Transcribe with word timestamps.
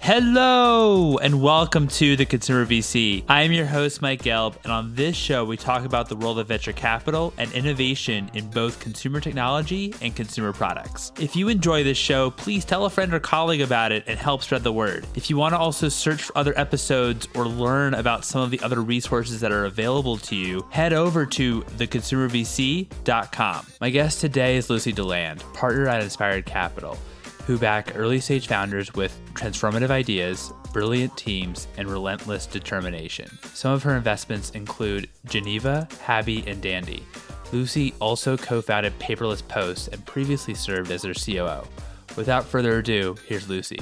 Hello 0.04 1.18
and 1.20 1.42
welcome 1.42 1.88
to 1.88 2.18
the 2.18 2.26
Consumer 2.26 2.66
VC. 2.66 3.24
I 3.30 3.44
am 3.44 3.54
your 3.54 3.66
host, 3.66 4.02
Mike 4.02 4.22
Gelb, 4.22 4.58
and 4.66 4.74
on 4.74 4.94
this 4.96 5.16
show, 5.16 5.46
we 5.46 5.56
talk 5.56 5.86
about 5.86 6.10
the 6.10 6.18
world 6.18 6.40
of 6.40 6.50
venture 6.50 6.74
capital 6.74 7.34
and 7.38 7.50
innovation 7.54 8.30
in 8.34 8.50
both 8.50 8.82
consumer 8.82 9.22
technology 9.22 9.96
and 10.02 10.14
consumer 10.14 10.52
products. 10.52 11.14
If 11.22 11.38
you 11.38 11.48
enjoy 11.48 11.86
this 11.86 11.98
show, 11.98 12.32
please 12.32 12.66
tell 12.66 12.84
a 12.84 12.90
friend 12.90 13.14
or 13.14 13.22
colleague 13.22 13.62
about 13.62 13.94
it 13.94 14.04
and 14.06 14.20
help 14.20 14.44
spread 14.44 14.64
the 14.64 14.74
word. 14.74 15.08
If 15.16 15.30
you 15.30 15.38
want 15.38 15.54
to 15.54 15.58
also 15.58 15.88
search 15.88 16.24
for 16.24 16.38
other 16.38 16.54
episodes 16.60 17.30
or 17.34 17.48
learn 17.48 17.94
about 17.94 18.26
some 18.26 18.42
of 18.42 18.52
the 18.52 18.60
other 18.60 18.82
resources 18.82 19.40
that 19.40 19.54
are 19.54 19.64
available 19.64 20.18
to 20.18 20.36
you, 20.36 20.68
head 20.70 20.92
over 20.92 21.26
to 21.28 21.62
theconsumervc.com. 21.62 23.68
My 23.80 23.90
guest 23.90 24.20
today 24.20 24.58
is 24.58 24.70
Lucy 24.70 24.92
Deland, 24.92 25.46
partner 25.54 25.88
at 25.88 26.04
Inspired 26.04 26.46
Capital 26.46 26.98
who 27.46 27.58
back 27.58 27.94
early 27.96 28.20
stage 28.20 28.48
founders 28.48 28.94
with 28.94 29.20
transformative 29.34 29.90
ideas, 29.90 30.54
brilliant 30.72 31.16
teams, 31.18 31.68
and 31.78 31.90
relentless 31.90 32.46
determination. 32.46 33.28
Some 33.54 33.74
of 33.74 33.84
her 33.84 33.96
investments 33.96 34.52
include 34.52 35.10
Geneva, 35.26 35.88
Habi, 36.06 36.48
and 36.48 36.62
Dandy. 36.62 37.04
Lucy 37.52 37.94
also 38.00 38.36
co 38.36 38.62
founded 38.62 38.98
Paperless 39.00 39.48
Post 39.48 39.90
and 39.90 40.06
previously 40.06 40.54
served 40.54 40.92
as 40.92 41.04
their 41.04 41.14
COO. 41.14 41.68
Without 42.16 42.46
further 42.46 42.80
ado, 42.80 43.16
here's 43.28 43.50
Lucy. 43.50 43.80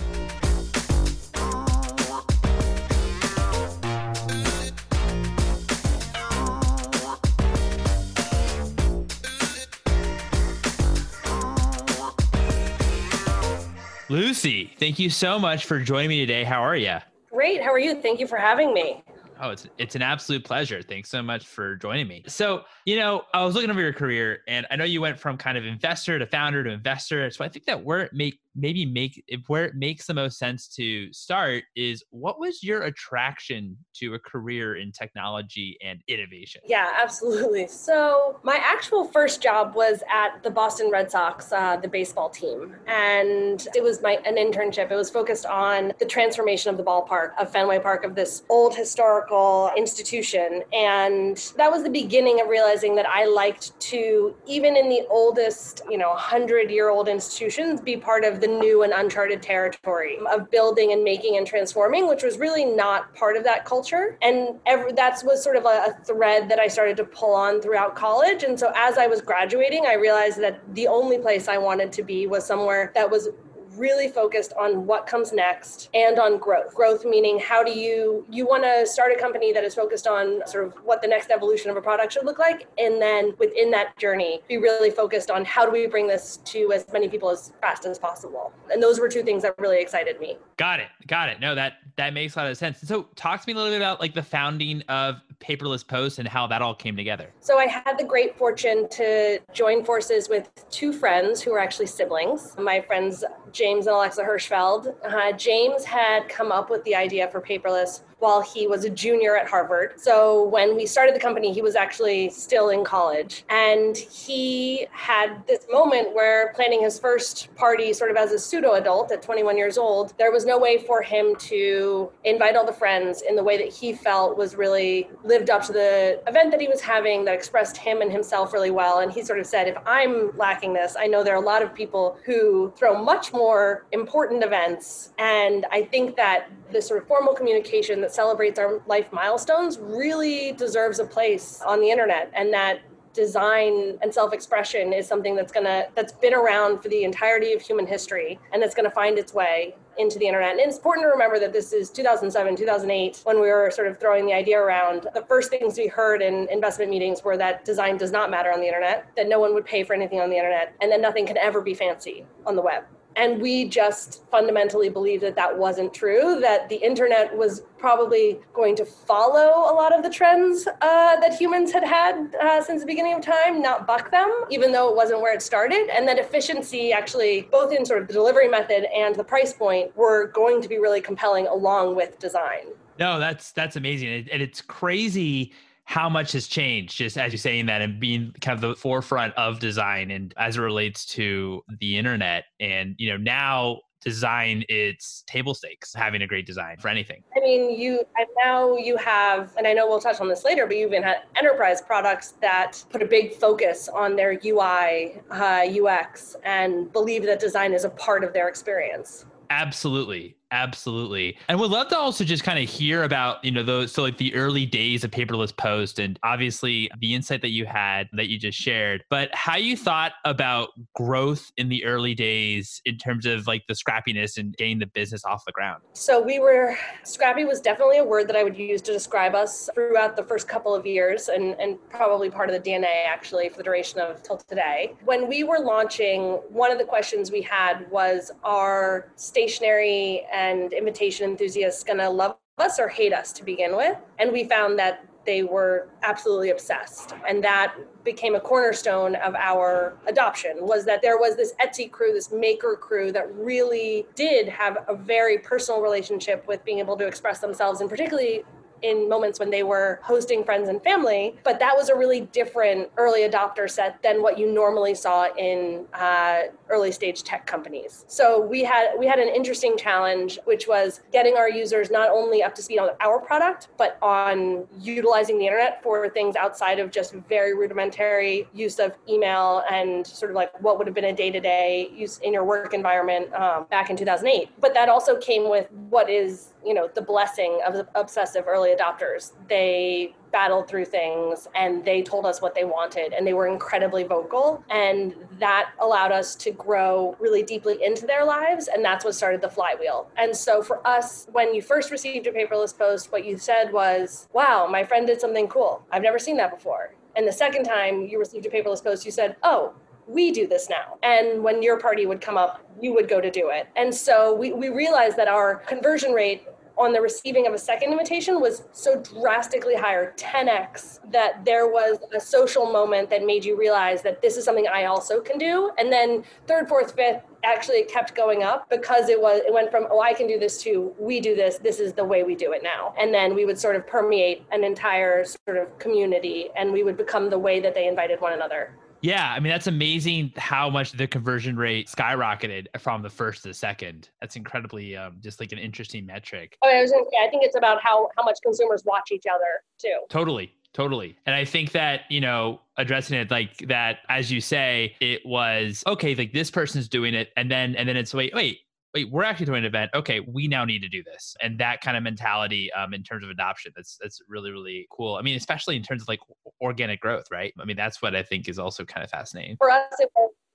Lucy, 14.11 14.69
thank 14.77 14.99
you 14.99 15.09
so 15.09 15.39
much 15.39 15.63
for 15.63 15.79
joining 15.79 16.09
me 16.09 16.19
today. 16.19 16.43
How 16.43 16.61
are 16.61 16.75
you? 16.75 16.97
Great. 17.31 17.61
How 17.61 17.71
are 17.71 17.79
you? 17.79 17.95
Thank 17.95 18.19
you 18.19 18.27
for 18.27 18.37
having 18.37 18.73
me. 18.73 19.01
Oh, 19.39 19.51
it's 19.51 19.67
it's 19.77 19.95
an 19.95 20.01
absolute 20.01 20.43
pleasure. 20.43 20.81
Thanks 20.81 21.09
so 21.09 21.23
much 21.23 21.47
for 21.47 21.77
joining 21.77 22.09
me. 22.09 22.25
So, 22.27 22.65
you 22.83 22.97
know, 22.97 23.23
I 23.33 23.45
was 23.45 23.55
looking 23.55 23.69
over 23.69 23.79
your 23.79 23.93
career 23.93 24.39
and 24.49 24.67
I 24.69 24.75
know 24.75 24.83
you 24.83 24.99
went 24.99 25.17
from 25.17 25.37
kind 25.37 25.57
of 25.57 25.65
investor 25.65 26.19
to 26.19 26.25
founder 26.25 26.61
to 26.61 26.71
investor. 26.71 27.31
So 27.31 27.45
I 27.45 27.47
think 27.47 27.63
that 27.67 27.85
where 27.85 28.01
it 28.01 28.11
make 28.11 28.41
maybe 28.55 28.85
make 28.85 29.23
if 29.27 29.41
where 29.47 29.65
it 29.65 29.75
makes 29.75 30.07
the 30.07 30.13
most 30.13 30.37
sense 30.37 30.67
to 30.67 31.11
start 31.13 31.63
is 31.75 32.03
what 32.09 32.39
was 32.39 32.63
your 32.63 32.83
attraction 32.83 33.77
to 33.95 34.13
a 34.15 34.19
career 34.19 34.75
in 34.75 34.91
technology 34.91 35.77
and 35.83 36.01
innovation? 36.07 36.61
Yeah, 36.65 36.89
absolutely. 37.01 37.67
So 37.67 38.39
my 38.43 38.59
actual 38.61 39.05
first 39.05 39.41
job 39.41 39.75
was 39.75 40.03
at 40.11 40.43
the 40.43 40.49
Boston 40.49 40.89
Red 40.91 41.09
Sox, 41.09 41.51
uh, 41.51 41.77
the 41.77 41.87
baseball 41.87 42.29
team, 42.29 42.75
and 42.87 43.67
it 43.75 43.83
was 43.83 44.01
my 44.01 44.19
an 44.25 44.35
internship. 44.35 44.91
It 44.91 44.95
was 44.95 45.09
focused 45.09 45.45
on 45.45 45.93
the 45.99 46.05
transformation 46.05 46.69
of 46.69 46.77
the 46.77 46.83
ballpark 46.83 47.31
of 47.39 47.51
Fenway 47.51 47.79
Park 47.79 48.03
of 48.03 48.15
this 48.15 48.43
old 48.49 48.75
historical 48.75 49.71
institution, 49.77 50.63
and 50.73 51.37
that 51.57 51.71
was 51.71 51.83
the 51.83 51.89
beginning 51.89 52.41
of 52.41 52.49
realizing 52.49 52.95
that 52.95 53.07
I 53.07 53.25
liked 53.25 53.79
to 53.91 54.35
even 54.45 54.75
in 54.75 54.89
the 54.89 55.05
oldest, 55.09 55.81
you 55.89 55.97
know, 55.97 56.13
hundred 56.15 56.69
year 56.69 56.89
old 56.89 57.07
institutions, 57.07 57.79
be 57.79 57.95
part 57.95 58.25
of 58.25 58.40
the 58.41 58.47
new 58.47 58.83
and 58.83 58.93
uncharted 58.93 59.41
territory 59.41 60.17
of 60.31 60.49
building 60.49 60.91
and 60.91 61.03
making 61.03 61.37
and 61.37 61.47
transforming, 61.47 62.07
which 62.07 62.23
was 62.23 62.37
really 62.37 62.65
not 62.65 63.13
part 63.15 63.37
of 63.37 63.43
that 63.43 63.65
culture. 63.65 64.17
And 64.21 64.59
every, 64.65 64.91
that 64.93 65.21
was 65.23 65.43
sort 65.43 65.55
of 65.55 65.65
a, 65.65 65.67
a 65.67 65.97
thread 66.05 66.49
that 66.49 66.59
I 66.59 66.67
started 66.67 66.97
to 66.97 67.05
pull 67.05 67.33
on 67.33 67.61
throughout 67.61 67.95
college. 67.95 68.43
And 68.43 68.59
so 68.59 68.71
as 68.75 68.97
I 68.97 69.07
was 69.07 69.21
graduating, 69.21 69.85
I 69.85 69.93
realized 69.93 70.41
that 70.41 70.61
the 70.75 70.87
only 70.87 71.17
place 71.17 71.47
I 71.47 71.57
wanted 71.57 71.91
to 71.93 72.03
be 72.03 72.27
was 72.27 72.45
somewhere 72.45 72.91
that 72.95 73.09
was 73.09 73.29
really 73.77 74.07
focused 74.07 74.53
on 74.59 74.85
what 74.85 75.07
comes 75.07 75.31
next 75.31 75.89
and 75.93 76.19
on 76.19 76.37
growth. 76.37 76.73
Growth 76.73 77.05
meaning 77.05 77.39
how 77.39 77.63
do 77.63 77.71
you 77.71 78.25
you 78.29 78.45
want 78.45 78.63
to 78.63 78.85
start 78.85 79.11
a 79.11 79.19
company 79.19 79.51
that 79.53 79.63
is 79.63 79.75
focused 79.75 80.07
on 80.07 80.41
sort 80.45 80.65
of 80.65 80.73
what 80.83 81.01
the 81.01 81.07
next 81.07 81.31
evolution 81.31 81.69
of 81.69 81.77
a 81.77 81.81
product 81.81 82.13
should 82.13 82.25
look 82.25 82.39
like 82.39 82.67
and 82.77 83.01
then 83.01 83.33
within 83.39 83.71
that 83.71 83.97
journey 83.97 84.41
be 84.47 84.57
really 84.57 84.91
focused 84.91 85.31
on 85.31 85.45
how 85.45 85.65
do 85.65 85.71
we 85.71 85.87
bring 85.87 86.07
this 86.07 86.37
to 86.45 86.71
as 86.71 86.85
many 86.91 87.07
people 87.07 87.29
as 87.29 87.53
fast 87.61 87.85
as 87.85 87.97
possible. 87.97 88.53
And 88.71 88.81
those 88.81 88.99
were 88.99 89.09
two 89.09 89.23
things 89.23 89.43
that 89.43 89.55
really 89.57 89.81
excited 89.81 90.19
me. 90.19 90.37
Got 90.57 90.79
it. 90.79 90.87
Got 91.07 91.29
it. 91.29 91.39
No, 91.39 91.55
that 91.55 91.73
that 91.97 92.13
makes 92.13 92.35
a 92.35 92.39
lot 92.39 92.47
of 92.49 92.57
sense. 92.57 92.79
So 92.81 93.07
talk 93.15 93.41
to 93.41 93.47
me 93.47 93.53
a 93.53 93.55
little 93.55 93.71
bit 93.71 93.77
about 93.77 93.99
like 93.99 94.13
the 94.13 94.23
founding 94.23 94.81
of 94.83 95.21
Paperless 95.41 95.85
Post 95.85 96.19
and 96.19 96.27
how 96.27 96.47
that 96.47 96.61
all 96.61 96.75
came 96.75 96.95
together. 96.95 97.33
So 97.39 97.57
I 97.57 97.65
had 97.65 97.97
the 97.97 98.03
great 98.03 98.37
fortune 98.37 98.87
to 98.89 99.39
join 99.53 99.83
forces 99.83 100.29
with 100.29 100.49
two 100.69 100.93
friends 100.93 101.41
who 101.41 101.51
were 101.51 101.59
actually 101.59 101.87
siblings. 101.87 102.55
My 102.57 102.81
friends 102.81 103.23
James 103.51 103.87
and 103.87 103.95
Alexa 103.95 104.23
Hirschfeld. 104.23 104.95
Uh, 105.03 105.31
James 105.33 105.83
had 105.83 106.29
come 106.29 106.51
up 106.51 106.69
with 106.69 106.83
the 106.83 106.95
idea 106.95 107.29
for 107.29 107.41
Paperless 107.41 108.01
while 108.21 108.41
he 108.41 108.67
was 108.67 108.85
a 108.85 108.89
junior 108.89 109.35
at 109.35 109.47
Harvard. 109.47 109.99
So 109.99 110.47
when 110.47 110.75
we 110.75 110.85
started 110.85 111.15
the 111.15 111.19
company, 111.19 111.51
he 111.51 111.61
was 111.63 111.75
actually 111.75 112.29
still 112.29 112.69
in 112.69 112.83
college. 112.83 113.43
And 113.49 113.97
he 113.97 114.85
had 114.91 115.45
this 115.47 115.65
moment 115.71 116.13
where 116.13 116.53
planning 116.53 116.83
his 116.83 116.99
first 116.99 117.53
party, 117.55 117.93
sort 117.93 118.11
of 118.11 118.17
as 118.17 118.31
a 118.31 118.37
pseudo 118.37 118.73
adult 118.73 119.11
at 119.11 119.23
21 119.23 119.57
years 119.57 119.77
old, 119.77 120.13
there 120.19 120.31
was 120.31 120.45
no 120.45 120.59
way 120.59 120.77
for 120.77 121.01
him 121.01 121.35
to 121.37 122.11
invite 122.23 122.55
all 122.55 122.65
the 122.65 122.71
friends 122.71 123.23
in 123.27 123.35
the 123.35 123.43
way 123.43 123.57
that 123.57 123.69
he 123.69 123.91
felt 123.91 124.37
was 124.37 124.55
really 124.55 125.09
lived 125.23 125.49
up 125.49 125.63
to 125.65 125.73
the 125.73 126.21
event 126.27 126.51
that 126.51 126.61
he 126.61 126.67
was 126.67 126.79
having 126.79 127.25
that 127.25 127.33
expressed 127.33 127.75
him 127.75 128.01
and 128.01 128.11
himself 128.11 128.53
really 128.53 128.71
well. 128.71 128.99
And 128.99 129.11
he 129.11 129.23
sort 129.23 129.39
of 129.39 129.47
said, 129.47 129.67
if 129.67 129.77
I'm 129.87 130.37
lacking 130.37 130.73
this, 130.73 130.95
I 130.97 131.07
know 131.07 131.23
there 131.23 131.33
are 131.33 131.41
a 131.41 131.45
lot 131.45 131.63
of 131.63 131.73
people 131.73 132.19
who 132.23 132.71
throw 132.77 133.03
much 133.03 133.33
more 133.33 133.87
important 133.91 134.43
events. 134.43 135.11
And 135.17 135.65
I 135.71 135.83
think 135.85 136.15
that 136.17 136.51
the 136.71 136.81
sort 136.81 137.01
of 137.01 137.07
formal 137.07 137.33
communication 137.33 137.99
that 138.01 138.10
celebrates 138.13 138.59
our 138.59 138.81
life 138.87 139.11
milestones 139.11 139.79
really 139.79 140.51
deserves 140.53 140.99
a 140.99 141.05
place 141.05 141.61
on 141.65 141.79
the 141.79 141.89
internet 141.89 142.31
and 142.35 142.53
that 142.53 142.81
design 143.13 143.97
and 144.01 144.13
self-expression 144.13 144.93
is 144.93 145.07
something 145.07 145.35
that's 145.35 145.51
gonna 145.51 145.85
that's 145.95 146.13
been 146.13 146.33
around 146.33 146.81
for 146.81 146.89
the 146.89 147.03
entirety 147.03 147.53
of 147.53 147.61
human 147.61 147.85
history 147.85 148.39
and 148.53 148.61
that's 148.61 148.73
gonna 148.73 148.91
find 148.91 149.17
its 149.17 149.33
way 149.33 149.75
into 149.97 150.17
the 150.17 150.25
internet. 150.25 150.51
And 150.51 150.61
it's 150.61 150.77
important 150.77 151.03
to 151.03 151.09
remember 151.09 151.37
that 151.39 151.51
this 151.51 151.73
is 151.73 151.89
2007, 151.89 152.55
2008, 152.55 153.21
when 153.23 153.41
we 153.41 153.47
were 153.47 153.69
sort 153.71 153.87
of 153.87 153.99
throwing 153.99 154.25
the 154.25 154.33
idea 154.33 154.57
around. 154.57 155.07
The 155.13 155.23
first 155.23 155.49
things 155.49 155.77
we 155.77 155.87
heard 155.87 156.21
in 156.21 156.47
investment 156.49 156.89
meetings 156.89 157.23
were 157.23 157.37
that 157.37 157.65
design 157.65 157.97
does 157.97 158.11
not 158.11 158.31
matter 158.31 158.51
on 158.51 158.61
the 158.61 158.67
internet, 158.67 159.07
that 159.17 159.27
no 159.27 159.39
one 159.39 159.53
would 159.53 159.65
pay 159.65 159.83
for 159.83 159.93
anything 159.93 160.21
on 160.21 160.29
the 160.29 160.37
internet, 160.37 160.73
and 160.81 160.91
that 160.91 161.01
nothing 161.01 161.25
can 161.25 161.37
ever 161.37 161.61
be 161.61 161.73
fancy 161.73 162.25
on 162.45 162.55
the 162.55 162.61
web. 162.61 162.85
And 163.15 163.41
we 163.41 163.67
just 163.67 164.23
fundamentally 164.31 164.89
believed 164.89 165.23
that 165.23 165.35
that 165.35 165.57
wasn't 165.57 165.93
true, 165.93 166.39
that 166.39 166.69
the 166.69 166.75
internet 166.75 167.35
was 167.35 167.63
probably 167.77 168.39
going 168.53 168.75
to 168.77 168.85
follow 168.85 169.71
a 169.71 169.73
lot 169.73 169.93
of 169.93 170.03
the 170.03 170.09
trends 170.09 170.67
uh, 170.67 171.19
that 171.19 171.33
humans 171.33 171.71
had 171.71 171.83
had 171.83 172.35
uh, 172.35 172.61
since 172.61 172.81
the 172.81 172.87
beginning 172.87 173.13
of 173.13 173.21
time, 173.21 173.61
not 173.61 173.85
buck 173.85 174.11
them, 174.11 174.29
even 174.49 174.71
though 174.71 174.89
it 174.89 174.95
wasn't 174.95 175.19
where 175.21 175.33
it 175.33 175.41
started. 175.41 175.89
And 175.93 176.07
that 176.07 176.17
efficiency, 176.19 176.93
actually, 176.93 177.47
both 177.51 177.73
in 177.73 177.85
sort 177.85 178.01
of 178.01 178.07
the 178.07 178.13
delivery 178.13 178.47
method 178.47 178.85
and 178.95 179.15
the 179.15 179.23
price 179.23 179.53
point, 179.53 179.95
were 179.97 180.27
going 180.27 180.61
to 180.61 180.69
be 180.69 180.77
really 180.77 181.01
compelling 181.01 181.47
along 181.47 181.95
with 181.95 182.17
design. 182.19 182.67
No, 182.99 183.19
that's 183.19 183.51
that's 183.51 183.75
amazing, 183.75 184.29
and 184.31 184.41
it's 184.41 184.61
crazy 184.61 185.53
how 185.85 186.07
much 186.07 186.31
has 186.31 186.47
changed 186.47 186.97
just 186.97 187.17
as 187.17 187.31
you're 187.31 187.37
saying 187.37 187.65
that 187.65 187.81
and 187.81 187.99
being 187.99 188.33
kind 188.41 188.55
of 188.55 188.61
the 188.61 188.75
forefront 188.75 189.33
of 189.35 189.59
design 189.59 190.11
and 190.11 190.33
as 190.37 190.57
it 190.57 190.61
relates 190.61 191.05
to 191.05 191.61
the 191.79 191.97
internet. 191.97 192.45
And 192.59 192.95
you 192.97 193.09
know 193.09 193.17
now 193.17 193.79
design 194.01 194.63
it's 194.67 195.23
table 195.27 195.53
stakes 195.53 195.93
having 195.93 196.23
a 196.23 196.27
great 196.27 196.45
design 196.45 196.77
for 196.79 196.87
anything. 196.87 197.23
I 197.35 197.39
mean 197.39 197.79
you 197.79 198.03
and 198.17 198.27
now 198.43 198.75
you 198.75 198.97
have 198.97 199.53
and 199.57 199.67
i 199.67 199.73
know 199.73 199.87
we'll 199.87 199.99
touch 199.99 200.19
on 200.19 200.27
this 200.27 200.43
later 200.43 200.65
but 200.65 200.75
you 200.75 200.87
even 200.87 201.03
had 201.03 201.17
enterprise 201.35 201.81
products 201.81 202.33
that 202.41 202.83
put 202.89 203.01
a 203.01 203.05
big 203.05 203.33
focus 203.33 203.87
on 203.89 204.15
their 204.15 204.39
ui 204.43 205.21
uh, 205.29 205.85
ux 205.85 206.35
and 206.43 206.91
believe 206.91 207.23
that 207.23 207.39
design 207.39 207.73
is 207.73 207.83
a 207.83 207.89
part 207.89 208.23
of 208.23 208.33
their 208.33 208.47
experience. 208.47 209.25
Absolutely 209.49 210.35
Absolutely. 210.51 211.37
And 211.47 211.59
we'd 211.59 211.71
love 211.71 211.87
to 211.89 211.97
also 211.97 212.25
just 212.25 212.43
kind 212.43 212.59
of 212.59 212.69
hear 212.69 213.03
about, 213.03 213.43
you 213.43 213.51
know, 213.51 213.63
those 213.63 213.93
so 213.93 214.01
like 214.01 214.17
the 214.17 214.35
early 214.35 214.65
days 214.65 215.05
of 215.05 215.11
paperless 215.11 215.55
post 215.55 215.97
and 215.97 216.19
obviously 216.23 216.91
the 216.99 217.15
insight 217.15 217.41
that 217.41 217.51
you 217.51 217.65
had 217.65 218.09
that 218.13 218.27
you 218.27 218.37
just 218.37 218.59
shared, 218.59 219.05
but 219.09 219.33
how 219.33 219.55
you 219.55 219.77
thought 219.77 220.11
about 220.25 220.69
growth 220.93 221.51
in 221.55 221.69
the 221.69 221.85
early 221.85 222.13
days 222.13 222.81
in 222.85 222.97
terms 222.97 223.25
of 223.25 223.47
like 223.47 223.63
the 223.67 223.73
scrappiness 223.73 224.37
and 224.37 224.55
getting 224.57 224.77
the 224.77 224.87
business 224.87 225.23
off 225.23 225.45
the 225.45 225.53
ground. 225.53 225.81
So 225.93 226.21
we 226.21 226.39
were 226.39 226.77
scrappy 227.03 227.45
was 227.45 227.61
definitely 227.61 227.99
a 227.99 228.03
word 228.03 228.27
that 228.27 228.35
I 228.35 228.43
would 228.43 228.57
use 228.57 228.81
to 228.83 228.91
describe 228.91 229.35
us 229.35 229.69
throughout 229.73 230.17
the 230.17 230.23
first 230.23 230.49
couple 230.49 230.75
of 230.75 230.85
years 230.85 231.29
and, 231.29 231.55
and 231.61 231.77
probably 231.89 232.29
part 232.29 232.49
of 232.49 232.61
the 232.61 232.69
DNA 232.69 233.05
actually 233.07 233.47
for 233.47 233.57
the 233.57 233.63
duration 233.63 234.01
of 234.01 234.21
till 234.21 234.37
today. 234.37 234.95
When 235.05 235.29
we 235.29 235.45
were 235.45 235.59
launching, 235.59 236.33
one 236.49 236.71
of 236.71 236.77
the 236.77 236.83
questions 236.83 237.31
we 237.31 237.41
had 237.41 237.89
was 237.89 238.31
our 238.43 239.11
stationery 239.15 240.25
and 240.31 240.40
invitation 240.73 241.29
enthusiasts 241.31 241.83
going 241.83 241.99
to 241.99 242.09
love 242.09 242.37
us 242.57 242.79
or 242.79 242.87
hate 242.87 243.13
us 243.13 243.31
to 243.33 243.43
begin 243.43 243.75
with. 243.75 243.97
And 244.19 244.31
we 244.31 244.43
found 244.43 244.77
that 244.79 245.05
they 245.25 245.43
were 245.43 245.89
absolutely 246.03 246.49
obsessed 246.49 247.13
and 247.27 247.43
that 247.43 247.75
became 248.03 248.35
a 248.35 248.39
cornerstone 248.39 249.15
of 249.15 249.35
our 249.35 249.95
adoption 250.07 250.57
was 250.61 250.83
that 250.85 251.01
there 251.01 251.17
was 251.17 251.35
this 251.35 251.53
etsy 251.63 251.91
crew 251.91 252.11
this 252.11 252.31
maker 252.31 252.75
crew 252.75 253.11
that 253.11 253.31
really 253.35 254.05
did 254.15 254.47
have 254.49 254.77
a 254.87 254.95
very 254.95 255.37
personal 255.37 255.79
relationship 255.79 256.47
with 256.47 256.63
being 256.65 256.79
able 256.79 256.97
to 256.97 257.05
express 257.05 257.37
themselves 257.37 257.81
and 257.81 257.89
particularly 257.89 258.43
in 258.81 259.07
moments 259.07 259.39
when 259.39 259.49
they 259.49 259.63
were 259.63 259.99
hosting 260.03 260.43
friends 260.43 260.69
and 260.69 260.81
family. 260.83 261.35
But 261.43 261.59
that 261.59 261.75
was 261.75 261.89
a 261.89 261.95
really 261.95 262.21
different 262.21 262.89
early 262.97 263.21
adopter 263.27 263.69
set 263.69 264.01
than 264.01 264.21
what 264.21 264.37
you 264.37 264.51
normally 264.51 264.95
saw 264.95 265.27
in 265.35 265.85
uh, 265.93 266.43
early 266.69 266.91
stage 266.91 267.23
tech 267.23 267.45
companies. 267.45 268.05
So 268.07 268.39
we 268.39 268.63
had 268.63 268.91
we 268.97 269.05
had 269.05 269.19
an 269.19 269.27
interesting 269.27 269.77
challenge, 269.77 270.39
which 270.45 270.67
was 270.67 271.01
getting 271.11 271.35
our 271.35 271.49
users 271.49 271.91
not 271.91 272.09
only 272.09 272.43
up 272.43 272.55
to 272.55 272.61
speed 272.61 272.79
on 272.79 272.89
our 272.99 273.19
product, 273.19 273.69
but 273.77 273.97
on 274.01 274.67
utilizing 274.79 275.37
the 275.37 275.45
internet 275.45 275.81
for 275.83 276.09
things 276.09 276.35
outside 276.35 276.79
of 276.79 276.91
just 276.91 277.13
very 277.29 277.53
rudimentary 277.55 278.47
use 278.53 278.79
of 278.79 278.95
email 279.09 279.63
and 279.71 280.05
sort 280.05 280.31
of 280.31 280.35
like 280.35 280.51
what 280.61 280.77
would 280.77 280.87
have 280.87 280.95
been 280.95 281.05
a 281.05 281.13
day 281.13 281.31
to 281.31 281.39
day 281.39 281.89
use 281.93 282.19
in 282.19 282.33
your 282.33 282.43
work 282.43 282.73
environment 282.73 283.33
um, 283.33 283.65
back 283.69 283.89
in 283.89 283.97
2008. 283.97 284.49
But 284.59 284.73
that 284.73 284.89
also 284.89 285.17
came 285.17 285.49
with 285.49 285.71
what 285.89 286.09
is 286.09 286.50
you 286.65 286.73
know 286.73 286.89
the 286.93 287.01
blessing 287.01 287.59
of 287.65 287.73
the 287.73 287.87
obsessive 287.95 288.45
early 288.47 288.75
adopters. 288.75 289.33
They 289.47 290.15
battled 290.31 290.67
through 290.67 290.85
things 290.85 291.47
and 291.55 291.83
they 291.83 292.01
told 292.01 292.25
us 292.25 292.41
what 292.41 292.55
they 292.55 292.63
wanted 292.63 293.13
and 293.13 293.27
they 293.27 293.33
were 293.33 293.47
incredibly 293.47 294.03
vocal. 294.03 294.63
And 294.69 295.13
that 295.39 295.71
allowed 295.79 296.11
us 296.11 296.35
to 296.35 296.51
grow 296.51 297.15
really 297.19 297.43
deeply 297.43 297.83
into 297.83 298.05
their 298.05 298.25
lives 298.25 298.69
and 298.73 298.83
that's 298.83 299.03
what 299.03 299.15
started 299.15 299.41
the 299.41 299.49
flywheel. 299.49 300.09
And 300.17 300.35
so 300.35 300.61
for 300.61 300.85
us 300.87 301.27
when 301.31 301.53
you 301.53 301.61
first 301.61 301.91
received 301.91 302.27
a 302.27 302.31
paperless 302.31 302.77
post 302.77 303.11
what 303.11 303.25
you 303.25 303.37
said 303.37 303.73
was 303.73 304.27
wow 304.33 304.67
my 304.69 304.83
friend 304.83 305.07
did 305.07 305.19
something 305.19 305.47
cool. 305.47 305.83
I've 305.91 306.03
never 306.03 306.19
seen 306.19 306.37
that 306.37 306.51
before. 306.51 306.95
And 307.15 307.27
the 307.27 307.33
second 307.33 307.65
time 307.65 308.05
you 308.05 308.17
received 308.19 308.45
a 308.45 308.49
paperless 308.49 308.83
post 308.83 309.05
you 309.05 309.11
said 309.11 309.35
oh 309.43 309.73
we 310.11 310.31
do 310.31 310.47
this 310.47 310.69
now. 310.69 310.97
And 311.03 311.43
when 311.43 311.63
your 311.63 311.79
party 311.79 312.05
would 312.05 312.21
come 312.21 312.37
up, 312.37 312.61
you 312.81 312.93
would 312.93 313.09
go 313.09 313.21
to 313.21 313.31
do 313.31 313.49
it. 313.49 313.67
And 313.75 313.93
so 313.93 314.33
we, 314.35 314.51
we 314.53 314.69
realized 314.69 315.17
that 315.17 315.27
our 315.27 315.55
conversion 315.55 316.11
rate 316.11 316.43
on 316.77 316.93
the 316.93 317.01
receiving 317.01 317.45
of 317.47 317.53
a 317.53 317.57
second 317.57 317.91
invitation 317.91 318.39
was 318.39 318.63
so 318.71 319.01
drastically 319.01 319.75
higher 319.75 320.13
10x 320.17 320.99
that 321.11 321.43
there 321.45 321.67
was 321.67 321.99
a 322.15 322.19
social 322.19 322.71
moment 322.71 323.09
that 323.09 323.23
made 323.23 323.45
you 323.45 323.57
realize 323.57 324.01
that 324.01 324.21
this 324.21 324.37
is 324.37 324.45
something 324.45 324.67
i 324.67 324.85
also 324.85 325.19
can 325.19 325.37
do 325.37 325.69
and 325.77 325.91
then 325.91 326.23
third 326.47 326.67
fourth 326.67 326.95
fifth 326.95 327.21
actually 327.43 327.75
it 327.75 327.91
kept 327.91 328.15
going 328.15 328.41
up 328.41 328.69
because 328.69 329.09
it 329.09 329.21
was 329.21 329.41
it 329.45 329.53
went 329.53 329.69
from 329.69 329.85
oh 329.91 330.01
i 330.01 330.13
can 330.13 330.27
do 330.27 330.39
this 330.39 330.61
to 330.63 330.93
we 330.97 331.19
do 331.19 331.35
this 331.35 331.57
this 331.57 331.79
is 331.79 331.93
the 331.93 332.03
way 332.03 332.23
we 332.23 332.35
do 332.35 332.53
it 332.53 332.63
now 332.63 332.93
and 332.97 333.13
then 333.13 333.35
we 333.35 333.45
would 333.45 333.59
sort 333.59 333.75
of 333.75 333.85
permeate 333.85 334.43
an 334.51 334.63
entire 334.63 335.23
sort 335.23 335.57
of 335.57 335.77
community 335.77 336.49
and 336.55 336.71
we 336.71 336.83
would 336.83 336.97
become 336.97 337.29
the 337.29 337.37
way 337.37 337.59
that 337.59 337.75
they 337.75 337.87
invited 337.87 338.19
one 338.21 338.33
another 338.33 338.75
yeah, 339.01 339.33
I 339.35 339.39
mean 339.39 339.51
that's 339.51 339.67
amazing 339.67 340.33
how 340.37 340.69
much 340.69 340.91
the 340.93 341.07
conversion 341.07 341.57
rate 341.57 341.87
skyrocketed 341.87 342.67
from 342.79 343.01
the 343.01 343.09
first 343.09 343.43
to 343.43 343.49
the 343.49 343.53
second. 343.53 344.09
That's 344.19 344.35
incredibly 344.35 344.95
um, 344.95 345.17
just 345.19 345.39
like 345.39 345.51
an 345.51 345.57
interesting 345.57 346.05
metric. 346.05 346.57
Oh, 346.61 346.69
I 346.69 346.81
was 346.81 346.91
gonna 346.91 347.05
say, 347.11 347.17
I 347.25 347.29
think 347.29 347.43
it's 347.43 347.57
about 347.57 347.81
how 347.81 348.09
how 348.17 348.23
much 348.23 348.37
consumers 348.43 348.83
watch 348.85 349.11
each 349.11 349.25
other 349.33 349.63
too. 349.77 349.99
Totally, 350.09 350.53
totally. 350.73 351.17
And 351.25 351.35
I 351.35 351.45
think 351.45 351.71
that 351.71 352.01
you 352.09 352.21
know 352.21 352.61
addressing 352.77 353.17
it 353.17 353.31
like 353.31 353.57
that, 353.67 353.99
as 354.09 354.31
you 354.31 354.41
say, 354.41 354.95
it 354.99 355.25
was 355.25 355.83
okay. 355.87 356.15
Like 356.15 356.33
this 356.33 356.51
person's 356.51 356.87
doing 356.87 357.13
it, 357.13 357.29
and 357.35 357.49
then 357.49 357.75
and 357.75 357.89
then 357.89 357.97
it's 357.97 358.13
wait, 358.13 358.33
wait, 358.35 358.59
wait, 358.93 359.09
we're 359.11 359.23
actually 359.23 359.45
doing 359.45 359.59
an 359.59 359.65
event. 359.65 359.91
Okay, 359.93 360.19
we 360.19 360.47
now 360.47 360.65
need 360.65 360.79
to 360.79 360.89
do 360.89 361.03
this, 361.03 361.35
and 361.41 361.59
that 361.59 361.81
kind 361.81 361.97
of 361.97 362.03
mentality 362.03 362.71
um, 362.73 362.93
in 362.93 363.03
terms 363.03 363.23
of 363.23 363.29
adoption. 363.29 363.71
That's 363.75 363.97
that's 364.01 364.21
really 364.27 364.51
really 364.51 364.87
cool. 364.91 365.15
I 365.15 365.21
mean, 365.21 365.35
especially 365.35 365.75
in 365.75 365.83
terms 365.83 366.01
of 366.01 366.07
like 366.07 366.19
organic 366.61 367.01
growth, 367.01 367.25
right? 367.31 367.53
I 367.59 367.65
mean, 367.65 367.77
that's 367.77 368.01
what 368.01 368.15
I 368.15 368.23
think 368.23 368.49
is 368.49 368.59
also 368.59 368.83
kind 368.85 369.03
of 369.03 369.09
fascinating. 369.09 369.57
For 369.57 369.69
us, 369.69 369.93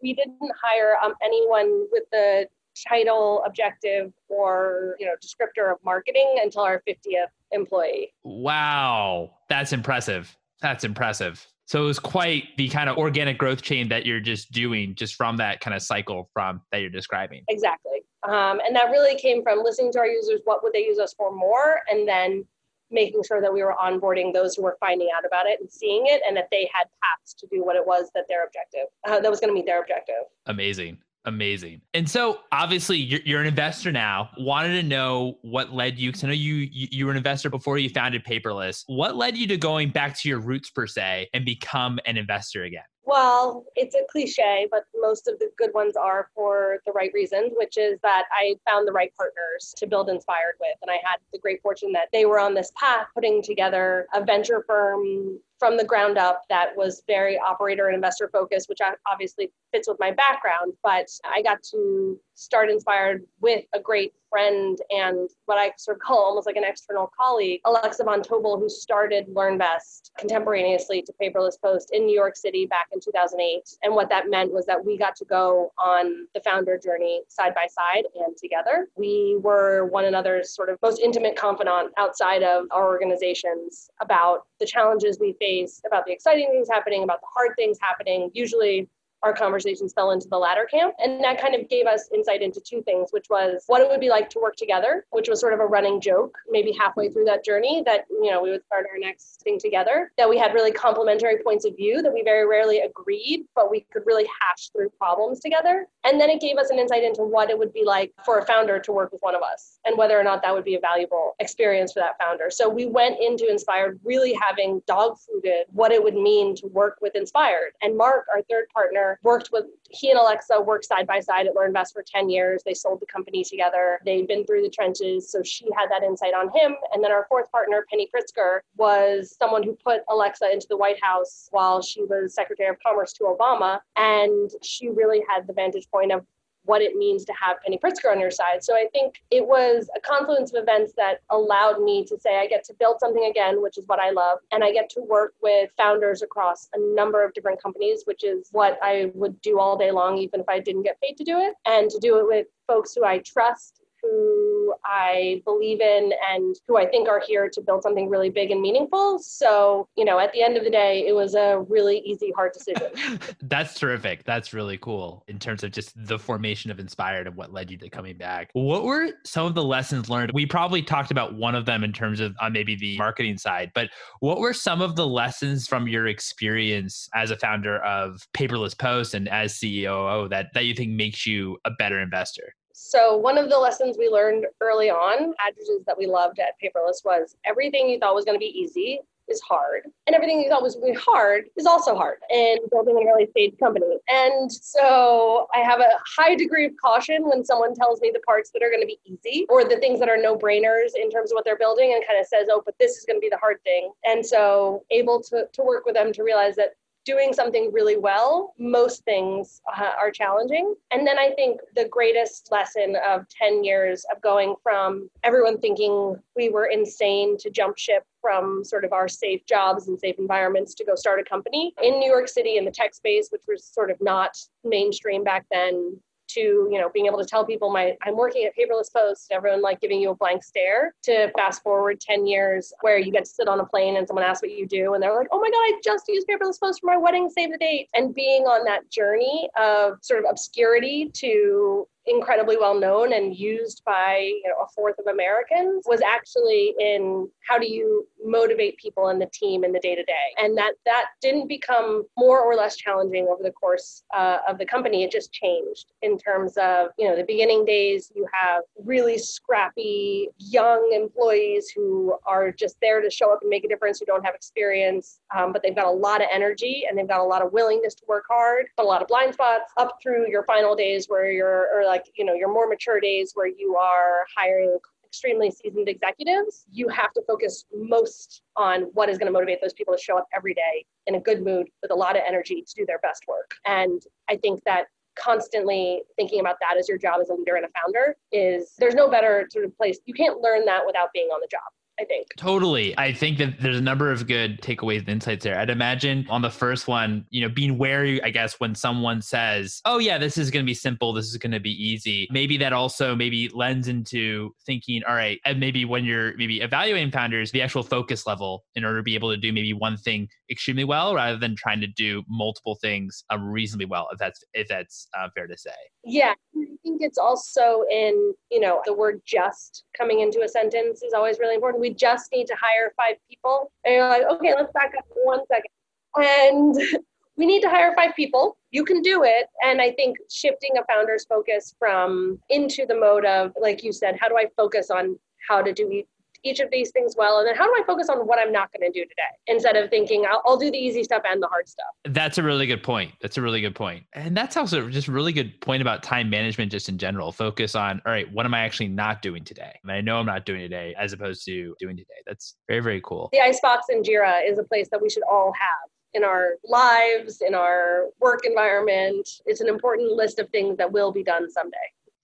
we 0.03 0.15
didn't 0.15 0.39
hire 0.63 0.97
um, 1.03 1.15
anyone 1.23 1.87
with 1.91 2.05
the 2.13 2.47
title, 2.89 3.43
objective, 3.47 4.13
or 4.29 4.97
you 4.99 5.07
know 5.07 5.13
descriptor 5.25 5.73
of 5.73 5.79
marketing 5.85 6.37
until 6.43 6.63
our 6.63 6.83
50th 6.89 7.27
employee. 7.53 8.13
Wow, 8.25 9.33
that's 9.49 9.73
impressive. 9.73 10.37
That's 10.61 10.85
impressive. 10.85 11.47
So 11.67 11.83
it 11.83 11.87
was 11.87 11.99
quite 11.99 12.57
the 12.57 12.69
kind 12.69 12.89
of 12.89 12.97
organic 12.97 13.39
growth 13.39 13.61
chain 13.61 13.89
that 13.89 14.07
you're 14.07 14.21
just 14.21 14.53
doing 14.53 14.95
just 14.95 15.17
from 15.17 15.37
that 15.39 15.61
kind 15.61 15.75
of 15.75 15.83
cycle 15.83 16.31
from 16.33 16.63
that 16.71 16.81
you're 16.81 16.91
describing. 16.91 17.43
Exactly. 17.49 18.03
Um, 18.27 18.61
and 18.67 18.75
that 18.75 18.91
really 18.91 19.17
came 19.19 19.43
from 19.43 19.63
listening 19.63 19.93
to 19.93 19.99
our 20.01 20.07
users, 20.07 20.41
what 20.45 20.63
would 20.63 20.73
they 20.73 20.85
use 20.85 20.99
us 20.99 21.15
for 21.15 21.35
more? 21.35 21.81
And 21.89 22.07
then 22.07 22.45
making 22.91 23.23
sure 23.27 23.41
that 23.41 23.53
we 23.53 23.63
were 23.63 23.75
onboarding 23.81 24.33
those 24.33 24.55
who 24.55 24.63
were 24.63 24.77
finding 24.79 25.09
out 25.17 25.25
about 25.27 25.47
it 25.47 25.61
and 25.61 25.71
seeing 25.71 26.05
it 26.07 26.23
and 26.27 26.37
that 26.37 26.49
they 26.51 26.69
had 26.73 26.85
paths 27.03 27.35
to 27.35 27.47
do 27.51 27.65
what 27.65 27.77
it 27.77 27.85
was 27.85 28.11
that 28.15 28.25
their 28.29 28.45
objective, 28.45 28.87
uh, 29.09 29.19
that 29.21 29.31
was 29.31 29.41
going 29.41 29.51
to 29.51 29.55
meet 29.55 29.67
their 29.67 29.81
objective. 29.81 30.23
Amazing. 30.47 30.99
Amazing. 31.25 31.81
And 31.93 32.09
so 32.09 32.39
obviously 32.53 32.99
you're, 32.99 33.21
you're 33.25 33.41
an 33.41 33.49
investor 33.49 33.91
now. 33.91 34.31
Wanted 34.39 34.81
to 34.81 34.85
know 34.85 35.39
what 35.43 35.73
led 35.73 35.99
you, 35.99 36.11
because 36.11 36.23
I 36.23 36.29
know 36.29 36.35
you, 36.35 36.55
you, 36.55 36.87
you 36.93 37.05
were 37.07 37.11
an 37.11 37.17
investor 37.17 37.51
before 37.51 37.79
you 37.79 37.91
founded 37.91 38.25
Paperless. 38.25 38.85
What 38.87 39.17
led 39.17 39.37
you 39.37 39.49
to 39.49 39.57
going 39.57 39.91
back 39.91 40.17
to 40.21 40.29
your 40.29 40.39
roots 40.39 40.71
per 40.71 40.87
se 40.87 41.29
and 41.35 41.45
become 41.45 41.99
an 42.07 42.17
investor 42.17 42.63
again? 42.63 42.85
Well, 43.07 43.65
it's 43.77 43.95
a 43.95 44.01
cliche, 44.11 44.67
but 44.69 44.83
most 44.97 45.29
of 45.29 45.39
the 45.39 45.49
good 45.57 45.73
ones 45.73 45.97
are 45.97 46.29
for 46.35 46.79
the 46.85 46.91
right 46.91 47.13
reasons, 47.15 47.53
which 47.55 47.79
is 47.79 48.01
that 48.03 48.25
I 48.33 48.57
found 48.69 48.87
the 48.87 48.93
right 48.93 49.13
partners 49.17 49.73
to 49.77 49.87
build 49.87 50.09
Inspired 50.09 50.57
with. 50.59 50.77
And 50.83 50.91
I 50.91 50.99
had 51.05 51.19
the 51.33 51.39
great 51.39 51.63
fortune 51.63 51.93
that 51.93 52.09
they 52.13 52.27
were 52.27 52.41
on 52.41 52.53
this 52.53 52.73
path 52.77 53.07
putting 53.15 53.43
together 53.43 54.09
a 54.13 54.25
venture 54.25 54.65
firm 54.67 55.39
from 55.61 55.77
the 55.77 55.85
ground 55.85 56.19
up 56.19 56.43
that 56.49 56.77
was 56.77 57.05
very 57.07 57.39
operator 57.39 57.87
and 57.87 57.95
investor 57.95 58.29
focused, 58.29 58.69
which 58.69 58.81
obviously 59.11 59.53
fits 59.73 59.89
with 59.89 60.01
my 60.01 60.11
background. 60.11 60.73
But 60.83 61.07
I 61.25 61.43
got 61.43 61.63
to 61.71 62.19
start 62.35 62.71
Inspired 62.71 63.25
with 63.41 63.65
a 63.73 63.79
great 63.79 64.15
friend 64.37 64.79
and 64.91 65.31
what 65.47 65.57
I 65.57 65.73
sort 65.79 65.97
of 65.97 66.03
call 66.03 66.19
almost 66.19 66.47
like 66.47 66.57
an 66.57 66.65
external 66.65 67.11
colleague, 67.19 67.63
Alexa 67.65 68.05
Von 68.05 68.21
Tobel, 68.21 68.59
who 68.59 68.69
started 68.69 69.27
LearnVest 69.29 70.11
contemporaneously 70.19 71.01
to 71.01 71.13
Paperless 71.19 71.59
Post 71.59 71.89
in 71.95 72.05
New 72.05 72.15
York 72.15 72.37
City 72.37 72.67
back 72.67 72.89
in 72.93 73.01
2008. 73.01 73.63
And 73.83 73.95
what 73.95 74.11
that 74.11 74.29
meant 74.29 74.53
was 74.53 74.67
that 74.67 74.85
we 74.85 74.99
got 74.99 75.17
to 75.17 75.25
go 75.25 75.73
on 75.79 76.27
the 76.35 76.41
founder 76.41 76.79
journey 76.79 77.23
side 77.29 77.55
by 77.55 77.67
side 77.67 78.05
and 78.15 78.37
together. 78.37 78.89
We 78.95 79.39
were 79.41 79.87
one 79.87 80.05
another's 80.05 80.55
sort 80.55 80.69
of 80.69 80.77
most 80.83 81.01
intimate 81.01 81.35
confidant 81.35 81.93
outside 81.97 82.43
of 82.43 82.67
our 82.73 82.87
organizations 82.89 83.89
about 84.03 84.41
the 84.61 84.67
challenges 84.67 85.17
we 85.19 85.35
face, 85.41 85.81
about 85.87 86.05
the 86.05 86.13
exciting 86.13 86.49
things 86.51 86.69
happening, 86.71 87.05
about 87.05 87.23
the 87.23 87.29
hard 87.33 87.57
things 87.57 87.79
happening. 87.81 88.31
Usually 88.35 88.87
our 89.23 89.33
conversations 89.33 89.93
fell 89.93 90.11
into 90.11 90.29
the 90.29 90.39
latter 90.39 90.67
camp. 90.71 90.95
And 90.99 91.23
that 91.25 91.41
kind 91.41 91.55
of 91.55 91.69
gave 91.69 91.87
us 91.87 92.09
insight 92.13 92.43
into 92.43 92.61
two 92.61 92.83
things, 92.83 93.09
which 93.11 93.27
was 93.31 93.65
what 93.67 93.81
it 93.81 93.89
would 93.89 94.01
be 94.01 94.09
like 94.09 94.31
to 94.31 94.39
work 94.39 94.57
together, 94.57 95.05
which 95.11 95.29
was 95.29 95.41
sort 95.41 95.53
of 95.53 95.61
a 95.61 95.67
running 95.67 96.01
joke, 96.01 96.37
maybe 96.49 96.73
halfway 96.73 97.09
through 97.09 97.25
that 97.25 97.45
journey 97.45 97.83
that, 97.87 98.05
you 98.11 98.31
know, 98.31 98.43
we 98.43 98.51
would 98.51 98.65
start 98.67 98.87
our 98.93 98.99
next 98.99 99.41
thing 99.43 99.59
together, 99.59 100.13
that 100.19 100.29
we 100.29 100.39
had 100.39 100.55
really 100.55 100.73
complementary 100.73 101.39
points 101.43 101.65
of 101.65 101.77
view, 101.77 102.03
that 102.03 102.13
we 102.13 102.23
very 102.23 102.47
rarely 102.47 102.81
agreed, 102.81 103.45
but 103.55 103.71
we 103.71 103.87
could 103.93 104.03
really 104.07 104.29
hash 104.41 104.71
through 104.71 104.91
problems 104.99 105.41
together. 105.41 105.87
And 106.05 106.21
then 106.21 106.31
it 106.31 106.41
gave 106.41 106.57
us 106.57 106.71
an 106.71 106.79
insight 106.79 107.03
into 107.03 107.23
what 107.23 107.51
it 107.51 107.59
would 107.59 107.73
be 107.73 107.85
like 107.85 108.13
for 108.25 108.39
a 108.39 108.47
founder 108.47 108.79
to 108.79 108.93
work 108.93 109.13
with 109.13 109.23
one 109.23 109.35
of 109.35 109.43
us 109.43 109.79
and 109.85 109.97
whether 109.99 110.19
or 110.19 110.25
not 110.25 110.43
that 110.43 110.55
would 110.55 110.65
be 110.65 110.75
a 110.75 110.81
valuable 110.81 111.35
experience 111.41 111.93
for 111.93 112.01
that 112.01 112.17
founder. 112.19 112.51
So 112.51 112.69
we 112.69 112.87
went 112.87 113.19
into 113.21 113.51
Inspired 113.51 113.99
really 114.05 114.35
having 114.41 114.83
dog 114.87 115.17
fooded 115.17 115.63
what 115.73 115.93
it 115.93 116.03
would 116.03 116.15
mean 116.15 116.55
to 116.57 116.67
work 116.67 116.99
with 117.01 117.15
Inspired. 117.15 117.73
And 117.83 117.97
Mark, 117.97 118.27
our 118.35 118.43
third 118.43 118.69
partner, 118.75 119.06
worked 119.23 119.51
with 119.53 119.67
he 119.91 120.11
and 120.11 120.19
Alexa 120.19 120.61
worked 120.61 120.85
side 120.85 121.07
by 121.07 121.21
side 121.21 121.47
at 121.47 121.55
LearnVest 121.55 121.93
for 121.93 122.05
10 122.07 122.29
years. 122.29 122.63
They 122.65 122.75
sold 122.75 123.01
the 123.01 123.07
company 123.07 123.45
together. 123.45 123.99
They've 124.05 124.27
been 124.27 124.45
through 124.45 124.63
the 124.63 124.71
trenches. 124.71 125.31
So 125.31 125.43
she 125.43 125.67
had 125.77 125.91
that 125.91 126.03
insight 126.03 126.35
on 126.35 126.51
him. 126.55 126.77
And 126.93 127.03
then 127.03 127.13
our 127.13 127.27
fourth 127.29 127.51
partner, 127.51 127.85
Penny 127.91 128.09
Pritzker, 128.15 128.61
was 128.77 129.37
someone 129.39 129.63
who 129.63 129.77
put 129.85 130.01
Alexa 130.09 130.51
into 130.53 130.67
the 130.69 130.77
White 130.77 131.03
House 131.03 131.49
while 131.51 131.83
she 131.83 132.03
was 132.03 132.35
Secretary 132.35 132.69
of 132.69 132.77
Commerce 132.85 133.13
to 133.15 133.25
Obama. 133.25 133.81
And 133.97 134.51
she 134.63 134.89
really 134.89 135.23
had 135.29 135.47
the 135.47 135.53
vantage 135.53 135.89
point 135.91 136.13
of 136.13 136.25
what 136.67 136.83
it 136.83 136.95
means 136.95 137.25
to 137.25 137.33
have 137.41 137.57
Penny 137.63 137.79
Pritzker 137.79 138.11
on 138.11 138.21
your 138.21 138.31
side. 138.31 138.63
So 138.63 138.75
I 138.75 138.87
think 138.93 139.23
it 139.31 139.47
was 139.47 139.89
a 139.97 140.01
confluence 140.01 140.53
of 140.53 140.63
events 140.63 140.93
that 140.97 141.21
allowed 141.31 141.83
me 141.83 142.05
to 142.05 142.19
say 142.19 142.39
I 142.39 142.47
get 142.47 142.65
to 142.65 142.75
build 142.75 143.01
something 143.01 143.25
again, 143.31 143.63
which 143.63 143.79
is 143.79 143.85
what 143.87 143.99
I 143.99 144.11
love, 144.11 144.39
and 144.53 144.63
I 144.63 144.73
get 144.73 144.91
to 144.91 145.01
work 145.01 145.35
with 145.43 145.71
founders 145.77 146.23
across 146.23 146.69
a 146.75 146.95
number 146.95 147.25
of 147.25 147.33
different 147.33 147.63
companies, 147.63 148.03
which 148.05 148.25
is 148.25 148.49
what 148.53 148.79
I 148.83 149.11
would 149.15 149.41
do 149.41 149.59
all 149.59 149.77
day 149.77 149.91
long, 149.91 150.19
even 150.19 150.41
if 150.41 150.49
I 150.49 150.61
didn't 150.61 150.83
get 150.83 151.01
paid 151.01 151.17
to 151.17 151.25
do 151.25 151.39
it, 151.39 151.55
and 151.67 151.91
to 151.91 151.99
do 151.99 152.19
it 152.19 152.27
with 152.27 152.47
folks 152.67 152.95
who 152.95 153.05
I 153.05 153.19
trust 153.19 153.81
who 154.07 154.75
I 154.85 155.43
believe 155.45 155.81
in 155.81 156.13
and 156.31 156.57
who 156.67 156.77
I 156.77 156.87
think 156.87 157.09
are 157.09 157.21
here 157.25 157.49
to 157.49 157.61
build 157.61 157.83
something 157.83 158.09
really 158.09 158.31
big 158.31 158.51
and 158.51 158.61
meaningful. 158.61 159.19
So, 159.19 159.89
you 159.97 160.05
know, 160.05 160.19
at 160.19 160.33
the 160.33 160.43
end 160.43 160.57
of 160.57 160.65
the 160.65 160.71
day, 160.71 161.07
it 161.07 161.15
was 161.15 161.35
a 161.35 161.65
really 161.69 161.99
easy, 161.99 162.33
hard 162.35 162.53
decision. 162.53 162.91
That's 163.43 163.79
terrific. 163.79 164.25
That's 164.25 164.53
really 164.53 164.79
cool 164.79 165.25
in 165.29 165.39
terms 165.39 165.65
of 165.65 165.73
just 165.73 165.93
the 166.07 166.19
formation 166.19 166.71
of 166.71 166.79
Inspired 166.79 167.27
and 167.27 167.37
what 167.37 167.53
led 167.53 167.71
you 167.71 167.77
to 167.79 167.89
coming 167.89 168.17
back. 168.17 168.51
What 168.53 168.85
were 168.85 169.11
some 169.25 169.47
of 169.47 169.55
the 169.55 169.65
lessons 169.65 170.09
learned? 170.09 170.33
We 170.33 170.47
probably 170.47 170.83
talked 170.83 171.11
about 171.11 171.35
one 171.35 171.55
of 171.55 171.67
them 171.67 171.85
in 171.85 171.93
terms 171.93 172.21
of 172.21 172.35
uh, 172.41 172.51
maybe 172.51 172.77
the 172.77 172.97
marketing 172.97 173.39
side, 173.39 173.73
but 173.75 173.91
what 174.21 174.39
were 174.39 174.53
some 174.53 174.81
of 174.83 174.97
the 174.97 175.07
lessons 175.07 175.67
from 175.67 175.89
your 175.89 176.07
experience 176.07 177.09
as 177.15 177.31
a 177.31 177.37
founder 177.37 177.79
of 177.79 178.27
Paperless 178.35 178.77
Post 178.77 179.15
and 179.15 179.29
as 179.29 179.59
COO 179.59 180.29
that, 180.29 180.49
that 180.55 180.65
you 180.65 180.75
think 180.75 180.93
makes 180.93 181.27
you 181.27 181.59
a 181.65 181.71
better 181.71 182.01
investor? 182.01 182.55
So 182.89 183.17
one 183.17 183.37
of 183.37 183.51
the 183.51 183.59
lessons 183.59 183.97
we 183.99 184.09
learned 184.09 184.47
early 184.61 184.91
on, 184.91 185.35
adjectives 185.41 185.85
that 185.87 185.99
we 185.99 186.07
loved 186.07 186.39
at 186.39 186.55
Paperless 186.63 187.05
was 187.05 187.35
everything 187.45 187.89
you 187.89 187.99
thought 187.99 188.15
was 188.15 188.25
going 188.25 188.37
to 188.37 188.41
be 188.41 188.57
easy 188.57 189.01
is 189.29 189.41
hard, 189.41 189.83
and 190.07 190.15
everything 190.15 190.41
you 190.41 190.49
thought 190.49 190.63
was 190.63 190.77
really 190.77 190.95
hard 190.95 191.47
is 191.57 191.67
also 191.67 191.97
hard 191.97 192.19
in 192.31 192.59
building 192.71 192.97
an 192.97 193.09
early 193.13 193.27
stage 193.33 193.55
company. 193.59 193.99
And 194.09 194.53
so 194.53 195.49
I 195.53 195.63
have 195.63 195.81
a 195.81 195.99
high 196.17 196.37
degree 196.37 196.65
of 196.65 196.73
caution 196.81 197.29
when 197.29 197.45
someone 197.45 197.75
tells 197.75 198.01
me 198.01 198.13
the 198.15 198.21
parts 198.21 198.51
that 198.53 198.63
are 198.63 198.71
going 198.71 198.83
to 198.83 198.87
be 198.87 199.01
easy 199.05 199.45
or 199.49 199.65
the 199.65 199.79
things 199.79 199.99
that 199.99 200.09
are 200.09 200.17
no 200.17 200.37
brainers 200.37 200.95
in 200.95 201.11
terms 201.11 201.33
of 201.33 201.35
what 201.35 201.45
they're 201.45 201.59
building 201.59 201.95
and 201.95 202.07
kind 202.07 202.21
of 202.21 202.27
says, 202.27 202.47
oh, 202.53 202.63
but 202.65 202.77
this 202.79 202.99
is 202.99 203.05
going 203.05 203.17
to 203.17 203.21
be 203.21 203.29
the 203.29 203.39
hard 203.39 203.57
thing. 203.65 203.91
And 204.05 204.25
so 204.25 204.85
able 204.93 205.21
to, 205.25 205.49
to 205.53 205.63
work 205.65 205.87
with 205.87 205.95
them 205.97 206.13
to 206.13 206.23
realize 206.23 206.55
that 206.55 206.77
doing 207.07 207.33
something 207.33 207.71
really 207.73 207.97
well, 207.97 208.53
most 208.59 209.05
things 209.05 209.63
uh, 209.75 209.93
are 209.99 210.11
challenging. 210.11 210.75
And 210.91 211.07
then 211.07 211.19
I 211.19 211.31
think 211.31 211.61
the 211.75 211.89
greatest 211.89 212.49
lesson 212.51 212.97
of 213.09 213.27
10 213.29 213.63
years 213.63 214.05
of 214.15 214.21
going 214.21 214.57
from 214.63 215.09
everyone 215.23 215.59
thinking 215.59 216.17
we 216.35 216.51
were 216.51 216.67
insane 216.67 217.39
to 217.39 217.49
jump 217.49 217.79
ship 217.79 218.03
from 218.21 218.65
sort 218.65 218.85
of 218.85 218.93
our 218.93 219.07
safe 219.07 219.47
jobs 219.47 219.87
and 219.87 219.99
safe 219.99 220.17
environments 220.19 220.75
to 220.75 220.85
go 220.85 220.97
start 220.97 221.21
a 221.21 221.25
company 221.25 221.73
in 221.81 222.01
New 222.01 222.11
York 222.11 222.29
City 222.29 222.57
in 222.59 222.65
the 222.65 222.73
tech 222.73 222.93
space, 222.93 223.29
which 223.31 223.45
was 223.47 223.65
sort 223.65 223.91
of 223.91 223.97
not 224.01 224.37
mainstream 224.65 225.23
back 225.23 225.47
then, 225.53 225.97
to 226.29 226.69
you 226.71 226.79
know 226.79 226.91
being 226.93 227.07
able 227.07 227.19
to 227.19 227.25
tell 227.25 227.45
people 227.45 227.71
my 227.71 227.95
i'm 228.05 228.17
working 228.17 228.45
at 228.45 228.53
paperless 228.57 228.93
post 228.93 229.31
everyone 229.31 229.63
like 229.63 229.81
giving 229.81 230.01
you 230.01 230.11
a 230.11 230.15
blank 230.17 230.43
stare 230.43 230.95
to 231.03 231.31
fast 231.37 231.63
forward 231.63 232.01
10 232.01 232.27
years 232.27 232.73
where 232.81 232.99
you 232.99 233.13
get 233.13 233.25
to 233.25 233.31
sit 233.31 233.49
on 233.49 233.61
a 233.61 233.65
plane 233.65 233.97
and 233.97 234.07
someone 234.07 234.25
asks 234.25 234.43
what 234.43 234.51
you 234.51 234.67
do 234.67 234.95
and 234.95 235.03
they're 235.03 235.15
like 235.15 235.29
oh 235.33 235.41
my 235.41 235.49
god 235.49 235.57
i 235.57 235.81
just 235.85 236.09
used 236.09 236.27
paperless 236.27 236.59
post 236.61 236.81
for 236.81 236.87
my 236.87 236.97
wedding 236.97 237.31
save 237.37 237.53
the 237.53 237.59
date. 237.59 237.89
And 237.95 238.15
being 238.15 238.45
on 238.45 238.65
that 238.65 238.91
journey 238.91 239.49
of 239.59 239.99
sort 240.03 240.21
of 240.21 240.27
obscurity 240.31 241.11
to 241.15 241.87
incredibly 242.07 242.57
well 242.57 242.79
known 242.79 243.13
and 243.13 243.37
used 243.37 243.83
by 243.85 244.19
you 244.19 244.49
know, 244.49 244.65
a 244.65 244.69
fourth 244.75 244.99
of 244.99 245.07
Americans 245.07 245.85
was 245.87 246.01
actually 246.01 246.75
in 246.79 247.29
how 247.49 247.59
do 247.59 247.67
you 247.67 248.07
motivate 248.25 248.77
people 248.77 249.09
in 249.09 249.19
the 249.19 249.29
team 249.33 249.65
in 249.65 249.73
the 249.73 249.81
day 249.81 249.95
to 249.95 250.05
day, 250.05 250.35
and 250.39 250.57
that 250.57 250.75
that 250.85 251.07
didn't 251.21 251.49
become 251.49 252.05
more 252.17 252.41
or 252.41 252.55
less 252.55 252.77
challenging 252.77 253.27
over 253.29 253.43
the 253.43 253.51
course 253.51 254.03
uh, 254.15 254.39
of 254.49 254.59
the 254.59 254.67
company. 254.67 255.05
It 255.05 255.11
just 255.11 255.33
changed 255.33 255.93
in 256.03 256.19
terms 256.19 256.57
of 256.57 256.89
you 256.99 257.09
know 257.09 257.17
the 257.17 257.25
beginning 257.25 257.65
days. 257.65 258.11
You 258.15 258.27
have 258.33 258.63
really 258.85 259.19
scrappy 259.19 260.29
young 260.39 260.93
employees 260.95 261.71
who 261.75 262.17
are 262.27 262.53
just 262.53 262.77
there 262.81 263.01
to 263.01 263.11
show 263.11 263.33
up 263.33 263.41
and 263.43 263.51
make 263.51 263.65
a 263.65 263.69
difference, 263.69 264.01
who 264.01 264.07
don't 264.07 264.25
have 264.25 264.35
experience, 264.35 265.21
um, 265.37 265.53
but 265.53 265.63
they've 265.63 265.75
got 265.75 265.87
a 265.87 265.91
lot 265.91 266.21
of 266.21 266.29
energy 266.33 266.85
and 266.89 266.99
they've 266.99 267.09
got 267.09 267.21
a 267.21 267.25
lot 267.25 267.43
of 267.43 267.53
willingness 267.53 267.95
to 267.95 268.03
work 268.09 268.25
hard, 268.29 268.67
but 268.77 268.85
a 268.85 268.89
lot 268.89 269.03
of 269.03 269.09
blind 269.09 269.35
spots. 269.35 269.73
Up 269.77 269.99
through 270.03 270.31
your 270.31 270.45
final 270.45 270.75
days 270.75 271.07
where 271.07 271.31
you're 271.31 271.85
like 271.87 271.96
like 271.97 272.13
you 272.17 272.25
know 272.25 272.35
your 272.35 272.53
more 272.53 272.69
mature 272.69 273.01
days 273.01 273.33
where 273.35 273.47
you 273.47 273.77
are 273.77 274.27
hiring 274.37 274.77
extremely 275.05 275.51
seasoned 275.51 275.89
executives 275.89 276.67
you 276.71 276.89
have 276.89 277.13
to 277.13 277.23
focus 277.27 277.65
most 277.75 278.43
on 278.57 278.83
what 278.93 279.09
is 279.09 279.19
going 279.19 279.27
to 279.27 279.33
motivate 279.33 279.61
those 279.63 279.73
people 279.73 279.95
to 279.95 280.03
show 280.03 280.19
up 280.19 280.27
every 280.35 280.53
day 280.53 280.85
in 281.07 281.15
a 281.15 281.21
good 281.21 281.43
mood 281.43 281.67
with 281.81 281.91
a 281.91 281.95
lot 281.95 282.17
of 282.17 282.23
energy 282.27 282.63
to 282.67 282.75
do 282.75 282.85
their 282.87 282.99
best 282.99 283.23
work. 283.29 283.55
And 283.65 284.03
i 284.29 284.37
think 284.37 284.61
that 284.65 284.85
constantly 285.19 286.03
thinking 286.17 286.41
about 286.41 286.57
that 286.61 286.77
as 286.79 286.89
your 286.89 286.99
job 286.99 287.21
as 287.23 287.31
a 287.31 287.35
leader 287.35 287.57
and 287.57 287.65
a 287.65 287.69
founder 287.81 288.17
is 288.33 288.75
there's 288.79 288.95
no 288.95 289.09
better 289.09 289.49
sort 289.51 289.65
of 289.65 289.75
place 289.77 289.99
you 290.05 290.13
can't 290.13 290.41
learn 290.43 290.67
that 290.67 290.85
without 290.85 291.09
being 291.15 291.29
on 291.29 291.41
the 291.41 291.49
job 291.51 291.63
I 291.99 292.05
think. 292.05 292.27
Totally. 292.37 292.97
I 292.99 293.13
think 293.13 293.39
that 293.39 293.61
there's 293.61 293.79
a 293.79 293.83
number 293.83 294.13
of 294.13 294.27
good 294.27 294.61
takeaways 294.61 295.01
and 295.01 295.09
insights 295.09 295.45
there. 295.45 295.59
I'd 295.59 295.71
imagine 295.71 296.27
on 296.29 296.43
the 296.43 296.51
first 296.51 296.89
one, 296.89 297.25
you 297.31 297.41
know, 297.41 297.49
being 297.49 297.79
wary, 297.79 298.23
I 298.23 298.31
guess, 298.31 298.61
when 298.61 298.75
someone 298.75 299.23
says, 299.23 299.81
oh, 299.87 299.99
yeah, 299.99 300.19
this 300.19 300.37
is 300.37 300.51
going 300.51 300.65
to 300.65 300.69
be 300.69 300.75
simple, 300.75 301.15
this 301.15 301.27
is 301.27 301.37
going 301.39 301.53
to 301.53 301.61
be 301.61 301.71
easy, 301.71 302.29
maybe 302.31 302.59
that 302.59 302.73
also 302.75 303.17
maybe 303.17 303.49
lends 303.55 303.89
into 303.89 304.55
thinking, 304.67 305.03
all 305.09 305.15
right, 305.15 305.41
and 305.47 305.59
maybe 305.59 305.85
when 305.87 306.05
you're 306.05 306.37
maybe 306.37 306.61
evaluating 306.61 307.11
founders, 307.11 307.51
the 307.51 307.63
actual 307.63 307.83
focus 307.83 308.27
level 308.27 308.65
in 308.75 308.85
order 308.85 308.99
to 308.99 309.03
be 309.03 309.15
able 309.15 309.31
to 309.31 309.39
do 309.39 309.53
maybe 309.53 309.73
one 309.73 309.97
thing 309.97 310.29
extremely 310.51 310.85
well 310.85 311.15
rather 311.15 311.39
than 311.39 311.57
trying 311.57 311.81
to 311.81 311.87
do 311.87 312.23
multiple 312.29 312.77
things 312.83 313.25
um, 313.31 313.43
reasonably 313.43 313.87
well, 313.87 314.09
if 314.13 314.19
that's, 314.19 314.45
if 314.53 314.69
that's 314.69 315.09
uh, 315.19 315.29
fair 315.35 315.47
to 315.47 315.57
say. 315.57 315.71
Yeah. 316.05 316.35
I 316.55 316.79
think 316.83 317.01
it's 317.01 317.19
also 317.19 317.85
in, 317.91 318.35
you 318.51 318.61
know, 318.61 318.81
the 318.85 318.93
word 318.93 319.21
just 319.27 319.85
coming 319.97 320.21
into 320.21 320.43
a 320.43 320.49
sentence 320.49 321.03
is 321.03 321.13
always 321.15 321.39
really 321.39 321.55
important 321.55 321.81
we 321.81 321.86
just 321.91 322.31
need 322.33 322.47
to 322.47 322.55
hire 322.61 322.93
five 322.97 323.17
people. 323.29 323.71
And 323.85 323.95
you're 323.95 324.09
like, 324.09 324.25
okay, 324.25 324.55
let's 324.55 324.73
back 324.73 324.93
up 324.97 325.05
one 325.25 325.41
second. 325.47 325.71
And 326.17 327.05
we 327.37 327.47
need 327.47 327.61
to 327.63 327.69
hire 327.69 327.93
five 327.95 328.15
people. 328.17 328.57
You 328.71 328.85
can 328.85 329.03
do 329.03 329.25
it. 329.25 329.47
And 329.65 329.81
I 329.81 329.93
think 329.93 330.17
shifting 330.31 330.73
a 330.79 330.85
founder's 330.85 331.25
focus 331.27 331.75
from 331.79 332.39
into 332.49 332.87
the 332.87 332.95
mode 332.95 333.25
of, 333.25 333.53
like 333.61 333.85
you 333.85 333.93
said, 333.93 334.17
how 334.21 334.29
do 334.29 334.37
I 334.37 334.47
focus 334.57 334.91
on 334.91 335.19
how 335.49 335.63
to 335.63 335.73
do 335.73 336.03
each 336.47 336.61
of 336.61 336.71
these 336.71 336.91
things 336.91 337.15
well 337.17 337.39
and 337.39 337.49
then 337.49 337.55
how 337.55 337.65
do 337.65 337.73
i 337.79 337.85
focus 337.87 338.09
on 338.09 338.19
what 338.27 338.39
i'm 338.39 338.53
not 338.53 338.71
going 338.73 338.91
to 338.91 338.99
do 338.99 339.05
today 339.05 339.23
instead 339.47 339.77
of 339.77 339.91
thinking 339.91 340.25
I'll, 340.29 340.43
I'll, 340.45 340.57
do 340.57 340.71
the 340.71 340.79
easy 340.79 341.05
stuff 341.05 341.23
and 341.31 341.43
the 341.43 341.47
hard 341.49 341.69
stuff? 341.69 341.87
That's 342.05 342.39
a 342.39 342.43
really 342.43 342.67
good 342.67 342.83
point. 342.83 343.13
That's 343.21 343.37
a 343.37 343.43
really 343.43 343.61
good 343.61 343.75
point. 343.75 344.05
And 344.15 344.37
that's 344.37 344.57
also 344.57 344.89
just 344.89 345.09
a 345.09 345.13
really 345.13 345.33
good 345.33 345.61
point 345.61 345.83
about 345.83 346.03
time 346.03 346.31
management 346.31 346.73
just 346.73 346.89
in 346.89 346.99
general. 346.99 347.33
Focus 347.33 347.75
on 347.75 348.01
all 348.07 348.13
right 348.13 348.31
what 348.33 348.47
am 348.47 348.55
i 348.55 348.61
actually 348.61 348.89
not 348.89 349.23
doing 349.23 349.45
today? 349.45 349.79
And 349.83 349.93
i 349.93 350.01
know 350.01 350.19
i'm 350.19 350.27
not 350.27 350.47
doing 350.47 350.61
today 350.61 350.95
as 350.99 351.13
opposed 351.13 351.45
to 351.47 351.75
doing 351.79 351.97
today. 351.97 352.23
That's 352.27 352.57
very 352.69 352.81
very 352.81 353.01
cool. 353.03 353.29
The 353.33 353.41
icebox 353.41 353.87
in 353.91 354.03
jira 354.03 354.49
is 354.49 354.59
a 354.59 354.65
place 354.65 354.89
that 354.91 355.01
we 355.01 355.11
should 355.11 355.25
all 355.31 355.53
have 355.59 355.91
in 356.15 356.25
our 356.25 356.55
lives 356.65 357.43
in 357.47 357.55
our 357.55 358.07
work 358.21 358.47
environment. 358.47 359.29
It's 359.45 359.61
an 359.61 359.69
important 359.69 360.13
list 360.13 360.39
of 360.39 360.49
things 360.51 360.77
that 360.79 360.91
will 360.91 361.13
be 361.13 361.23
done 361.23 361.51
someday 361.51 361.77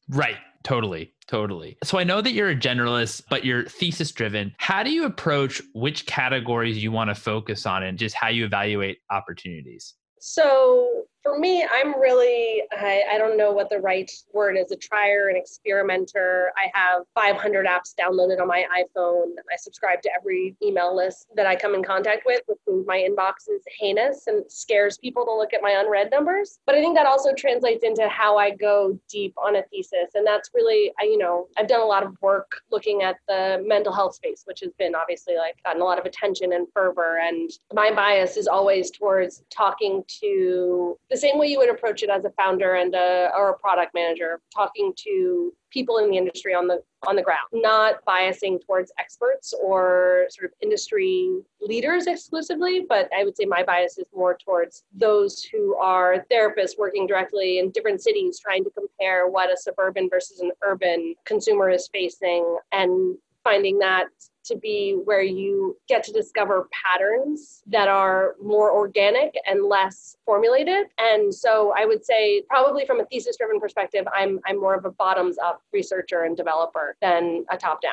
right 0.09 0.37
Totally. 0.63 1.13
Totally. 1.27 1.77
So 1.83 1.99
I 1.99 2.05
know 2.05 2.21
that 2.21 2.33
you're 2.33 2.51
a 2.51 2.57
generalist, 2.57 3.23
but 3.29 3.45
you're 3.45 3.65
thesis 3.65 4.13
driven. 4.13 4.55
How 4.59 4.83
do 4.83 4.91
you 4.91 5.05
approach 5.05 5.63
which 5.75 6.07
categories 6.07 6.83
you 6.83 6.93
want 6.93 7.11
to 7.11 7.15
focus 7.15 7.67
on 7.67 7.83
and 7.83 7.99
just 7.99 8.15
how 8.15 8.29
you 8.29 8.45
evaluate 8.45 8.99
opportunities? 9.11 9.95
So 10.21 11.05
for 11.23 11.38
me, 11.38 11.64
I'm 11.71 11.99
really, 12.00 12.62
I, 12.73 13.02
I, 13.12 13.19
don't 13.19 13.37
know 13.37 13.52
what 13.52 13.71
the 13.71 13.79
right 13.79 14.11
word 14.33 14.57
is 14.57 14.73
a 14.73 14.76
trier, 14.76 15.29
an 15.29 15.37
experimenter. 15.37 16.52
I 16.57 16.71
have 16.76 17.02
500 17.14 17.67
apps 17.67 17.95
downloaded 17.99 18.41
on 18.41 18.49
my 18.49 18.64
iPhone. 18.76 19.26
I 19.50 19.57
subscribe 19.57 20.02
to 20.02 20.11
every 20.14 20.57
email 20.62 20.95
list 20.97 21.29
that 21.37 21.47
I 21.47 21.55
come 21.55 21.75
in 21.75 21.85
contact 21.85 22.25
with, 22.26 22.43
which 22.47 22.59
means 22.67 22.87
my 22.87 23.07
inbox 23.09 23.49
is 23.49 23.62
heinous 23.79 24.26
and 24.26 24.45
scares 24.50 24.99
people 24.99 25.25
to 25.25 25.33
look 25.33 25.52
at 25.52 25.62
my 25.62 25.71
unread 25.71 26.11
numbers. 26.11 26.59
But 26.67 26.75
I 26.75 26.81
think 26.81 26.97
that 26.97 27.07
also 27.07 27.33
translates 27.35 27.85
into 27.85 28.09
how 28.09 28.37
I 28.37 28.50
go 28.50 28.99
deep 29.09 29.35
on 29.37 29.57
a 29.57 29.62
thesis. 29.71 30.11
And 30.14 30.26
that's 30.26 30.50
really, 30.55 30.93
I, 31.00 31.05
you 31.05 31.19
know, 31.19 31.47
I've 31.57 31.69
done 31.69 31.83
a 31.83 31.87
lot 31.87 32.02
of 32.02 32.17
work 32.21 32.62
looking 32.73 33.02
at 33.02 33.17
the 33.29 33.62
mental 33.64 33.93
health 33.93 34.17
space, 34.17 34.43
which 34.45 34.61
has 34.61 34.73
been 34.79 34.95
obviously 34.97 35.37
like 35.37 35.55
gotten 35.64 35.83
a 35.83 35.85
lot 35.85 36.00
of 36.00 36.05
attention 36.05 36.52
and 36.52 36.67
fervor. 36.75 37.21
And 37.23 37.50
my 37.73 37.93
bias 37.95 38.37
is 38.37 38.49
always 38.49 38.91
towards 38.91 39.45
talking 39.50 40.02
to 40.21 40.99
the 41.12 41.19
same 41.19 41.38
way 41.38 41.47
you 41.47 41.59
would 41.59 41.69
approach 41.69 42.02
it 42.02 42.09
as 42.09 42.25
a 42.25 42.31
founder 42.31 42.76
and 42.76 42.95
a, 42.95 43.31
or 43.37 43.50
a 43.50 43.59
product 43.59 43.92
manager, 43.95 44.40
talking 44.52 44.95
to 44.97 45.52
people 45.71 45.99
in 45.99 46.11
the 46.11 46.16
industry 46.16 46.54
on 46.54 46.66
the 46.66 46.83
on 47.07 47.16
the 47.16 47.23
ground, 47.23 47.49
not 47.52 48.04
biasing 48.07 48.64
towards 48.64 48.92
experts 48.99 49.52
or 49.62 50.26
sort 50.31 50.47
of 50.47 50.52
industry 50.62 51.28
leaders 51.61 52.07
exclusively, 52.07 52.87
but 52.88 53.11
I 53.16 53.25
would 53.25 53.37
say 53.37 53.45
my 53.45 53.62
bias 53.62 53.99
is 53.99 54.07
more 54.14 54.38
towards 54.42 54.85
those 54.95 55.42
who 55.42 55.76
are 55.76 56.25
therapists 56.31 56.78
working 56.78 57.07
directly 57.07 57.59
in 57.59 57.71
different 57.71 58.02
cities 58.02 58.38
trying 58.38 58.64
to 58.64 58.71
compare 58.71 59.28
what 59.28 59.52
a 59.52 59.57
suburban 59.57 60.09
versus 60.09 60.40
an 60.40 60.52
urban 60.62 61.14
consumer 61.26 61.69
is 61.71 61.88
facing 61.92 62.57
and 62.71 63.16
finding 63.45 63.78
that 63.81 64.07
to 64.45 64.57
be 64.57 64.99
where 65.05 65.23
you 65.23 65.77
get 65.89 66.03
to 66.05 66.13
discover 66.13 66.69
patterns 66.73 67.63
that 67.67 67.89
are 67.89 68.35
more 68.43 68.73
organic 68.73 69.35
and 69.47 69.65
less 69.65 70.17
formulated. 70.25 70.87
And 70.99 71.35
so 71.35 71.73
I 71.77 71.85
would 71.85 72.05
say 72.05 72.43
probably 72.49 72.87
from 72.87 73.01
a 73.01 73.05
thesis 73.07 73.37
driven 73.37 73.61
perspective, 73.61 74.07
I'm 74.15 74.41
I'm 74.47 74.61
more 74.61 74.75
of 74.75 74.85
a 74.85 74.91
bottoms 74.91 75.37
up 75.39 75.63
researcher 75.73 76.23
and 76.23 76.37
developer 76.37 76.97
than 77.01 77.45
a 77.51 77.57
top 77.57 77.81
down. 77.83 77.93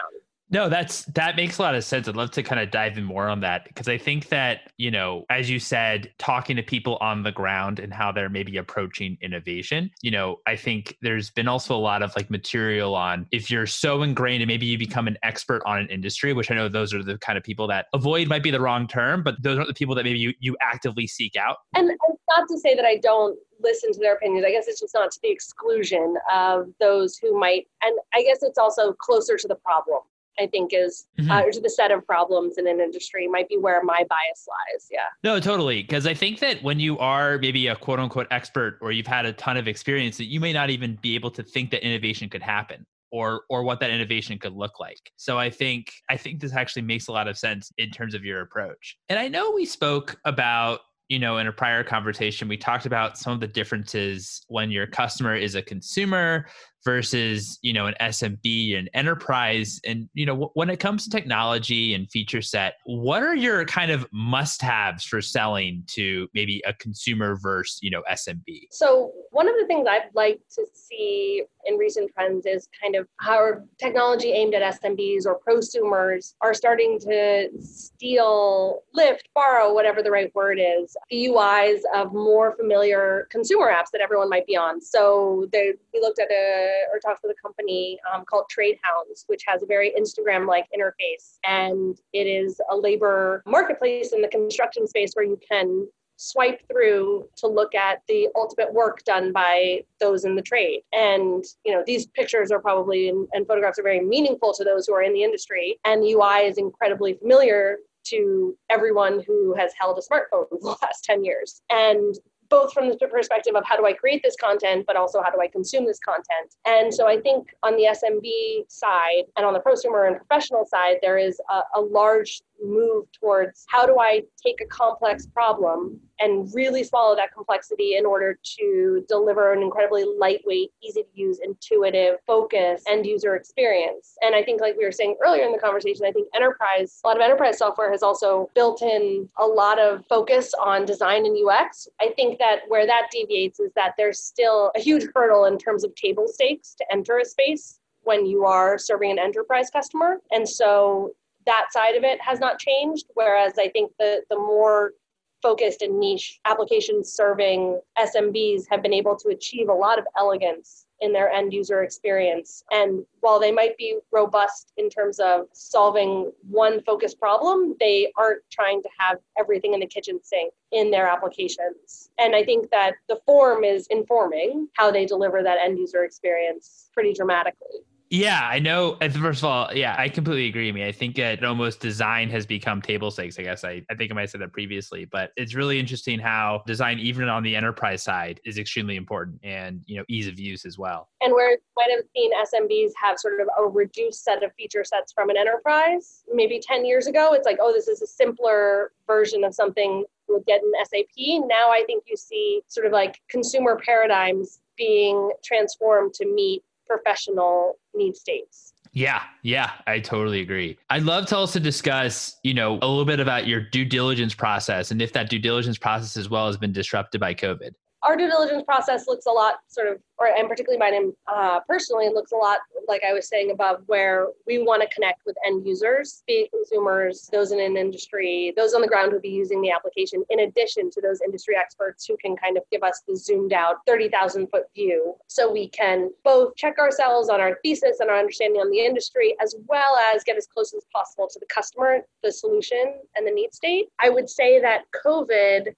No, 0.51 0.67
that's 0.67 1.05
that 1.05 1.35
makes 1.35 1.59
a 1.59 1.61
lot 1.61 1.75
of 1.75 1.83
sense. 1.83 2.07
I'd 2.07 2.15
love 2.15 2.31
to 2.31 2.41
kind 2.41 2.59
of 2.59 2.71
dive 2.71 2.97
in 2.97 3.03
more 3.03 3.29
on 3.29 3.41
that 3.41 3.65
because 3.65 3.87
I 3.87 3.99
think 3.99 4.29
that, 4.29 4.71
you 4.77 4.89
know, 4.89 5.25
as 5.29 5.47
you 5.47 5.59
said, 5.59 6.11
talking 6.17 6.55
to 6.55 6.63
people 6.63 6.97
on 7.01 7.21
the 7.21 7.31
ground 7.31 7.79
and 7.79 7.93
how 7.93 8.11
they're 8.11 8.29
maybe 8.29 8.57
approaching 8.57 9.17
innovation, 9.21 9.91
you 10.01 10.09
know, 10.09 10.37
I 10.47 10.55
think 10.55 10.97
there's 11.03 11.29
been 11.29 11.47
also 11.47 11.75
a 11.75 11.77
lot 11.77 12.01
of 12.01 12.15
like 12.15 12.31
material 12.31 12.95
on 12.95 13.27
if 13.31 13.51
you're 13.51 13.67
so 13.67 14.01
ingrained 14.01 14.41
and 14.41 14.47
maybe 14.47 14.65
you 14.65 14.77
become 14.79 15.07
an 15.07 15.17
expert 15.21 15.61
on 15.67 15.77
an 15.77 15.87
industry, 15.89 16.33
which 16.33 16.49
I 16.49 16.55
know 16.55 16.67
those 16.67 16.95
are 16.95 17.03
the 17.03 17.19
kind 17.19 17.37
of 17.37 17.43
people 17.43 17.67
that 17.67 17.85
avoid 17.93 18.27
might 18.27 18.41
be 18.41 18.49
the 18.49 18.61
wrong 18.61 18.87
term, 18.87 19.21
but 19.21 19.35
those 19.43 19.57
aren't 19.57 19.67
the 19.67 19.75
people 19.75 19.93
that 19.95 20.03
maybe 20.03 20.17
you, 20.17 20.33
you 20.39 20.57
actively 20.61 21.05
seek 21.05 21.35
out. 21.35 21.57
And, 21.75 21.89
and 21.89 22.17
not 22.27 22.47
to 22.47 22.57
say 22.57 22.73
that 22.73 22.85
I 22.85 22.97
don't 22.97 23.37
listen 23.61 23.91
to 23.93 23.99
their 23.99 24.15
opinions. 24.15 24.45
I 24.47 24.51
guess 24.51 24.67
it's 24.67 24.79
just 24.79 24.95
not 24.95 25.11
to 25.11 25.19
the 25.21 25.29
exclusion 25.29 26.15
of 26.33 26.69
those 26.79 27.17
who 27.17 27.39
might, 27.39 27.67
and 27.83 27.95
I 28.15 28.23
guess 28.23 28.39
it's 28.41 28.57
also 28.57 28.93
closer 28.93 29.37
to 29.37 29.47
the 29.47 29.55
problem 29.55 29.99
I 30.39 30.47
think 30.47 30.71
is 30.73 31.07
mm-hmm. 31.19 31.29
uh, 31.29 31.43
the 31.61 31.69
set 31.69 31.91
of 31.91 32.05
problems 32.05 32.57
in 32.57 32.67
an 32.67 32.79
industry 32.79 33.27
might 33.27 33.49
be 33.49 33.57
where 33.57 33.83
my 33.83 34.03
bias 34.09 34.47
lies. 34.47 34.87
Yeah. 34.91 34.99
No, 35.23 35.39
totally. 35.39 35.83
Because 35.83 36.07
I 36.07 36.13
think 36.13 36.39
that 36.39 36.61
when 36.63 36.79
you 36.79 36.97
are 36.99 37.37
maybe 37.37 37.67
a 37.67 37.75
quote 37.75 37.99
unquote 37.99 38.27
expert 38.31 38.77
or 38.81 38.91
you've 38.91 39.07
had 39.07 39.25
a 39.25 39.33
ton 39.33 39.57
of 39.57 39.67
experience, 39.67 40.17
that 40.17 40.25
you 40.25 40.39
may 40.39 40.53
not 40.53 40.69
even 40.69 40.97
be 41.01 41.15
able 41.15 41.31
to 41.31 41.43
think 41.43 41.71
that 41.71 41.85
innovation 41.85 42.29
could 42.29 42.43
happen 42.43 42.85
or 43.11 43.41
or 43.49 43.63
what 43.63 43.79
that 43.79 43.89
innovation 43.89 44.37
could 44.37 44.53
look 44.53 44.79
like. 44.79 45.11
So 45.17 45.37
I 45.37 45.49
think 45.49 45.91
I 46.09 46.17
think 46.17 46.39
this 46.39 46.53
actually 46.53 46.83
makes 46.83 47.07
a 47.07 47.11
lot 47.11 47.27
of 47.27 47.37
sense 47.37 47.71
in 47.77 47.91
terms 47.91 48.13
of 48.13 48.23
your 48.23 48.41
approach. 48.41 48.97
And 49.09 49.19
I 49.19 49.27
know 49.27 49.51
we 49.51 49.65
spoke 49.65 50.19
about 50.25 50.81
you 51.09 51.17
know, 51.17 51.39
in 51.39 51.47
a 51.47 51.51
prior 51.51 51.83
conversation, 51.83 52.47
we 52.47 52.55
talked 52.55 52.85
about 52.85 53.17
some 53.17 53.33
of 53.33 53.39
the 53.39 53.47
differences 53.47 54.43
when 54.47 54.69
your 54.69 54.85
customer 54.85 55.35
is 55.35 55.55
a 55.55 55.61
consumer 55.61 56.45
versus 56.83 57.59
you 57.61 57.73
know 57.73 57.87
an 57.87 57.95
SMB 58.01 58.77
and 58.77 58.89
enterprise. 58.93 59.79
And 59.85 60.09
you 60.13 60.25
know 60.25 60.51
when 60.53 60.69
it 60.69 60.79
comes 60.79 61.03
to 61.03 61.09
technology 61.09 61.93
and 61.93 62.09
feature 62.09 62.41
set 62.41 62.75
what 62.85 63.23
are 63.23 63.35
your 63.35 63.65
kind 63.65 63.91
of 63.91 64.07
must 64.11 64.61
haves 64.61 65.03
for 65.03 65.21
selling 65.21 65.83
to 65.87 66.27
maybe 66.33 66.61
a 66.65 66.73
consumer 66.73 67.37
versus 67.41 67.79
you 67.81 67.91
know 67.91 68.01
SMB 68.11 68.67
so 68.71 69.11
one 69.31 69.47
of 69.47 69.55
the 69.59 69.65
things 69.65 69.87
I'd 69.89 70.09
like 70.13 70.39
to 70.55 70.65
see 70.73 71.43
in 71.69 71.77
recent 71.77 72.11
trends 72.13 72.45
is 72.45 72.67
kind 72.81 72.95
of 72.95 73.07
how 73.17 73.53
technology 73.77 74.31
aimed 74.31 74.53
at 74.53 74.81
SMBs 74.81 75.25
or 75.25 75.39
prosumers 75.39 76.33
are 76.41 76.53
starting 76.53 76.99
to 76.99 77.49
steal, 77.59 78.81
lift, 78.93 79.29
borrow, 79.35 79.73
whatever 79.73 80.01
the 80.01 80.11
right 80.11 80.33
word 80.35 80.59
is, 80.59 80.97
the 81.09 81.27
UIs 81.27 81.81
of 81.95 82.13
more 82.13 82.55
familiar 82.55 83.27
consumer 83.29 83.71
apps 83.71 83.91
that 83.93 84.01
everyone 84.01 84.29
might 84.29 84.47
be 84.47 84.57
on. 84.57 84.81
So 84.81 85.47
they, 85.51 85.73
we 85.93 86.01
looked 86.01 86.19
at 86.19 86.31
a 86.31 86.81
or 86.91 86.99
talked 86.99 87.21
with 87.23 87.35
a 87.37 87.41
company 87.41 87.99
um, 88.11 88.25
called 88.25 88.45
Trade 88.49 88.77
Hounds, 88.83 89.25
which 89.27 89.43
has 89.47 89.61
a 89.61 89.65
very 89.65 89.93
Instagram-like 89.97 90.65
interface, 90.75 91.37
and 91.43 91.99
it 92.13 92.25
is 92.25 92.59
a 92.71 92.75
labor 92.75 93.43
marketplace 93.45 94.11
in 94.13 94.21
the 94.21 94.27
construction 94.27 94.87
space 94.87 95.11
where 95.13 95.25
you 95.25 95.39
can 95.49 95.87
swipe 96.19 96.61
through 96.67 97.25
to 97.37 97.47
look 97.47 97.73
at 97.73 98.01
the 98.09 98.27
ultimate 98.35 98.73
work 98.73 99.01
done 99.05 99.31
by 99.31 99.81
those 100.01 100.25
in 100.25 100.35
the 100.35 100.41
trade. 100.41 100.81
And, 100.91 101.45
you 101.63 101.73
know, 101.73 101.81
these 101.85 102.07
pictures 102.07 102.51
are 102.51 102.59
probably 102.59 103.07
and, 103.07 103.25
and 103.31 103.47
photographs 103.47 103.79
are 103.79 103.83
very 103.83 104.01
meaningful 104.01 104.53
to 104.53 104.65
those 104.65 104.85
who 104.85 104.93
are 104.93 105.01
in 105.01 105.13
the 105.13 105.23
industry. 105.23 105.79
And 105.85 106.03
the 106.03 106.11
UI 106.11 106.47
is 106.47 106.57
incredibly 106.57 107.13
familiar 107.13 107.77
to 108.07 108.57
everyone 108.69 109.23
who 109.25 109.55
has 109.55 109.71
held 109.79 109.97
a 109.97 110.01
smartphone 110.01 110.47
for 110.49 110.57
the 110.59 110.77
last 110.81 111.05
10 111.05 111.23
years. 111.23 111.61
And 111.69 112.15
both 112.49 112.73
from 112.73 112.89
the 112.89 113.07
perspective 113.07 113.55
of 113.55 113.63
how 113.65 113.77
do 113.77 113.85
I 113.85 113.93
create 113.93 114.21
this 114.23 114.35
content, 114.35 114.85
but 114.87 114.95
also 114.95 115.21
how 115.21 115.29
do 115.29 115.39
I 115.39 115.47
consume 115.47 115.85
this 115.85 115.99
content. 115.99 116.55
And 116.65 116.93
so 116.93 117.07
I 117.07 117.21
think 117.21 117.55
on 117.63 117.75
the 117.77 117.83
SMB 117.83 118.69
side 118.69 119.25
and 119.37 119.45
on 119.45 119.53
the 119.53 119.59
prosumer 119.59 120.07
and 120.07 120.17
professional 120.17 120.65
side, 120.65 120.97
there 121.01 121.17
is 121.17 121.39
a, 121.49 121.61
a 121.75 121.81
large 121.81 122.41
move 122.63 123.05
towards 123.11 123.65
how 123.67 123.85
do 123.85 123.99
I 123.99 124.23
take 124.41 124.61
a 124.61 124.65
complex 124.65 125.25
problem 125.25 125.99
and 126.19 126.53
really 126.53 126.83
swallow 126.83 127.15
that 127.15 127.33
complexity 127.33 127.95
in 127.95 128.05
order 128.05 128.37
to 128.57 129.05
deliver 129.07 129.53
an 129.53 129.61
incredibly 129.61 130.03
lightweight, 130.03 130.71
easy 130.83 131.03
to 131.03 131.09
use, 131.13 131.39
intuitive, 131.43 132.15
focused 132.27 132.87
end 132.89 133.05
user 133.05 133.35
experience. 133.35 134.15
And 134.21 134.35
I 134.35 134.43
think, 134.43 134.61
like 134.61 134.75
we 134.77 134.85
were 134.85 134.91
saying 134.91 135.15
earlier 135.25 135.45
in 135.45 135.51
the 135.51 135.57
conversation, 135.59 136.05
I 136.05 136.11
think 136.11 136.27
enterprise, 136.35 136.99
a 137.03 137.07
lot 137.07 137.17
of 137.17 137.21
enterprise 137.21 137.57
software 137.57 137.91
has 137.91 138.03
also 138.03 138.49
built 138.53 138.81
in 138.81 139.29
a 139.37 139.45
lot 139.45 139.79
of 139.79 140.05
focus 140.07 140.53
on 140.61 140.85
design 140.85 141.25
and 141.25 141.37
UX. 141.37 141.87
I 142.01 142.09
think 142.15 142.37
that 142.39 142.59
where 142.67 142.85
that 142.85 143.09
deviates 143.11 143.59
is 143.59 143.71
that 143.75 143.93
there's 143.97 144.19
still 144.19 144.71
a 144.75 144.79
huge 144.79 145.05
hurdle 145.15 145.45
in 145.45 145.57
terms 145.57 145.83
of 145.83 145.95
table 145.95 146.27
stakes 146.27 146.75
to 146.75 146.85
enter 146.91 147.19
a 147.19 147.25
space 147.25 147.79
when 148.03 148.25
you 148.25 148.45
are 148.45 148.77
serving 148.77 149.11
an 149.11 149.19
enterprise 149.19 149.69
customer. 149.69 150.21
And 150.31 150.47
so 150.47 151.13
that 151.49 151.73
side 151.73 151.95
of 151.95 152.03
it 152.03 152.21
has 152.21 152.39
not 152.39 152.59
changed. 152.59 153.07
Whereas 153.15 153.53
I 153.57 153.69
think 153.69 153.91
the, 153.97 154.21
the 154.29 154.37
more 154.37 154.93
focused 155.41 155.81
and 155.81 155.99
niche 155.99 156.39
applications 156.45 157.11
serving 157.11 157.79
SMBs 157.97 158.63
have 158.69 158.83
been 158.83 158.93
able 158.93 159.15
to 159.15 159.29
achieve 159.29 159.69
a 159.69 159.73
lot 159.73 159.97
of 159.97 160.05
elegance 160.17 160.85
in 161.01 161.13
their 161.13 161.29
end 161.31 161.53
user 161.53 161.81
experience. 161.83 162.63
And 162.71 163.05
while 163.21 163.39
they 163.39 163.51
might 163.51 163.77
be 163.77 163.97
robust 164.11 164.73
in 164.77 164.89
terms 164.89 165.19
of 165.19 165.47
solving 165.53 166.31
one 166.49 166.81
focused 166.83 167.19
problem, 167.19 167.75
they 167.79 168.11
aren't 168.17 168.41
trying 168.51 168.81
to 168.83 168.89
have 168.97 169.17
everything 169.37 169.73
in 169.73 169.79
the 169.79 169.87
kitchen 169.87 170.19
sink 170.21 170.53
in 170.71 170.91
their 170.91 171.07
applications. 171.07 172.09
And 172.17 172.35
I 172.35 172.43
think 172.43 172.69
that 172.71 172.95
the 173.07 173.19
form 173.25 173.63
is 173.63 173.87
informing 173.89 174.67
how 174.73 174.91
they 174.91 175.05
deliver 175.05 175.41
that 175.41 175.57
end 175.63 175.79
user 175.79 176.03
experience 176.03 176.89
pretty 176.93 177.13
dramatically. 177.13 177.79
Yeah, 178.09 178.41
I 178.41 178.57
know. 178.57 178.97
Uh, 179.01 179.09
first 179.09 179.41
of 179.41 179.45
all, 179.45 179.71
yeah, 179.73 179.95
I 179.97 180.09
completely 180.09 180.47
agree. 180.47 180.67
I 180.67 180.71
mean, 180.71 180.83
I 180.83 180.91
think 180.91 181.15
that 181.17 181.43
almost 181.43 181.79
design 181.79 182.29
has 182.31 182.43
become 182.43 182.81
table 182.81 183.11
stakes. 183.11 183.37
I 183.37 183.43
guess 183.43 183.63
I, 183.63 183.83
I 183.89 183.95
think 183.95 184.11
I 184.11 184.15
might 184.15 184.21
have 184.21 184.29
said 184.31 184.41
that 184.41 184.51
previously, 184.51 185.05
but 185.05 185.31
it's 185.37 185.53
really 185.53 185.79
interesting 185.79 186.17
how 186.17 186.63
design, 186.65 186.97
even 186.97 187.29
on 187.29 187.43
the 187.43 187.55
enterprise 187.55 188.01
side, 188.01 188.41
is 188.45 188.57
extremely 188.57 188.95
important 188.95 189.39
and 189.43 189.83
you 189.85 189.97
know 189.97 190.03
ease 190.09 190.27
of 190.27 190.39
use 190.39 190.65
as 190.65 190.79
well. 190.79 191.09
And 191.21 191.33
where 191.33 191.55
might 191.77 191.91
have 191.91 192.03
seen 192.15 192.31
SMBs 192.33 192.91
have 192.99 193.19
sort 193.19 193.41
of 193.41 193.47
a 193.59 193.67
reduced 193.67 194.23
set 194.23 194.43
of 194.43 194.51
feature 194.55 194.83
sets 194.83 195.13
from 195.13 195.29
an 195.29 195.37
enterprise, 195.37 196.23
maybe 196.33 196.59
ten 196.59 196.85
years 196.85 197.05
ago, 197.05 197.33
it's 197.33 197.45
like, 197.45 197.59
oh, 197.61 197.71
this 197.71 197.87
is 197.87 198.01
a 198.01 198.07
simpler 198.07 198.91
version 199.05 199.43
of 199.43 199.53
something 199.53 200.03
you 200.27 200.33
would 200.33 200.45
get 200.47 200.61
in 200.61 200.71
SAP. 200.83 201.45
Now 201.47 201.69
I 201.69 201.83
think 201.85 202.05
you 202.07 202.17
see 202.17 202.61
sort 202.67 202.87
of 202.87 202.91
like 202.91 203.21
consumer 203.29 203.79
paradigms 203.85 204.61
being 204.77 205.31
transformed 205.43 206.13
to 206.15 206.25
meet 206.25 206.63
professional 206.89 207.77
need 207.93 208.15
states. 208.15 208.73
Yeah, 208.91 209.21
yeah, 209.43 209.71
I 209.85 209.99
totally 209.99 210.41
agree. 210.41 210.77
I'd 210.89 211.03
love 211.03 211.27
to 211.27 211.37
also 211.37 211.59
discuss, 211.59 212.37
you 212.43 212.55
know, 212.55 212.79
a 212.81 212.87
little 212.87 213.05
bit 213.05 213.19
about 213.19 213.45
your 213.45 213.61
due 213.61 213.85
diligence 213.85 214.33
process 214.33 214.89
and 214.89 215.01
if 215.01 215.13
that 215.13 215.29
due 215.29 215.39
diligence 215.39 215.77
process 215.77 216.17
as 216.17 216.29
well 216.29 216.47
has 216.47 216.57
been 216.57 216.71
disrupted 216.71 217.21
by 217.21 217.35
COVID. 217.35 217.71
Our 218.03 218.15
due 218.15 218.29
diligence 218.29 218.63
process 218.63 219.07
looks 219.07 219.25
a 219.25 219.31
lot 219.31 219.55
sort 219.67 219.87
of, 219.87 219.99
or 220.17 220.27
and 220.27 220.47
particularly 220.47 220.79
mine 220.79 221.11
uh, 221.27 221.59
personally 221.67 222.09
looks 222.09 222.31
a 222.31 222.35
lot 222.35 222.59
like 222.87 223.01
I 223.07 223.13
was 223.13 223.27
saying 223.27 223.51
above, 223.51 223.83
where 223.87 224.27
we 224.47 224.59
want 224.59 224.81
to 224.81 224.89
connect 224.93 225.21
with 225.25 225.35
end 225.45 225.65
users, 225.65 226.23
be 226.27 226.33
it 226.33 226.51
consumers, 226.51 227.29
those 227.31 227.51
in 227.51 227.59
an 227.59 227.77
industry, 227.77 228.53
those 228.55 228.73
on 228.73 228.81
the 228.81 228.87
ground 228.87 229.11
who 229.11 229.19
be 229.19 229.29
using 229.29 229.61
the 229.61 229.71
application, 229.71 230.23
in 230.29 230.41
addition 230.41 230.89
to 230.91 231.01
those 231.01 231.21
industry 231.21 231.55
experts 231.57 232.05
who 232.05 232.15
can 232.17 232.35
kind 232.37 232.57
of 232.57 232.63
give 232.71 232.83
us 232.83 233.01
the 233.07 233.15
zoomed 233.15 233.53
out 233.53 233.77
30,000 233.85 234.47
foot 234.47 234.63
view, 234.73 235.15
so 235.27 235.51
we 235.51 235.67
can 235.69 236.09
both 236.23 236.55
check 236.55 236.77
ourselves 236.79 237.29
on 237.29 237.41
our 237.41 237.57
thesis 237.63 237.99
and 237.99 238.09
our 238.09 238.17
understanding 238.17 238.61
on 238.61 238.71
the 238.71 238.79
industry, 238.79 239.35
as 239.41 239.55
well 239.67 239.97
as 240.13 240.23
get 240.23 240.37
as 240.37 240.47
close 240.47 240.73
as 240.73 240.83
possible 240.93 241.27
to 241.31 241.39
the 241.39 241.47
customer, 241.53 241.99
the 242.23 242.31
solution, 242.31 242.95
and 243.15 243.27
the 243.27 243.31
need 243.31 243.53
state. 243.53 243.87
I 243.99 244.09
would 244.09 244.29
say 244.29 244.59
that 244.61 244.85
COVID 245.05 245.73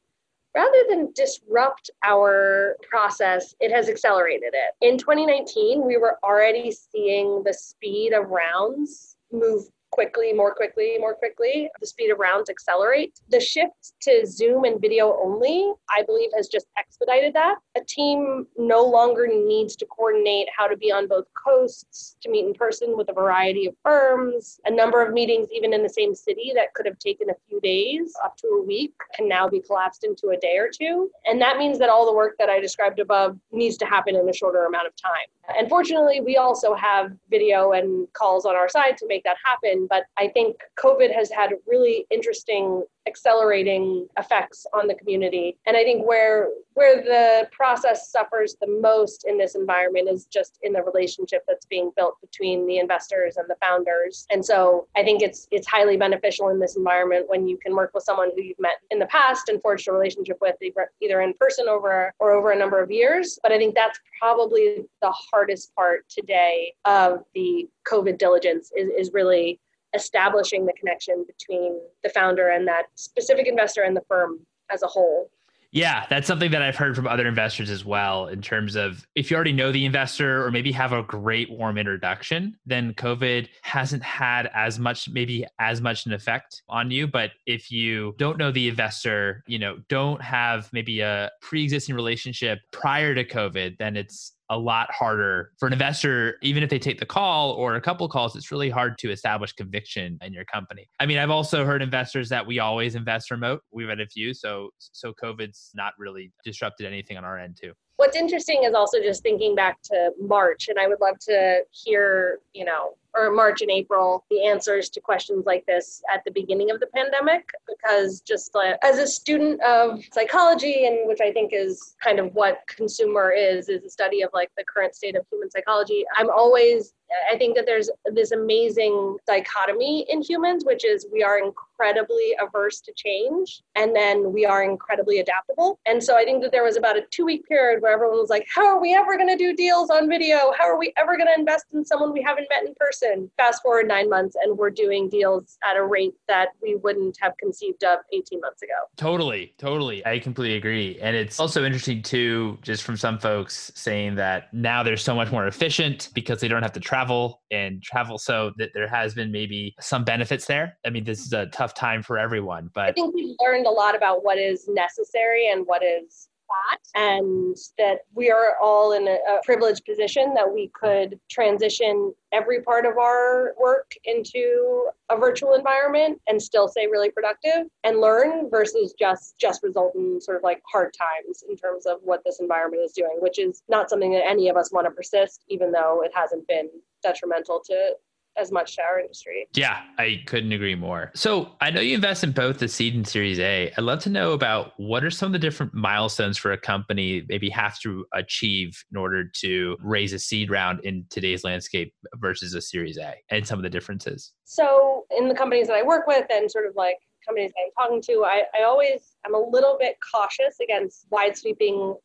rather 0.55 0.83
than 0.89 1.11
disrupt 1.15 1.89
our 2.03 2.75
process, 2.89 3.55
it 3.59 3.71
has 3.71 3.89
accelerated 3.89 4.53
it. 4.53 4.85
In 4.85 4.97
2019, 4.97 5.85
we 5.85 5.97
were 5.97 6.17
already 6.23 6.71
seeing 6.71 7.43
the 7.43 7.53
speed 7.53 8.13
of 8.13 8.29
rounds 8.29 9.17
move 9.31 9.63
quickly, 9.91 10.33
more 10.33 10.53
quickly, 10.53 10.97
more 10.99 11.13
quickly. 11.13 11.69
The 11.79 11.87
speed 11.87 12.11
of 12.11 12.19
rounds 12.19 12.49
accelerate. 12.49 13.19
The 13.29 13.39
shift 13.39 13.93
to 14.03 14.25
Zoom 14.25 14.63
and 14.63 14.79
video 14.79 15.17
only, 15.21 15.73
I 15.89 16.03
believe, 16.03 16.29
has 16.35 16.47
just 16.47 16.67
expedited 16.77 17.33
that. 17.33 17.55
A 17.77 17.81
team 17.81 18.47
no 18.57 18.83
longer 18.83 19.27
needs 19.27 19.75
to 19.77 19.85
coordinate 19.85 20.47
how 20.55 20.67
to 20.67 20.77
be 20.77 20.91
on 20.91 21.07
both 21.07 21.25
coasts, 21.33 22.15
to 22.21 22.29
meet 22.29 22.45
in 22.45 22.53
person 22.53 22.97
with 22.97 23.09
a 23.09 23.13
variety 23.13 23.67
of 23.67 23.75
firms. 23.83 24.59
A 24.65 24.71
number 24.71 25.05
of 25.05 25.13
meetings, 25.13 25.47
even 25.53 25.73
in 25.73 25.83
the 25.83 25.89
same 25.89 26.15
city, 26.15 26.51
that 26.55 26.73
could 26.73 26.85
have 26.85 26.99
taken 26.99 27.29
a 27.29 27.35
few 27.47 27.59
days 27.61 28.13
up 28.23 28.37
to 28.37 28.47
a 28.47 28.63
week, 28.63 28.93
can 29.15 29.27
now 29.27 29.47
be 29.47 29.61
collapsed 29.61 30.03
into 30.03 30.29
a 30.29 30.37
day 30.37 30.57
or 30.57 30.69
two. 30.73 31.09
And 31.25 31.41
that 31.41 31.57
means 31.57 31.77
that 31.79 31.89
all 31.89 32.05
the 32.05 32.13
work 32.13 32.35
that 32.39 32.49
I 32.49 32.59
described 32.59 32.99
above 32.99 33.37
needs 33.51 33.77
to 33.77 33.85
happen 33.85 34.15
in 34.15 34.27
a 34.27 34.33
shorter 34.33 34.65
amount 34.65 34.87
of 34.87 34.95
time. 34.95 35.27
And 35.57 35.67
fortunately, 35.69 36.21
we 36.21 36.37
also 36.37 36.73
have 36.75 37.11
video 37.29 37.73
and 37.73 38.07
calls 38.13 38.45
on 38.45 38.55
our 38.55 38.69
side 38.69 38.97
to 38.97 39.07
make 39.07 39.23
that 39.23 39.37
happen. 39.43 39.80
But 39.89 40.03
I 40.17 40.29
think 40.29 40.57
COVID 40.79 41.13
has 41.13 41.31
had 41.31 41.51
really 41.67 42.05
interesting 42.11 42.83
accelerating 43.07 44.07
effects 44.17 44.65
on 44.73 44.87
the 44.87 44.93
community. 44.95 45.57
And 45.65 45.75
I 45.75 45.83
think 45.83 46.05
where 46.05 46.49
where 46.73 47.03
the 47.03 47.49
process 47.51 48.09
suffers 48.11 48.55
the 48.61 48.79
most 48.81 49.25
in 49.27 49.37
this 49.37 49.55
environment 49.55 50.07
is 50.09 50.25
just 50.25 50.57
in 50.63 50.71
the 50.71 50.81
relationship 50.81 51.43
that's 51.47 51.65
being 51.65 51.91
built 51.97 52.15
between 52.21 52.65
the 52.65 52.77
investors 52.77 53.35
and 53.37 53.49
the 53.49 53.57
founders. 53.61 54.25
And 54.31 54.43
so 54.43 54.87
I 54.95 55.03
think 55.03 55.21
it's 55.21 55.47
it's 55.51 55.67
highly 55.67 55.97
beneficial 55.97 56.49
in 56.49 56.59
this 56.59 56.77
environment 56.77 57.25
when 57.27 57.47
you 57.47 57.57
can 57.57 57.75
work 57.75 57.91
with 57.93 58.03
someone 58.03 58.31
who 58.35 58.41
you've 58.41 58.59
met 58.59 58.77
in 58.89 58.99
the 58.99 59.07
past 59.07 59.49
and 59.49 59.61
forged 59.61 59.87
a 59.87 59.91
relationship 59.91 60.37
with 60.41 60.55
either 61.01 61.21
in 61.21 61.33
person 61.39 61.67
over 61.67 62.13
or 62.19 62.31
over 62.31 62.51
a 62.51 62.57
number 62.57 62.81
of 62.81 62.91
years. 62.91 63.39
But 63.43 63.51
I 63.51 63.57
think 63.57 63.75
that's 63.75 63.99
probably 64.19 64.85
the 65.01 65.11
hardest 65.11 65.73
part 65.75 66.07
today 66.09 66.73
of 66.85 67.23
the 67.33 67.67
COVID 67.87 68.17
diligence 68.17 68.71
is, 68.75 68.89
is 68.97 69.13
really 69.13 69.59
establishing 69.93 70.65
the 70.65 70.73
connection 70.73 71.25
between 71.25 71.79
the 72.03 72.09
founder 72.09 72.49
and 72.49 72.67
that 72.67 72.83
specific 72.95 73.47
investor 73.47 73.81
and 73.81 73.95
the 73.95 74.03
firm 74.07 74.39
as 74.71 74.83
a 74.83 74.87
whole. 74.87 75.29
Yeah, 75.73 76.05
that's 76.09 76.27
something 76.27 76.51
that 76.51 76.61
I've 76.61 76.75
heard 76.75 76.97
from 76.97 77.07
other 77.07 77.25
investors 77.25 77.69
as 77.69 77.85
well. 77.85 78.27
In 78.27 78.41
terms 78.41 78.75
of 78.75 79.07
if 79.15 79.31
you 79.31 79.35
already 79.35 79.53
know 79.53 79.71
the 79.71 79.85
investor 79.85 80.45
or 80.45 80.51
maybe 80.51 80.69
have 80.73 80.91
a 80.91 81.01
great 81.01 81.49
warm 81.49 81.77
introduction, 81.77 82.57
then 82.65 82.93
COVID 82.95 83.47
hasn't 83.61 84.03
had 84.03 84.49
as 84.53 84.79
much, 84.79 85.07
maybe 85.07 85.45
as 85.59 85.79
much 85.79 86.05
an 86.05 86.11
effect 86.11 86.61
on 86.67 86.91
you. 86.91 87.07
But 87.07 87.31
if 87.45 87.71
you 87.71 88.15
don't 88.17 88.37
know 88.37 88.51
the 88.51 88.67
investor, 88.67 89.45
you 89.47 89.59
know, 89.59 89.77
don't 89.87 90.21
have 90.21 90.69
maybe 90.73 90.99
a 90.99 91.31
pre 91.41 91.63
existing 91.63 91.95
relationship 91.95 92.59
prior 92.71 93.15
to 93.15 93.23
COVID, 93.23 93.77
then 93.77 93.95
it's 93.95 94.33
a 94.51 94.57
lot 94.57 94.91
harder 94.91 95.53
for 95.57 95.65
an 95.65 95.73
investor, 95.73 96.37
even 96.41 96.61
if 96.61 96.69
they 96.69 96.77
take 96.77 96.99
the 96.99 97.05
call 97.05 97.53
or 97.53 97.75
a 97.75 97.81
couple 97.81 98.07
calls, 98.09 98.35
it's 98.35 98.51
really 98.51 98.69
hard 98.69 98.97
to 98.97 99.09
establish 99.09 99.53
conviction 99.53 100.19
in 100.21 100.33
your 100.33 100.43
company. 100.43 100.89
I 100.99 101.05
mean, 101.05 101.17
I've 101.17 101.29
also 101.29 101.65
heard 101.65 101.81
investors 101.81 102.27
that 102.29 102.45
we 102.45 102.59
always 102.59 102.95
invest 102.95 103.31
remote. 103.31 103.61
We've 103.71 103.87
had 103.87 104.01
a 104.01 104.07
few, 104.07 104.33
so 104.33 104.69
so 104.77 105.13
COVID's 105.13 105.71
not 105.73 105.93
really 105.97 106.33
disrupted 106.43 106.85
anything 106.85 107.17
on 107.17 107.23
our 107.23 107.39
end 107.39 107.57
too. 107.61 107.71
What's 107.95 108.17
interesting 108.17 108.63
is 108.65 108.73
also 108.73 108.99
just 108.99 109.23
thinking 109.23 109.55
back 109.55 109.81
to 109.83 110.11
March, 110.19 110.67
and 110.67 110.77
I 110.77 110.87
would 110.87 110.99
love 110.99 111.15
to 111.29 111.61
hear, 111.71 112.39
you 112.53 112.65
know, 112.65 112.97
or 113.13 113.31
March 113.31 113.61
and 113.61 113.71
April, 113.71 114.25
the 114.29 114.45
answers 114.45 114.89
to 114.89 115.01
questions 115.01 115.45
like 115.45 115.65
this 115.65 116.01
at 116.13 116.23
the 116.25 116.31
beginning 116.31 116.71
of 116.71 116.79
the 116.79 116.87
pandemic. 116.87 117.49
Because 117.67 118.21
just 118.21 118.55
as 118.83 118.99
a 118.99 119.07
student 119.07 119.61
of 119.63 120.03
psychology, 120.13 120.85
and 120.85 121.07
which 121.07 121.19
I 121.21 121.31
think 121.31 121.51
is 121.53 121.95
kind 122.03 122.19
of 122.19 122.33
what 122.33 122.59
consumer 122.67 123.31
is, 123.31 123.69
is 123.69 123.83
a 123.83 123.89
study 123.89 124.21
of 124.21 124.29
like 124.33 124.49
the 124.57 124.63
current 124.63 124.95
state 124.95 125.15
of 125.15 125.25
human 125.31 125.49
psychology, 125.49 126.05
I'm 126.17 126.29
always 126.29 126.93
I 127.31 127.37
think 127.37 127.55
that 127.55 127.65
there's 127.65 127.89
this 128.05 128.31
amazing 128.31 129.17
dichotomy 129.27 130.05
in 130.09 130.21
humans, 130.21 130.63
which 130.65 130.85
is 130.85 131.05
we 131.11 131.23
are 131.23 131.39
incredibly 131.39 132.35
averse 132.41 132.79
to 132.81 132.93
change 132.95 133.63
and 133.75 133.95
then 133.95 134.31
we 134.31 134.45
are 134.45 134.63
incredibly 134.63 135.19
adaptable. 135.19 135.79
And 135.85 136.03
so 136.03 136.15
I 136.15 136.23
think 136.23 136.41
that 136.43 136.51
there 136.51 136.63
was 136.63 136.77
about 136.77 136.97
a 136.97 137.01
two 137.11 137.25
week 137.25 137.47
period 137.47 137.81
where 137.81 137.91
everyone 137.91 138.19
was 138.19 138.29
like, 138.29 138.47
How 138.53 138.65
are 138.67 138.79
we 138.79 138.93
ever 138.93 139.17
going 139.17 139.29
to 139.29 139.37
do 139.37 139.55
deals 139.55 139.89
on 139.89 140.07
video? 140.07 140.53
How 140.57 140.65
are 140.65 140.77
we 140.77 140.93
ever 140.97 141.17
going 141.17 141.27
to 141.27 141.39
invest 141.39 141.65
in 141.73 141.83
someone 141.83 142.13
we 142.13 142.21
haven't 142.21 142.47
met 142.49 142.65
in 142.65 142.73
person? 142.79 143.29
Fast 143.37 143.61
forward 143.61 143.87
nine 143.87 144.09
months 144.09 144.35
and 144.43 144.57
we're 144.57 144.69
doing 144.69 145.09
deals 145.09 145.57
at 145.63 145.75
a 145.75 145.83
rate 145.83 146.13
that 146.27 146.49
we 146.61 146.75
wouldn't 146.75 147.17
have 147.19 147.35
conceived 147.37 147.83
of 147.83 147.99
18 148.13 148.39
months 148.41 148.61
ago. 148.61 148.73
Totally, 148.97 149.53
totally. 149.57 150.05
I 150.05 150.19
completely 150.19 150.57
agree. 150.57 150.99
And 151.01 151.15
it's 151.15 151.39
also 151.39 151.65
interesting 151.65 152.01
too, 152.01 152.57
just 152.61 152.83
from 152.83 152.95
some 152.95 153.17
folks 153.17 153.71
saying 153.75 154.15
that 154.15 154.53
now 154.53 154.83
they're 154.83 154.97
so 154.97 155.15
much 155.15 155.31
more 155.31 155.47
efficient 155.47 156.09
because 156.13 156.39
they 156.39 156.47
don't 156.47 156.61
have 156.63 156.73
to 156.73 156.79
travel 156.79 157.00
travel 157.01 157.41
and 157.49 157.81
travel 157.81 158.17
so 158.17 158.51
that 158.57 158.69
there 158.73 158.87
has 158.87 159.13
been 159.13 159.31
maybe 159.31 159.73
some 159.79 160.03
benefits 160.03 160.45
there. 160.45 160.77
I 160.85 160.89
mean, 160.89 161.03
this 161.03 161.25
is 161.25 161.33
a 161.33 161.47
tough 161.47 161.73
time 161.73 162.03
for 162.03 162.17
everyone, 162.17 162.69
but 162.73 162.89
I 162.89 162.91
think 162.91 163.15
we've 163.15 163.35
learned 163.39 163.65
a 163.65 163.71
lot 163.71 163.95
about 163.95 164.23
what 164.23 164.37
is 164.37 164.67
necessary 164.67 165.49
and 165.49 165.65
what 165.65 165.83
is 165.83 166.29
not. 166.51 166.79
and 167.01 167.55
that 167.77 167.99
we 168.13 168.29
are 168.29 168.55
all 168.61 168.93
in 168.93 169.07
a, 169.07 169.13
a, 169.13 169.39
privileged 169.45 169.85
position 169.85 170.33
that 170.33 170.51
we 170.51 170.69
could 170.73 171.19
transition 171.29 172.13
every 172.33 172.61
part 172.61 172.85
of 172.85 172.97
our 172.97 173.53
work 173.59 173.91
into 174.03 174.89
a 175.09 175.17
virtual 175.17 175.55
environment 175.55 176.19
and 176.27 176.41
still 176.41 176.67
stay 176.67 176.87
really 176.87 177.09
productive 177.09 177.67
and 177.83 177.99
learn 177.99 178.49
versus 178.49 178.93
just 178.99 179.35
just 179.39 179.63
result 179.63 179.93
in 179.95 180.19
sort 180.19 180.37
of 180.37 180.43
like 180.43 180.61
hard 180.69 180.93
times 180.93 181.43
in 181.49 181.55
terms 181.55 181.85
of 181.85 181.97
what 182.03 182.21
this 182.25 182.39
environment 182.39 182.83
is 182.83 182.91
doing 182.91 183.17
which 183.19 183.39
is 183.39 183.63
not 183.69 183.89
something 183.89 184.11
that 184.11 184.25
any 184.25 184.49
of 184.49 184.57
us 184.57 184.71
want 184.71 184.85
to 184.85 184.91
persist 184.91 185.43
even 185.47 185.71
though 185.71 186.01
it 186.03 186.11
hasn't 186.13 186.45
been 186.47 186.69
detrimental 187.01 187.61
to 187.65 187.93
as 188.37 188.51
much 188.51 188.75
to 188.75 188.81
our 188.81 188.99
industry. 188.99 189.47
Yeah, 189.55 189.81
I 189.97 190.23
couldn't 190.25 190.51
agree 190.51 190.75
more. 190.75 191.11
So 191.13 191.51
I 191.59 191.69
know 191.69 191.81
you 191.81 191.95
invest 191.95 192.23
in 192.23 192.31
both 192.31 192.59
the 192.59 192.67
seed 192.67 192.95
and 192.95 193.07
series 193.07 193.39
A. 193.39 193.71
I'd 193.77 193.83
love 193.83 193.99
to 194.03 194.09
know 194.09 194.31
about 194.31 194.73
what 194.77 195.03
are 195.03 195.11
some 195.11 195.27
of 195.27 195.33
the 195.33 195.39
different 195.39 195.73
milestones 195.73 196.37
for 196.37 196.51
a 196.51 196.57
company 196.57 197.23
maybe 197.27 197.49
have 197.49 197.79
to 197.79 198.05
achieve 198.13 198.83
in 198.91 198.97
order 198.97 199.25
to 199.41 199.77
raise 199.81 200.13
a 200.13 200.19
seed 200.19 200.49
round 200.49 200.79
in 200.85 201.05
today's 201.09 201.43
landscape 201.43 201.93
versus 202.15 202.53
a 202.53 202.61
series 202.61 202.97
A 202.97 203.15
and 203.29 203.45
some 203.45 203.59
of 203.59 203.63
the 203.63 203.69
differences. 203.69 204.31
So 204.45 205.05
in 205.15 205.27
the 205.27 205.35
companies 205.35 205.67
that 205.67 205.75
I 205.75 205.83
work 205.83 206.07
with 206.07 206.25
and 206.31 206.49
sort 206.49 206.67
of 206.67 206.75
like 206.75 206.97
companies 207.25 207.51
I'm 207.61 207.71
talking 207.85 208.01
to, 208.03 208.23
I, 208.25 208.43
I 208.57 208.63
always 208.63 209.15
I'm 209.25 209.35
a 209.35 209.39
little 209.39 209.77
bit 209.79 209.97
cautious 210.11 210.55
against 210.63 211.07
wide 211.11 211.37
sweeping 211.37 211.95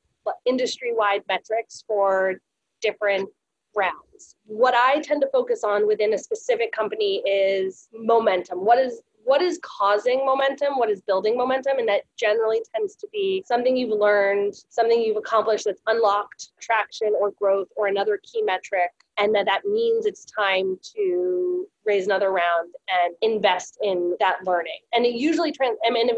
industry 0.44 0.92
wide 0.92 1.22
metrics 1.28 1.84
for 1.86 2.34
different 2.82 3.28
rounds. 3.76 4.36
What 4.46 4.74
I 4.74 5.00
tend 5.00 5.20
to 5.22 5.28
focus 5.32 5.62
on 5.64 5.86
within 5.86 6.14
a 6.14 6.18
specific 6.18 6.72
company 6.72 7.16
is 7.26 7.88
momentum. 7.92 8.64
What 8.64 8.78
is 8.78 9.02
what 9.26 9.42
is 9.42 9.58
causing 9.60 10.24
momentum, 10.24 10.78
what 10.78 10.88
is 10.88 11.00
building 11.02 11.36
momentum, 11.36 11.78
and 11.80 11.88
that 11.88 12.02
generally 12.16 12.62
tends 12.72 12.94
to 12.94 13.08
be 13.12 13.42
something 13.44 13.76
you've 13.76 13.98
learned, 13.98 14.54
something 14.68 15.00
you've 15.00 15.16
accomplished 15.16 15.64
that's 15.64 15.82
unlocked 15.88 16.52
traction 16.60 17.12
or 17.20 17.32
growth 17.32 17.66
or 17.76 17.88
another 17.88 18.20
key 18.22 18.40
metric, 18.42 18.92
and 19.18 19.34
that 19.34 19.44
that 19.46 19.64
means 19.64 20.06
it's 20.06 20.24
time 20.26 20.78
to 20.94 21.66
raise 21.84 22.06
another 22.06 22.30
round 22.30 22.72
and 22.88 23.16
invest 23.20 23.78
in 23.82 24.14
that 24.20 24.36
learning. 24.46 24.78
And 24.92 25.04
it 25.04 25.14
usually 25.14 25.50
trans. 25.50 25.76
I 25.84 25.90
mean, 25.90 26.08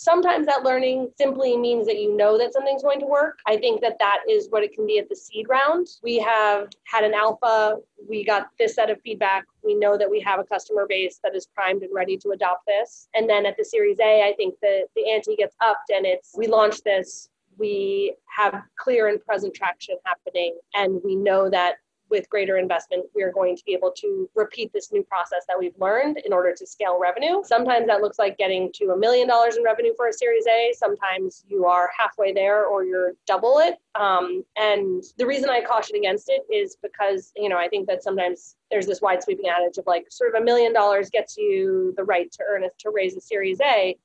Sometimes 0.00 0.46
that 0.46 0.62
learning 0.62 1.10
simply 1.18 1.56
means 1.56 1.84
that 1.88 1.98
you 1.98 2.16
know 2.16 2.38
that 2.38 2.52
something's 2.52 2.84
going 2.84 3.00
to 3.00 3.06
work. 3.06 3.40
I 3.48 3.56
think 3.56 3.80
that 3.80 3.96
that 3.98 4.18
is 4.30 4.46
what 4.48 4.62
it 4.62 4.72
can 4.72 4.86
be 4.86 5.00
at 5.00 5.08
the 5.08 5.16
seed 5.16 5.46
round. 5.48 5.88
We 6.04 6.18
have 6.20 6.68
had 6.84 7.02
an 7.02 7.14
alpha, 7.14 7.78
we 8.08 8.24
got 8.24 8.50
this 8.60 8.76
set 8.76 8.90
of 8.90 9.00
feedback. 9.00 9.44
We 9.64 9.74
know 9.74 9.98
that 9.98 10.08
we 10.08 10.20
have 10.20 10.38
a 10.38 10.44
customer 10.44 10.86
base 10.88 11.18
that 11.24 11.34
is 11.34 11.46
primed 11.46 11.82
and 11.82 11.92
ready 11.92 12.16
to 12.18 12.30
adopt 12.30 12.64
this. 12.64 13.08
And 13.12 13.28
then 13.28 13.44
at 13.44 13.56
the 13.56 13.64
Series 13.64 13.98
A, 13.98 14.22
I 14.22 14.34
think 14.36 14.54
that 14.62 14.84
the 14.94 15.10
ante 15.10 15.34
gets 15.34 15.56
upped 15.60 15.90
and 15.92 16.06
it's 16.06 16.32
we 16.38 16.46
launch 16.46 16.80
this, 16.84 17.28
we 17.58 18.14
have 18.36 18.54
clear 18.78 19.08
and 19.08 19.20
present 19.26 19.52
traction 19.52 19.96
happening, 20.04 20.56
and 20.74 21.00
we 21.04 21.16
know 21.16 21.50
that 21.50 21.78
with 22.10 22.28
greater 22.30 22.58
investment, 22.58 23.04
we 23.14 23.22
are 23.22 23.32
going 23.32 23.56
to 23.56 23.64
be 23.64 23.72
able 23.72 23.92
to 23.98 24.28
repeat 24.34 24.72
this 24.72 24.92
new 24.92 25.02
process 25.02 25.44
that 25.48 25.58
we've 25.58 25.78
learned 25.78 26.18
in 26.24 26.32
order 26.32 26.54
to 26.54 26.66
scale 26.66 26.98
revenue. 26.98 27.42
Sometimes 27.44 27.86
that 27.86 28.00
looks 28.00 28.18
like 28.18 28.38
getting 28.38 28.70
to 28.74 28.90
a 28.92 28.96
million 28.96 29.28
dollars 29.28 29.56
in 29.56 29.62
revenue 29.62 29.92
for 29.96 30.08
a 30.08 30.12
Series 30.12 30.46
A. 30.46 30.72
Sometimes 30.76 31.44
you 31.48 31.66
are 31.66 31.90
halfway 31.96 32.32
there 32.32 32.66
or 32.66 32.84
you're 32.84 33.12
double 33.26 33.58
it. 33.58 33.76
Um, 33.94 34.44
and 34.56 35.02
the 35.16 35.26
reason 35.26 35.50
I 35.50 35.60
caution 35.62 35.96
against 35.96 36.28
it 36.28 36.42
is 36.52 36.76
because, 36.82 37.32
you 37.36 37.48
know, 37.48 37.58
I 37.58 37.68
think 37.68 37.86
that 37.88 38.02
sometimes 38.02 38.56
there's 38.70 38.86
this 38.86 39.00
wide 39.00 39.22
sweeping 39.22 39.48
adage 39.48 39.78
of 39.78 39.86
like 39.86 40.06
sort 40.10 40.34
of 40.34 40.40
a 40.40 40.44
million 40.44 40.72
dollars 40.72 41.10
gets 41.10 41.36
you 41.36 41.94
the 41.96 42.04
right 42.04 42.30
to 42.32 42.44
earn 42.48 42.64
it 42.64 42.72
to 42.78 42.90
raise 42.90 43.16
a 43.16 43.20
Series 43.20 43.60
A. 43.60 43.96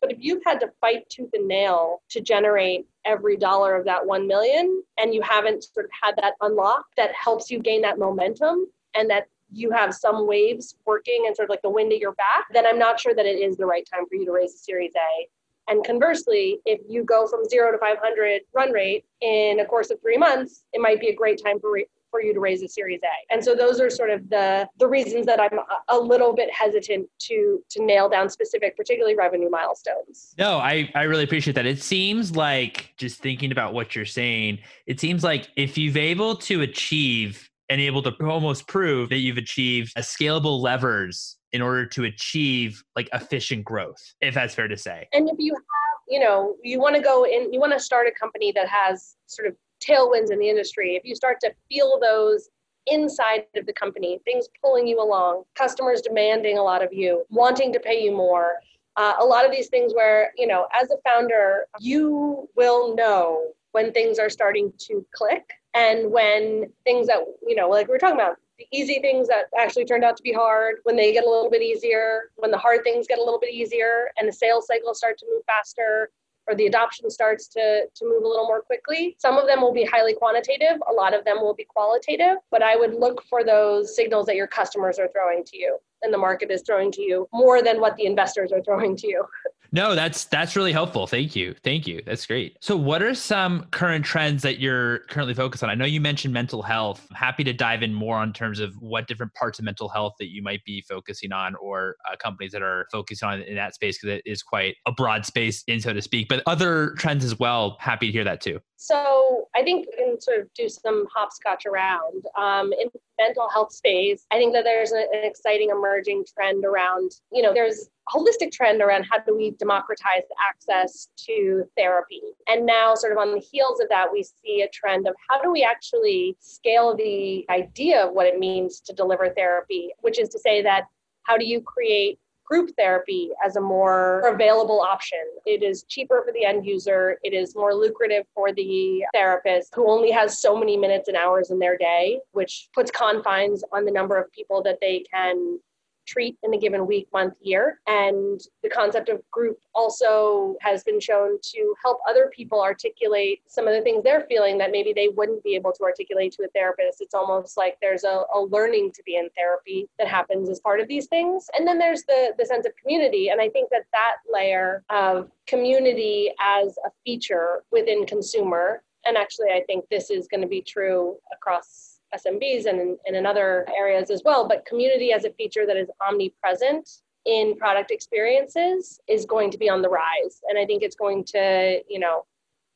But 0.00 0.12
if 0.12 0.18
you've 0.20 0.42
had 0.44 0.60
to 0.60 0.70
fight 0.80 1.08
tooth 1.08 1.30
and 1.32 1.48
nail 1.48 2.02
to 2.10 2.20
generate 2.20 2.86
every 3.04 3.36
dollar 3.36 3.74
of 3.74 3.84
that 3.84 4.04
1 4.04 4.26
million 4.26 4.82
and 4.98 5.14
you 5.14 5.22
haven't 5.22 5.64
sort 5.64 5.86
of 5.86 5.90
had 6.02 6.16
that 6.16 6.34
unlock 6.40 6.86
that 6.96 7.12
helps 7.14 7.50
you 7.50 7.58
gain 7.58 7.82
that 7.82 7.98
momentum 7.98 8.66
and 8.94 9.08
that 9.10 9.28
you 9.52 9.70
have 9.70 9.94
some 9.94 10.26
waves 10.26 10.76
working 10.84 11.24
and 11.26 11.36
sort 11.36 11.46
of 11.46 11.50
like 11.50 11.62
the 11.62 11.70
wind 11.70 11.92
at 11.92 11.98
your 11.98 12.12
back, 12.12 12.46
then 12.52 12.66
I'm 12.66 12.78
not 12.78 12.98
sure 12.98 13.14
that 13.14 13.26
it 13.26 13.38
is 13.38 13.56
the 13.56 13.66
right 13.66 13.88
time 13.92 14.06
for 14.08 14.16
you 14.16 14.24
to 14.24 14.32
raise 14.32 14.54
a 14.54 14.58
Series 14.58 14.92
A. 14.96 15.28
And 15.70 15.84
conversely, 15.84 16.60
if 16.66 16.80
you 16.88 17.04
go 17.04 17.26
from 17.26 17.48
zero 17.48 17.72
to 17.72 17.78
500 17.78 18.42
run 18.52 18.72
rate 18.72 19.04
in 19.20 19.60
a 19.60 19.64
course 19.64 19.90
of 19.90 20.00
three 20.00 20.18
months, 20.18 20.64
it 20.72 20.80
might 20.80 21.00
be 21.00 21.08
a 21.08 21.14
great 21.14 21.42
time 21.42 21.58
for 21.58 21.78
for 22.14 22.22
you 22.22 22.32
to 22.32 22.38
raise 22.38 22.62
a 22.62 22.68
Series 22.68 23.00
A. 23.02 23.34
And 23.34 23.42
so 23.42 23.56
those 23.56 23.80
are 23.80 23.90
sort 23.90 24.08
of 24.08 24.30
the 24.30 24.68
the 24.78 24.86
reasons 24.86 25.26
that 25.26 25.40
I'm 25.40 25.58
a 25.88 25.98
little 25.98 26.32
bit 26.32 26.48
hesitant 26.52 27.08
to 27.22 27.60
to 27.70 27.84
nail 27.84 28.08
down 28.08 28.30
specific, 28.30 28.76
particularly 28.76 29.16
revenue 29.16 29.50
milestones. 29.50 30.32
No, 30.38 30.58
I 30.58 30.88
I 30.94 31.02
really 31.02 31.24
appreciate 31.24 31.54
that. 31.54 31.66
It 31.66 31.82
seems 31.82 32.36
like 32.36 32.92
just 32.96 33.18
thinking 33.20 33.50
about 33.50 33.74
what 33.74 33.96
you're 33.96 34.04
saying, 34.04 34.60
it 34.86 35.00
seems 35.00 35.24
like 35.24 35.48
if 35.56 35.76
you've 35.76 35.96
able 35.96 36.36
to 36.36 36.60
achieve 36.60 37.50
and 37.68 37.80
able 37.80 38.02
to 38.02 38.12
almost 38.24 38.68
prove 38.68 39.08
that 39.08 39.18
you've 39.18 39.38
achieved 39.38 39.92
a 39.96 40.00
scalable 40.00 40.60
levers 40.60 41.36
in 41.52 41.62
order 41.62 41.84
to 41.86 42.04
achieve 42.04 42.80
like 42.94 43.08
efficient 43.12 43.64
growth, 43.64 44.14
if 44.20 44.34
that's 44.34 44.54
fair 44.54 44.68
to 44.68 44.76
say. 44.76 45.08
And 45.12 45.28
if 45.28 45.36
you 45.38 45.52
have, 45.52 45.98
you 46.08 46.20
know, 46.20 46.54
you 46.62 46.78
want 46.78 46.94
to 46.94 47.02
go 47.02 47.24
in, 47.24 47.52
you 47.52 47.58
want 47.58 47.72
to 47.72 47.80
start 47.80 48.06
a 48.06 48.12
company 48.12 48.52
that 48.52 48.68
has 48.68 49.16
sort 49.26 49.48
of 49.48 49.56
tailwinds 49.88 50.30
in 50.30 50.38
the 50.38 50.48
industry, 50.48 50.96
if 50.96 51.04
you 51.04 51.14
start 51.14 51.38
to 51.40 51.52
feel 51.68 51.98
those 52.00 52.48
inside 52.86 53.46
of 53.56 53.66
the 53.66 53.72
company, 53.72 54.20
things 54.24 54.48
pulling 54.62 54.86
you 54.86 55.00
along, 55.00 55.44
customers 55.54 56.02
demanding 56.02 56.58
a 56.58 56.62
lot 56.62 56.82
of 56.82 56.92
you, 56.92 57.24
wanting 57.30 57.72
to 57.72 57.80
pay 57.80 58.02
you 58.02 58.12
more, 58.12 58.54
uh, 58.96 59.14
a 59.18 59.24
lot 59.24 59.44
of 59.44 59.50
these 59.50 59.68
things 59.68 59.92
where, 59.94 60.32
you 60.36 60.46
know, 60.46 60.66
as 60.72 60.90
a 60.90 60.96
founder, 61.08 61.66
you 61.80 62.48
will 62.56 62.94
know 62.94 63.52
when 63.72 63.92
things 63.92 64.18
are 64.18 64.30
starting 64.30 64.72
to 64.78 65.04
click 65.14 65.50
and 65.74 66.10
when 66.10 66.70
things 66.84 67.06
that, 67.08 67.18
you 67.46 67.56
know, 67.56 67.68
like 67.68 67.88
we 67.88 67.94
are 67.94 67.98
talking 67.98 68.20
about, 68.20 68.36
the 68.56 68.66
easy 68.70 69.00
things 69.00 69.26
that 69.26 69.46
actually 69.58 69.84
turned 69.84 70.04
out 70.04 70.16
to 70.16 70.22
be 70.22 70.32
hard, 70.32 70.76
when 70.84 70.94
they 70.94 71.12
get 71.12 71.24
a 71.24 71.28
little 71.28 71.50
bit 71.50 71.60
easier, 71.60 72.30
when 72.36 72.52
the 72.52 72.58
hard 72.58 72.84
things 72.84 73.08
get 73.08 73.18
a 73.18 73.20
little 73.20 73.40
bit 73.40 73.52
easier 73.52 74.10
and 74.16 74.28
the 74.28 74.32
sales 74.32 74.68
cycles 74.68 74.98
start 74.98 75.18
to 75.18 75.26
move 75.28 75.42
faster, 75.44 76.10
or 76.46 76.54
the 76.54 76.66
adoption 76.66 77.10
starts 77.10 77.48
to, 77.48 77.86
to 77.94 78.04
move 78.04 78.22
a 78.22 78.28
little 78.28 78.46
more 78.46 78.60
quickly. 78.60 79.16
Some 79.18 79.38
of 79.38 79.46
them 79.46 79.60
will 79.60 79.72
be 79.72 79.84
highly 79.84 80.14
quantitative, 80.14 80.82
a 80.88 80.92
lot 80.92 81.14
of 81.14 81.24
them 81.24 81.40
will 81.40 81.54
be 81.54 81.64
qualitative, 81.64 82.36
but 82.50 82.62
I 82.62 82.76
would 82.76 82.94
look 82.94 83.22
for 83.28 83.44
those 83.44 83.94
signals 83.96 84.26
that 84.26 84.36
your 84.36 84.46
customers 84.46 84.98
are 84.98 85.08
throwing 85.08 85.44
to 85.44 85.56
you 85.56 85.78
and 86.02 86.12
the 86.12 86.18
market 86.18 86.50
is 86.50 86.62
throwing 86.62 86.92
to 86.92 87.02
you 87.02 87.28
more 87.32 87.62
than 87.62 87.80
what 87.80 87.96
the 87.96 88.06
investors 88.06 88.52
are 88.52 88.62
throwing 88.62 88.96
to 88.96 89.08
you. 89.08 89.24
No, 89.74 89.96
that's 89.96 90.26
that's 90.26 90.54
really 90.54 90.70
helpful. 90.70 91.08
Thank 91.08 91.34
you. 91.34 91.56
Thank 91.64 91.88
you. 91.88 92.00
That's 92.06 92.24
great. 92.26 92.56
So 92.60 92.76
what 92.76 93.02
are 93.02 93.12
some 93.12 93.64
current 93.72 94.04
trends 94.04 94.40
that 94.42 94.60
you're 94.60 95.00
currently 95.08 95.34
focused 95.34 95.64
on? 95.64 95.68
I 95.68 95.74
know 95.74 95.84
you 95.84 96.00
mentioned 96.00 96.32
mental 96.32 96.62
health. 96.62 97.04
I'm 97.10 97.16
happy 97.16 97.42
to 97.42 97.52
dive 97.52 97.82
in 97.82 97.92
more 97.92 98.16
on 98.16 98.32
terms 98.32 98.60
of 98.60 98.72
what 98.78 99.08
different 99.08 99.34
parts 99.34 99.58
of 99.58 99.64
mental 99.64 99.88
health 99.88 100.12
that 100.20 100.28
you 100.30 100.44
might 100.44 100.64
be 100.64 100.84
focusing 100.88 101.32
on 101.32 101.56
or 101.56 101.96
uh, 102.08 102.14
companies 102.14 102.52
that 102.52 102.62
are 102.62 102.86
focusing 102.92 103.28
on 103.28 103.40
in 103.42 103.56
that 103.56 103.74
space 103.74 103.98
because 103.98 104.16
it 104.16 104.22
is 104.24 104.44
quite 104.44 104.76
a 104.86 104.92
broad 104.92 105.26
space 105.26 105.64
in 105.66 105.80
so 105.80 105.92
to 105.92 106.00
speak, 106.00 106.28
but 106.28 106.40
other 106.46 106.94
trends 106.96 107.24
as 107.24 107.36
well. 107.40 107.76
Happy 107.80 108.06
to 108.06 108.12
hear 108.12 108.22
that 108.22 108.40
too. 108.40 108.60
So 108.76 109.48
I 109.56 109.64
think 109.64 109.86
we 109.90 110.04
can 110.04 110.20
sort 110.20 110.40
of 110.40 110.48
do 110.54 110.68
some 110.68 111.06
hopscotch 111.12 111.66
around. 111.66 112.22
Um, 112.38 112.72
in 112.74 112.90
mental 113.18 113.48
health 113.48 113.72
space, 113.72 114.26
I 114.30 114.36
think 114.36 114.52
that 114.54 114.64
there's 114.64 114.92
an 114.92 115.06
exciting 115.12 115.70
emerging 115.70 116.24
trend 116.32 116.64
around, 116.64 117.12
you 117.32 117.42
know, 117.42 117.52
there's 117.54 117.88
a 118.08 118.18
holistic 118.18 118.52
trend 118.52 118.82
around 118.82 119.06
how 119.10 119.18
do 119.18 119.36
we 119.36 119.52
democratize 119.52 120.22
access 120.46 121.08
to 121.26 121.64
therapy. 121.76 122.22
And 122.48 122.66
now, 122.66 122.94
sort 122.94 123.12
of 123.12 123.18
on 123.18 123.32
the 123.32 123.40
heels 123.40 123.80
of 123.80 123.88
that, 123.88 124.12
we 124.12 124.22
see 124.22 124.62
a 124.62 124.68
trend 124.68 125.06
of 125.06 125.14
how 125.28 125.40
do 125.40 125.50
we 125.50 125.62
actually 125.62 126.36
scale 126.40 126.96
the 126.96 127.46
idea 127.50 128.06
of 128.06 128.12
what 128.12 128.26
it 128.26 128.38
means 128.38 128.80
to 128.80 128.92
deliver 128.92 129.30
therapy, 129.30 129.90
which 130.00 130.18
is 130.18 130.28
to 130.30 130.38
say 130.38 130.62
that 130.62 130.84
how 131.24 131.36
do 131.36 131.44
you 131.44 131.60
create 131.60 132.18
group 132.44 132.70
therapy 132.76 133.30
as 133.44 133.56
a 133.56 133.60
more 133.60 134.20
available 134.20 134.80
option. 134.80 135.18
It 135.46 135.62
is 135.62 135.84
cheaper 135.88 136.22
for 136.24 136.32
the 136.32 136.44
end 136.44 136.66
user, 136.66 137.18
it 137.22 137.32
is 137.32 137.54
more 137.56 137.74
lucrative 137.74 138.26
for 138.34 138.52
the 138.52 139.04
therapist 139.12 139.74
who 139.74 139.90
only 139.90 140.10
has 140.10 140.40
so 140.40 140.56
many 140.56 140.76
minutes 140.76 141.08
and 141.08 141.16
hours 141.16 141.50
in 141.50 141.58
their 141.58 141.76
day, 141.76 142.20
which 142.32 142.68
puts 142.74 142.90
confines 142.90 143.64
on 143.72 143.84
the 143.84 143.90
number 143.90 144.16
of 144.16 144.30
people 144.32 144.62
that 144.62 144.78
they 144.80 145.04
can 145.10 145.58
treat 146.06 146.36
in 146.42 146.54
a 146.54 146.58
given 146.58 146.86
week, 146.86 147.08
month, 147.12 147.34
year. 147.40 147.80
And 147.86 148.40
the 148.62 148.68
concept 148.68 149.08
of 149.08 149.22
group 149.30 149.58
also 149.74 150.56
has 150.60 150.84
been 150.84 151.00
shown 151.00 151.38
to 151.42 151.74
help 151.82 151.98
other 152.08 152.30
people 152.34 152.62
articulate 152.62 153.42
some 153.46 153.66
of 153.66 153.74
the 153.74 153.82
things 153.82 154.02
they're 154.02 154.26
feeling 154.28 154.58
that 154.58 154.70
maybe 154.70 154.92
they 154.92 155.08
wouldn't 155.08 155.42
be 155.42 155.54
able 155.54 155.72
to 155.72 155.84
articulate 155.84 156.32
to 156.32 156.44
a 156.44 156.48
therapist. 156.48 157.00
It's 157.00 157.14
almost 157.14 157.56
like 157.56 157.76
there's 157.80 158.04
a, 158.04 158.22
a 158.34 158.40
learning 158.40 158.92
to 158.94 159.02
be 159.04 159.16
in 159.16 159.28
therapy 159.36 159.88
that 159.98 160.08
happens 160.08 160.48
as 160.48 160.60
part 160.60 160.80
of 160.80 160.88
these 160.88 161.06
things. 161.06 161.46
And 161.56 161.66
then 161.66 161.78
there's 161.78 162.02
the, 162.04 162.34
the 162.38 162.46
sense 162.46 162.66
of 162.66 162.72
community. 162.76 163.28
And 163.28 163.40
I 163.40 163.48
think 163.48 163.70
that 163.70 163.84
that 163.92 164.16
layer 164.30 164.84
of 164.90 165.30
community 165.46 166.30
as 166.40 166.76
a 166.84 166.90
feature 167.04 167.64
within 167.70 168.06
consumer 168.06 168.82
and 169.04 169.16
actually 169.16 169.48
i 169.50 169.62
think 169.66 169.84
this 169.90 170.10
is 170.10 170.26
going 170.28 170.40
to 170.40 170.46
be 170.46 170.62
true 170.62 171.16
across 171.32 171.93
SMBs 172.14 172.66
and 172.66 172.80
in, 172.80 172.98
and 173.06 173.16
in 173.16 173.26
other 173.26 173.66
areas 173.76 174.10
as 174.10 174.22
well. 174.24 174.46
But 174.48 174.64
community 174.64 175.12
as 175.12 175.24
a 175.24 175.30
feature 175.30 175.66
that 175.66 175.76
is 175.76 175.88
omnipresent 176.06 176.88
in 177.26 177.56
product 177.56 177.90
experiences 177.90 179.00
is 179.08 179.24
going 179.24 179.50
to 179.50 179.58
be 179.58 179.68
on 179.68 179.82
the 179.82 179.88
rise. 179.88 180.40
And 180.48 180.58
I 180.58 180.66
think 180.66 180.82
it's 180.82 180.96
going 180.96 181.24
to, 181.24 181.80
you 181.88 181.98
know, 181.98 182.24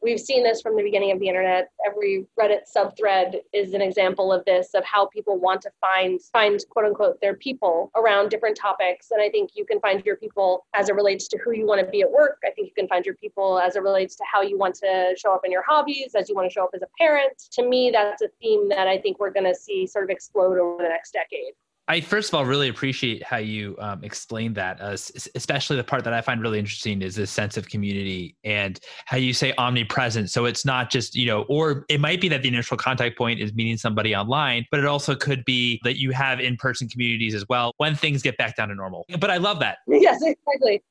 We've 0.01 0.21
seen 0.21 0.45
this 0.45 0.63
from 0.63 0.77
the 0.77 0.83
beginning 0.85 1.11
of 1.11 1.19
the 1.19 1.29
internet. 1.29 1.71
Every 1.85 2.25
Reddit 2.41 2.61
subthread 2.75 3.41
is 3.53 3.75
an 3.75 3.83
example 3.83 4.33
of 4.33 4.45
this, 4.45 4.71
of 4.75 4.85
how 4.85 5.07
people 5.07 5.39
want 5.39 5.61
to 5.63 5.71
find 5.81 6.21
find 6.33 6.65
quote 6.71 6.85
unquote 6.87 7.21
their 7.21 7.35
people 7.35 7.91
around 7.97 8.29
different 8.29 8.57
topics. 8.57 9.11
And 9.11 9.21
I 9.21 9.29
think 9.29 9.51
you 9.55 9.65
can 9.65 9.81
find 9.81 10.05
your 10.07 10.15
people 10.17 10.67
as 10.73 10.89
it 10.89 10.95
relates 10.95 11.27
to 11.29 11.39
who 11.39 11.51
you 11.51 11.67
want 11.67 11.85
to 11.85 11.91
be 11.91 12.03
at 12.03 12.11
work. 12.11 12.39
I 12.45 12.51
think 12.51 12.69
you 12.69 12.75
can 12.75 12.87
find 12.87 13.05
your 13.05 13.17
people 13.17 13.59
as 13.59 13.75
it 13.75 13.83
relates 13.83 14.15
to 14.17 14.25
how 14.31 14.41
you 14.41 14.57
want 14.57 14.77
to 14.77 15.17
show 15.19 15.35
up 15.35 15.43
in 15.45 15.51
your 15.51 15.65
hobbies, 15.67 16.15
as 16.15 16.29
you 16.29 16.37
want 16.37 16.49
to 16.49 16.53
show 16.55 16.65
up 16.65 16.71
as 16.75 16.83
a 16.83 16.89
parent. 16.97 17.37
To 17.53 17.69
me, 17.69 17.91
that's 17.91 18.23
a 18.23 18.29
theme 18.41 18.69
that 18.69 18.87
I 18.87 18.99
think 18.99 19.19
we're 19.19 19.33
going 19.33 19.47
to 19.47 19.55
see 19.55 19.85
sort 19.85 20.05
of 20.05 20.11
explode 20.11 20.59
over 20.59 20.81
the 20.81 20.89
next 20.89 21.11
decade. 21.11 21.55
I 21.89 22.03
first 22.03 22.29
of 22.29 22.35
all 22.35 22.45
really 22.45 22.69
appreciate 22.69 23.23
how 23.23 23.39
you 23.39 23.75
um, 23.79 24.05
explained 24.05 24.55
that, 24.57 24.81
uh, 24.81 24.97
especially 25.35 25.77
the 25.77 25.85
part 25.85 26.05
that 26.05 26.13
I 26.13 26.21
find 26.21 26.43
really 26.43 26.59
interesting 26.59 27.01
is 27.01 27.17
this 27.17 27.31
sense 27.31 27.57
of 27.57 27.69
community 27.69 28.37
and 28.45 28.79
how 29.07 29.17
you 29.17 29.33
say 29.33 29.55
omnipresent. 29.57 30.31
So 30.31 30.45
it's 30.45 30.67
not 30.67 30.91
just 30.91 31.17
you 31.17 31.27
know, 31.27 31.43
or 31.43 31.87
it 31.89 32.01
might 32.01 32.21
be 32.21 32.29
that 32.29 32.43
the 32.43 32.49
initial 32.49 32.77
contact 32.77 33.17
point 33.17 33.41
is 33.41 33.55
meeting 33.55 33.79
somebody 33.79 34.15
online, 34.15 34.67
but 34.71 34.81
it 34.81 34.87
also 34.87 35.15
could 35.15 35.45
be 35.47 35.81
that 35.83 35.99
you 35.99 36.11
have 36.13 36.41
in-person 36.41 36.89
communities 36.89 37.35
as 37.35 37.45
well 37.49 37.73
when 37.79 37.95
things 37.95 38.23
get 38.23 38.37
back 38.37 38.57
down 38.57 38.69
to 38.69 38.75
normal. 38.75 39.07
But 39.19 39.31
I 39.31 39.39
love 39.39 39.59
that. 39.61 39.79
Yes, 39.87 40.23
exactly. 40.23 40.83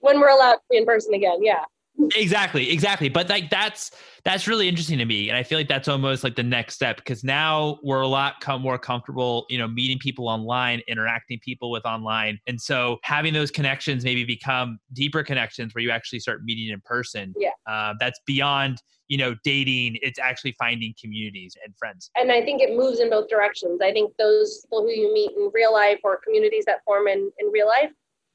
When 0.00 0.20
we're 0.20 0.28
allowed 0.28 0.54
to 0.54 0.60
be 0.70 0.76
in 0.76 0.84
person 0.84 1.14
again, 1.14 1.42
yeah 1.42 1.64
exactly 2.16 2.70
exactly 2.70 3.08
but 3.08 3.28
like 3.28 3.50
that's 3.50 3.90
that's 4.24 4.48
really 4.48 4.68
interesting 4.68 4.98
to 4.98 5.04
me 5.04 5.28
and 5.28 5.36
i 5.36 5.42
feel 5.42 5.58
like 5.58 5.68
that's 5.68 5.88
almost 5.88 6.24
like 6.24 6.34
the 6.34 6.42
next 6.42 6.74
step 6.74 6.96
because 6.96 7.22
now 7.22 7.78
we're 7.82 8.00
a 8.00 8.06
lot 8.06 8.40
com- 8.40 8.62
more 8.62 8.78
comfortable 8.78 9.46
you 9.48 9.58
know 9.58 9.68
meeting 9.68 9.98
people 9.98 10.28
online 10.28 10.80
interacting 10.88 11.38
people 11.44 11.70
with 11.70 11.84
online 11.84 12.38
and 12.46 12.60
so 12.60 12.98
having 13.04 13.32
those 13.32 13.50
connections 13.50 14.04
maybe 14.04 14.24
become 14.24 14.78
deeper 14.94 15.22
connections 15.22 15.74
where 15.74 15.82
you 15.82 15.90
actually 15.90 16.18
start 16.18 16.42
meeting 16.44 16.72
in 16.72 16.80
person 16.84 17.34
yeah. 17.38 17.50
uh, 17.70 17.94
that's 18.00 18.20
beyond 18.26 18.78
you 19.12 19.18
know 19.18 19.34
dating 19.44 19.98
it's 20.00 20.18
actually 20.18 20.54
finding 20.58 20.94
communities 21.00 21.54
and 21.62 21.76
friends. 21.76 22.10
And 22.16 22.32
i 22.32 22.42
think 22.42 22.62
it 22.62 22.74
moves 22.74 22.98
in 22.98 23.10
both 23.10 23.28
directions. 23.28 23.80
I 23.82 23.92
think 23.92 24.12
those 24.18 24.64
people 24.64 24.82
who 24.82 24.90
you 24.90 25.12
meet 25.12 25.32
in 25.36 25.50
real 25.52 25.72
life 25.72 26.00
or 26.02 26.18
communities 26.24 26.64
that 26.64 26.78
form 26.84 27.08
in, 27.08 27.30
in 27.38 27.50
real 27.52 27.66
life 27.66 27.90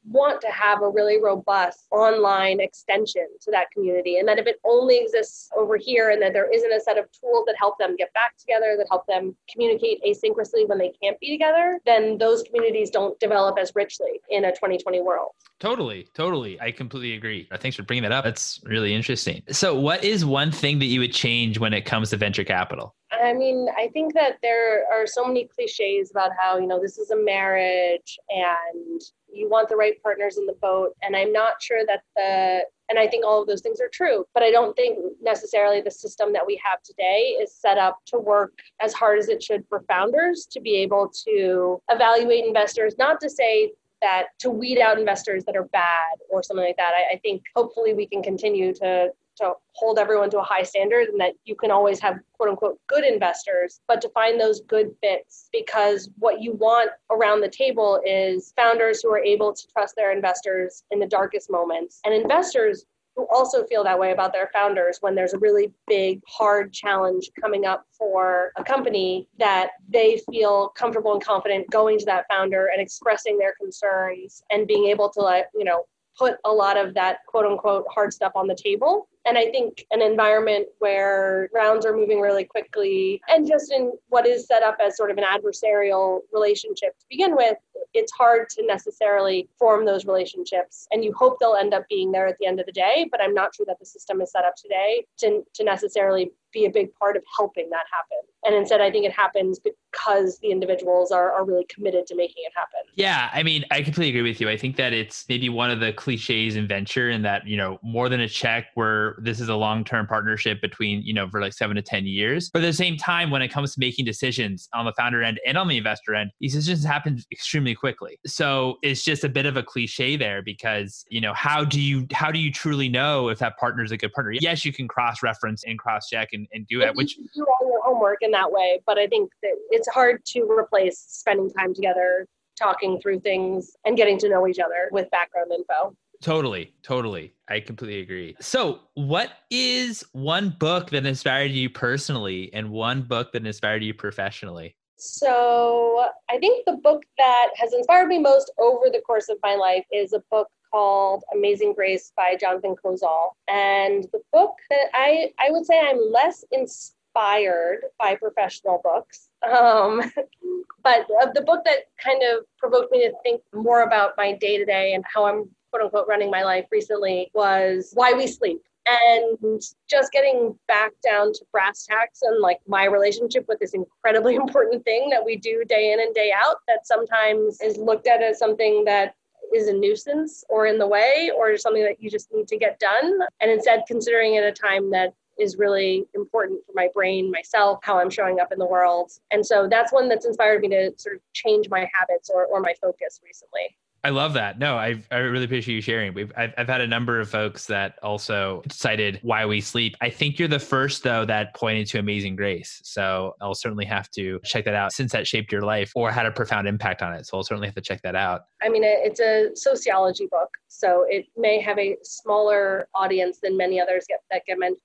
want 0.09 0.41
to 0.41 0.47
have 0.47 0.81
a 0.81 0.89
really 0.89 1.21
robust 1.21 1.87
online 1.91 2.59
extension 2.59 3.27
to 3.41 3.51
that 3.51 3.69
community. 3.71 4.17
And 4.17 4.27
that 4.27 4.39
if 4.39 4.47
it 4.47 4.59
only 4.63 4.97
exists 4.97 5.49
over 5.55 5.77
here 5.77 6.11
and 6.11 6.21
that 6.21 6.33
there 6.33 6.51
isn't 6.51 6.71
a 6.71 6.79
set 6.79 6.97
of 6.97 7.05
tools 7.11 7.43
that 7.47 7.55
help 7.57 7.77
them 7.77 7.95
get 7.95 8.13
back 8.13 8.37
together, 8.37 8.75
that 8.77 8.87
help 8.89 9.05
them 9.07 9.35
communicate 9.51 10.01
asynchronously 10.03 10.67
when 10.67 10.77
they 10.77 10.91
can't 11.01 11.19
be 11.19 11.29
together, 11.29 11.79
then 11.85 12.17
those 12.17 12.43
communities 12.43 12.89
don't 12.89 13.19
develop 13.19 13.57
as 13.59 13.71
richly 13.75 14.19
in 14.29 14.45
a 14.45 14.51
2020 14.51 15.01
world. 15.01 15.31
Totally, 15.59 16.07
totally. 16.13 16.59
I 16.61 16.71
completely 16.71 17.15
agree. 17.15 17.47
Uh, 17.51 17.57
thanks 17.57 17.75
for 17.75 17.83
bringing 17.83 18.03
that 18.03 18.11
up. 18.11 18.23
That's 18.23 18.61
really 18.63 18.93
interesting. 18.93 19.41
So, 19.49 19.77
what 19.77 20.03
is 20.03 20.23
one 20.23 20.51
thing 20.51 20.79
that 20.79 20.85
you 20.85 20.99
would 20.99 21.13
change 21.13 21.59
when 21.59 21.73
it 21.73 21.81
comes 21.81 22.11
to 22.11 22.17
venture 22.17 22.43
capital? 22.43 22.95
I 23.11 23.33
mean, 23.33 23.67
I 23.77 23.87
think 23.93 24.13
that 24.13 24.37
there 24.41 24.83
are 24.93 25.07
so 25.07 25.25
many 25.25 25.47
cliches 25.47 26.11
about 26.11 26.31
how, 26.37 26.57
you 26.57 26.67
know, 26.67 26.79
this 26.79 26.97
is 26.97 27.11
a 27.11 27.15
marriage 27.15 28.19
and 28.29 29.01
you 29.38 29.50
want 29.50 29.69
the 29.69 29.76
right 29.76 30.02
partners 30.02 30.38
in 30.38 30.45
the 30.45 30.56
boat. 30.62 30.95
And 31.02 31.15
I'm 31.15 31.32
not 31.32 31.62
sure 31.62 31.86
that 31.86 32.02
the, 32.15 32.63
and 32.89 32.97
I 32.97 33.08
think 33.08 33.26
all 33.26 33.41
of 33.41 33.47
those 33.47 33.62
things 33.62 33.80
are 33.82 33.89
true, 33.91 34.26
but 34.34 34.43
I 34.43 34.52
don't 34.52 34.76
think 34.76 34.97
necessarily 35.21 35.82
the 35.82 35.91
system 35.91 36.34
that 36.34 36.45
we 36.45 36.60
have 36.63 36.82
today 36.84 37.38
is 37.41 37.54
set 37.54 37.78
up 37.78 38.00
to 38.08 38.19
work 38.19 38.54
as 38.82 38.93
hard 38.93 39.19
as 39.19 39.30
it 39.30 39.43
should 39.43 39.63
for 39.67 39.84
founders 39.88 40.47
to 40.52 40.62
be 40.62 40.76
able 40.78 41.12
to 41.28 41.82
evaluate 41.89 42.45
investors, 42.45 42.95
not 42.97 43.19
to 43.21 43.30
say 43.30 43.71
that 44.02 44.28
to 44.39 44.50
weed 44.50 44.80
out 44.80 45.00
investors 45.00 45.43
that 45.45 45.56
are 45.56 45.65
bad 45.65 46.17
or 46.30 46.43
something 46.43 46.65
like 46.65 46.78
that. 46.78 46.91
I, 46.93 47.15
I 47.15 47.19
think 47.19 47.43
hopefully 47.56 47.93
we 47.93 48.08
can 48.08 48.21
continue 48.21 48.73
to 48.76 49.10
to 49.38 49.54
hold 49.73 50.00
everyone 50.00 50.30
to 50.32 50.39
a 50.39 50.43
high 50.43 50.63
standard 50.63 51.10
and 51.10 51.19
that 51.19 51.34
you 51.45 51.56
can 51.56 51.71
always 51.71 52.00
have 52.00 52.19
quote 52.34 52.50
unquote 52.50 52.80
good 52.88 53.06
investors, 53.06 53.82
but 53.88 54.02
to 54.02 54.10
find 54.10 54.39
those 54.39 54.62
good 54.62 54.93
fits 55.02 55.50
because 55.52 56.10
what 56.17 56.41
you 56.41 56.54
want 56.54 56.89
around 57.12 57.41
the 57.41 57.50
table 57.50 58.02
is 58.06 58.54
founders 58.56 59.02
who 59.02 59.10
are 59.10 59.23
able 59.23 59.54
to 59.54 59.67
trust 59.67 59.95
their 59.95 60.12
investors 60.12 60.84
in 60.91 61.00
the 61.00 61.08
darkest 61.08 61.50
moments 61.50 62.00
and 62.06 62.13
investors 62.13 62.86
who 63.17 63.28
also 63.34 63.65
feel 63.65 63.84
that 63.84 63.97
way 63.97 64.12
about 64.12 64.32
their 64.32 64.50
founders 64.54 65.00
when 65.02 65.15
there's 65.15 65.34
a 65.34 65.39
really 65.39 65.73
big, 65.88 66.21
hard 66.28 66.71
challenge 66.71 67.32
coming 67.41 67.65
up 67.65 67.86
for 67.91 68.52
a 68.58 68.63
company 68.63 69.28
that 69.39 69.71
they 69.89 70.21
feel 70.32 70.69
comfortable 70.69 71.13
and 71.13 71.23
confident 71.23 71.69
going 71.71 71.97
to 71.97 72.06
that 72.06 72.26
founder 72.30 72.69
and 72.71 72.80
expressing 72.80 73.38
their 73.38 73.56
concerns 73.60 74.43
and 74.52 74.67
being 74.67 74.86
able 74.86 75.10
to 75.10 75.19
let, 75.19 75.50
you 75.56 75.65
know, 75.65 75.84
put 76.17 76.36
a 76.45 76.52
lot 76.52 76.78
of 76.78 76.93
that 76.93 77.19
quote 77.28 77.45
unquote 77.45 77.86
hard 77.89 78.13
stuff 78.13 78.32
on 78.36 78.47
the 78.47 78.56
table. 78.56 79.08
And 79.27 79.37
I 79.37 79.51
think 79.51 79.85
an 79.91 80.01
environment 80.01 80.67
where 80.79 81.49
rounds 81.53 81.85
are 81.85 81.95
moving 81.95 82.21
really 82.21 82.45
quickly 82.45 83.21
and 83.27 83.45
just 83.45 83.71
in 83.71 83.91
what 84.07 84.25
is 84.25 84.47
set 84.47 84.63
up 84.63 84.77
as 84.83 84.95
sort 84.95 85.11
of 85.11 85.17
an 85.17 85.25
adversarial 85.25 86.21
relationship 86.31 86.97
to 86.99 87.05
begin 87.09 87.35
with, 87.35 87.57
it's 87.93 88.11
hard 88.13 88.47
to 88.49 88.65
necessarily 88.65 89.49
form 89.59 89.85
those 89.85 90.05
relationships. 90.05 90.87
And 90.91 91.03
you 91.03 91.13
hope 91.13 91.39
they'll 91.39 91.55
end 91.55 91.73
up 91.73 91.85
being 91.89 92.11
there 92.11 92.27
at 92.27 92.37
the 92.39 92.45
end 92.45 92.59
of 92.59 92.65
the 92.65 92.71
day, 92.71 93.07
but 93.11 93.21
I'm 93.21 93.33
not 93.33 93.53
sure 93.53 93.65
that 93.65 93.79
the 93.79 93.85
system 93.85 94.21
is 94.21 94.31
set 94.31 94.45
up 94.45 94.55
today 94.55 95.05
to, 95.19 95.43
to 95.55 95.63
necessarily 95.63 96.31
be 96.57 96.65
a 96.65 96.71
big 96.71 96.93
part 96.95 97.15
of 97.15 97.23
helping 97.35 97.69
that 97.69 97.85
happen. 97.91 98.17
And 98.43 98.55
instead, 98.55 98.81
I 98.81 98.89
think 98.89 99.05
it 99.05 99.11
happens 99.11 99.59
because 99.59 100.39
the 100.39 100.51
individuals 100.51 101.11
are, 101.11 101.31
are 101.33 101.45
really 101.45 101.65
committed 101.69 102.07
to 102.07 102.15
making 102.15 102.43
it 102.45 102.53
happen. 102.55 102.79
Yeah, 102.95 103.29
I 103.33 103.43
mean, 103.43 103.65
I 103.71 103.81
completely 103.81 104.17
agree 104.17 104.29
with 104.29 104.39
you. 104.39 104.49
I 104.49 104.57
think 104.57 104.77
that 104.77 104.93
it's 104.93 105.25
maybe 105.27 105.49
one 105.49 105.69
of 105.69 105.79
the 105.79 105.91
cliches 105.93 106.55
in 106.55 106.67
venture, 106.67 107.09
and 107.09 107.25
that 107.25 107.45
you 107.45 107.57
know, 107.57 107.77
more 107.83 108.09
than 108.09 108.21
a 108.21 108.29
check, 108.29 108.67
where 108.75 109.17
this 109.21 109.39
is 109.39 109.49
a 109.49 109.55
long 109.55 109.83
term 109.83 110.07
partnership 110.07 110.61
between 110.61 111.01
you 111.01 111.13
know 111.13 111.29
for 111.29 111.41
like 111.41 111.53
seven 111.53 111.75
to 111.75 111.81
ten 111.81 112.05
years. 112.05 112.49
But 112.49 112.63
at 112.63 112.67
the 112.67 112.73
same 112.73 112.95
time, 112.95 113.31
when 113.31 113.41
it 113.41 113.49
comes 113.49 113.73
to 113.73 113.79
making 113.79 114.05
decisions 114.05 114.69
on 114.73 114.85
the 114.85 114.93
founder 114.93 115.21
end 115.21 115.39
and 115.45 115.57
on 115.57 115.67
the 115.67 115.77
investor 115.77 116.15
end, 116.15 116.31
these 116.39 116.53
decisions 116.53 116.85
happen 116.85 117.21
extremely 117.31 117.75
quickly. 117.75 118.17
So 118.25 118.77
it's 118.81 119.03
just 119.03 119.23
a 119.23 119.29
bit 119.29 119.45
of 119.45 119.57
a 119.57 119.63
cliche 119.63 120.15
there 120.15 120.41
because 120.41 121.03
you 121.09 121.19
know 121.21 121.33
how 121.33 121.65
do 121.65 121.81
you 121.81 122.07
how 122.13 122.31
do 122.31 122.39
you 122.39 122.51
truly 122.51 122.87
know 122.87 123.29
if 123.29 123.39
that 123.39 123.57
partner 123.57 123.83
is 123.83 123.91
a 123.91 123.97
good 123.97 124.13
partner? 124.13 124.31
Yes, 124.39 124.63
you 124.63 124.71
can 124.71 124.87
cross 124.87 125.21
reference 125.21 125.63
and 125.65 125.77
cross 125.77 126.07
check 126.07 126.29
and, 126.33 126.46
and 126.53 126.67
do 126.67 126.81
it, 126.81 126.95
which 126.95 127.15
do 127.15 127.45
all 127.45 127.67
your 127.67 127.81
homework 127.83 128.19
in 128.21 128.31
that 128.31 128.51
way. 128.51 128.81
But 128.86 128.97
I 128.97 129.07
think 129.07 129.31
that 129.43 129.53
it's 129.69 129.88
hard 129.89 130.23
to 130.25 130.41
replace 130.43 130.99
spending 130.99 131.49
time 131.51 131.73
together, 131.73 132.27
talking 132.57 132.99
through 133.01 133.21
things, 133.21 133.75
and 133.86 133.97
getting 133.97 134.17
to 134.19 134.29
know 134.29 134.47
each 134.47 134.60
other 134.60 134.89
with 134.91 135.10
background 135.12 135.51
info. 135.51 135.95
Totally, 136.21 136.73
totally. 136.81 137.33
I 137.47 137.60
completely 137.60 138.01
agree. 138.01 138.36
So, 138.39 138.79
what 138.95 139.31
is 139.51 140.03
one 140.13 140.49
book 140.60 140.89
that 140.89 141.05
inspired 141.05 141.51
you 141.51 141.69
personally 141.69 142.51
and 142.53 142.71
one 142.71 143.03
book 143.03 143.31
that 143.33 143.45
inspired 143.45 143.83
you 143.83 143.93
professionally? 143.93 144.75
So, 144.97 146.07
I 146.29 146.39
think 146.39 146.65
the 146.65 146.77
book 146.83 147.03
that 147.19 147.49
has 147.55 147.71
inspired 147.73 148.07
me 148.07 148.17
most 148.17 148.51
over 148.57 148.86
the 148.91 149.01
course 149.05 149.29
of 149.29 149.38
my 149.43 149.55
life 149.55 149.86
is 149.91 150.13
a 150.13 150.23
book 150.31 150.47
called 150.71 151.23
Amazing 151.34 151.73
Grace 151.73 152.12
by 152.15 152.36
Jonathan 152.39 152.75
Kozol. 152.84 153.32
And 153.47 154.06
the 154.12 154.21
book 154.32 154.56
that 154.69 154.89
I, 154.93 155.32
I 155.39 155.51
would 155.51 155.65
say 155.65 155.80
I'm 155.80 155.99
less 156.12 156.43
inspired 156.51 157.82
by 157.99 158.15
professional 158.15 158.82
books. 158.84 159.30
Um, 159.49 160.01
but 160.84 161.08
the 161.34 161.41
book 161.41 161.63
that 161.65 161.86
kind 162.03 162.21
of 162.23 162.45
provoked 162.58 162.91
me 162.91 163.08
to 163.08 163.13
think 163.23 163.41
more 163.53 163.84
about 163.84 164.13
my 164.17 164.34
day 164.34 164.58
to 164.58 164.65
day 164.65 164.93
and 164.93 165.03
how 165.12 165.25
I'm 165.25 165.49
quote 165.71 165.84
unquote 165.84 166.08
running 166.08 166.32
my 166.32 166.43
life 166.43 166.65
recently 166.71 167.30
was 167.34 167.91
Why 167.93 168.13
We 168.13 168.27
Sleep. 168.27 168.62
And 168.89 169.62
just 169.89 170.13
getting 170.13 170.58
back 170.69 170.93
down 171.06 171.34
to 171.34 171.45
brass 171.51 171.86
tacks 171.86 172.21
and 172.21 172.39
like 172.39 172.60
my 172.67 172.86
relationship 172.86 173.45
with 173.49 173.60
this 173.60 173.73
incredibly 173.73 174.36
important 174.43 174.86
thing 174.86 175.10
that 175.10 175.25
we 175.25 175.36
do 175.36 175.65
day 175.67 175.91
in 175.91 175.99
and 175.99 176.15
day 176.15 176.32
out 176.34 176.58
that 176.67 176.88
sometimes 176.88 177.60
is 177.60 177.77
looked 177.77 178.08
at 178.08 178.23
as 178.23 178.39
something 178.39 178.86
that 178.86 179.15
is 179.55 179.67
a 179.67 179.73
nuisance 179.73 180.43
or 180.49 180.65
in 180.65 180.77
the 180.77 180.88
way 180.88 181.31
or 181.36 181.57
something 181.57 181.83
that 181.83 182.01
you 182.01 182.10
just 182.10 182.31
need 182.33 182.47
to 182.47 182.57
get 182.57 182.79
done. 182.79 183.19
And 183.41 183.51
instead, 183.51 183.83
considering 183.88 184.36
it 184.36 184.43
a 184.43 184.51
time 184.51 184.89
that 184.91 185.13
is 185.39 185.57
really 185.57 186.05
important 186.15 186.60
for 186.65 186.71
my 186.75 186.89
brain, 186.93 187.31
myself, 187.31 187.79
how 187.83 187.99
I'm 187.99 188.10
showing 188.10 188.39
up 188.39 188.51
in 188.51 188.60
the 188.60 188.65
world. 188.65 189.12
And 189.31 189.45
so 189.45 189.67
that's 189.69 189.93
one 189.93 190.10
that's 190.10 190.25
inspired 190.25 190.62
me 190.62 190.69
to 190.69 190.91
sort 190.97 191.15
of 191.15 191.21
change 191.33 191.69
my 191.69 191.89
habits 191.93 192.29
or, 192.33 192.45
or 192.45 192.60
my 192.60 192.73
focus 192.81 193.19
recently. 193.23 193.77
I 194.07 194.09
love 194.11 194.31
that. 194.35 194.57
No, 194.57 194.77
I 194.77 195.03
I 195.11 195.17
really 195.17 195.43
appreciate 195.43 195.75
you 195.75 195.81
sharing. 195.81 196.13
We've 196.13 196.31
I've, 196.37 196.53
I've 196.57 196.69
had 196.69 196.79
a 196.79 196.87
number 196.87 197.19
of 197.19 197.29
folks 197.29 197.65
that 197.65 197.99
also 198.01 198.63
cited 198.71 199.19
why 199.21 199.45
we 199.45 199.59
sleep. 199.59 199.97
I 199.99 200.09
think 200.09 200.39
you're 200.39 200.47
the 200.47 200.59
first 200.59 201.03
though 201.03 201.25
that 201.25 201.53
pointed 201.55 201.87
to 201.87 201.99
Amazing 201.99 202.37
Grace. 202.37 202.79
So 202.85 203.35
I'll 203.41 203.53
certainly 203.53 203.83
have 203.83 204.09
to 204.11 204.39
check 204.45 204.63
that 204.63 204.75
out 204.75 204.93
since 204.93 205.11
that 205.11 205.27
shaped 205.27 205.51
your 205.51 205.63
life 205.63 205.91
or 205.93 206.09
had 206.09 206.25
a 206.25 206.31
profound 206.31 206.69
impact 206.69 207.01
on 207.01 207.13
it. 207.15 207.27
So 207.27 207.35
I'll 207.35 207.43
certainly 207.43 207.67
have 207.67 207.75
to 207.75 207.81
check 207.81 208.01
that 208.03 208.15
out. 208.15 208.43
I 208.61 208.69
mean, 208.69 208.83
it's 208.85 209.19
a 209.19 209.49
sociology 209.55 210.27
book, 210.31 210.51
so 210.69 211.05
it 211.09 211.25
may 211.35 211.59
have 211.59 211.77
a 211.77 211.97
smaller 212.01 212.87
audience 212.95 213.39
than 213.43 213.57
many 213.57 213.81
others 213.81 214.05
get 214.07 214.19
that 214.31 214.43
get 214.47 214.57
mentioned. 214.57 214.79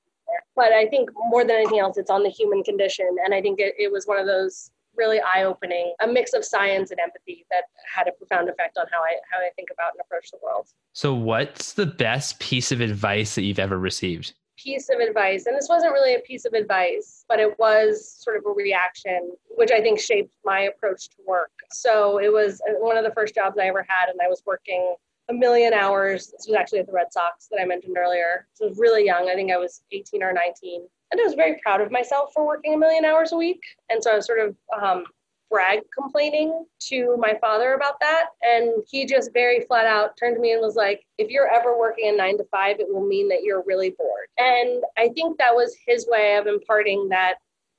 But 0.56 0.72
I 0.72 0.88
think 0.88 1.10
more 1.28 1.44
than 1.44 1.58
anything 1.58 1.78
else, 1.78 1.96
it's 1.96 2.10
on 2.10 2.24
the 2.24 2.30
human 2.30 2.64
condition, 2.64 3.06
and 3.24 3.32
I 3.32 3.40
think 3.40 3.60
it, 3.60 3.74
it 3.78 3.92
was 3.92 4.04
one 4.06 4.18
of 4.18 4.26
those 4.26 4.72
really 4.96 5.20
eye-opening 5.20 5.94
a 6.00 6.06
mix 6.06 6.32
of 6.32 6.44
science 6.44 6.90
and 6.90 7.00
empathy 7.00 7.46
that 7.50 7.64
had 7.92 8.08
a 8.08 8.12
profound 8.12 8.48
effect 8.48 8.78
on 8.78 8.86
how 8.90 9.00
i 9.00 9.16
how 9.30 9.38
i 9.38 9.50
think 9.56 9.68
about 9.72 9.92
and 9.92 10.00
approach 10.00 10.30
the 10.30 10.38
world. 10.42 10.68
So 10.92 11.14
what's 11.14 11.72
the 11.72 11.86
best 11.86 12.38
piece 12.40 12.72
of 12.72 12.80
advice 12.80 13.34
that 13.34 13.42
you've 13.42 13.58
ever 13.58 13.78
received? 13.78 14.34
Piece 14.58 14.88
of 14.90 15.00
advice 15.00 15.46
and 15.46 15.56
this 15.56 15.68
wasn't 15.68 15.92
really 15.92 16.14
a 16.14 16.20
piece 16.20 16.44
of 16.44 16.52
advice 16.52 17.24
but 17.28 17.40
it 17.40 17.58
was 17.58 18.16
sort 18.22 18.36
of 18.36 18.44
a 18.46 18.50
reaction 18.50 19.32
which 19.56 19.70
i 19.70 19.80
think 19.80 19.98
shaped 19.98 20.34
my 20.44 20.60
approach 20.62 21.08
to 21.10 21.16
work. 21.26 21.52
So 21.72 22.18
it 22.18 22.32
was 22.32 22.60
uh, 22.68 22.74
one 22.78 22.96
of 22.96 23.04
the 23.04 23.12
first 23.12 23.34
jobs 23.34 23.58
i 23.58 23.66
ever 23.66 23.84
had 23.88 24.08
and 24.08 24.18
i 24.22 24.28
was 24.28 24.42
working 24.46 24.94
a 25.28 25.32
million 25.32 25.72
hours. 25.72 26.32
This 26.32 26.46
was 26.48 26.56
actually 26.56 26.80
at 26.80 26.86
the 26.86 26.92
red 26.92 27.12
sox 27.12 27.48
that 27.50 27.60
i 27.60 27.64
mentioned 27.64 27.96
earlier. 27.96 28.46
So 28.54 28.66
i 28.66 28.68
was 28.68 28.78
really 28.78 29.04
young 29.04 29.28
i 29.30 29.34
think 29.34 29.50
i 29.50 29.56
was 29.56 29.82
18 29.90 30.22
or 30.22 30.32
19 30.32 30.86
and 31.12 31.20
I 31.20 31.24
was 31.24 31.34
very 31.34 31.60
proud 31.62 31.80
of 31.80 31.92
myself 31.92 32.30
for 32.32 32.46
working 32.46 32.74
a 32.74 32.78
million 32.78 33.04
hours 33.04 33.32
a 33.32 33.36
week. 33.36 33.60
And 33.90 34.02
so 34.02 34.10
I 34.10 34.16
was 34.16 34.26
sort 34.26 34.40
of 34.40 34.56
um, 34.80 35.04
brag 35.50 35.80
complaining 35.96 36.64
to 36.88 37.16
my 37.18 37.36
father 37.40 37.74
about 37.74 38.00
that. 38.00 38.28
And 38.40 38.82
he 38.88 39.04
just 39.04 39.30
very 39.34 39.60
flat 39.66 39.84
out 39.84 40.16
turned 40.16 40.36
to 40.36 40.40
me 40.40 40.52
and 40.52 40.62
was 40.62 40.74
like, 40.74 41.04
if 41.18 41.28
you're 41.30 41.52
ever 41.52 41.78
working 41.78 42.08
a 42.08 42.16
nine 42.16 42.38
to 42.38 42.44
five, 42.50 42.80
it 42.80 42.92
will 42.92 43.06
mean 43.06 43.28
that 43.28 43.42
you're 43.42 43.62
really 43.66 43.90
bored. 43.90 44.28
And 44.38 44.82
I 44.96 45.10
think 45.10 45.36
that 45.38 45.54
was 45.54 45.76
his 45.86 46.06
way 46.08 46.36
of 46.36 46.46
imparting 46.46 47.10
that 47.10 47.34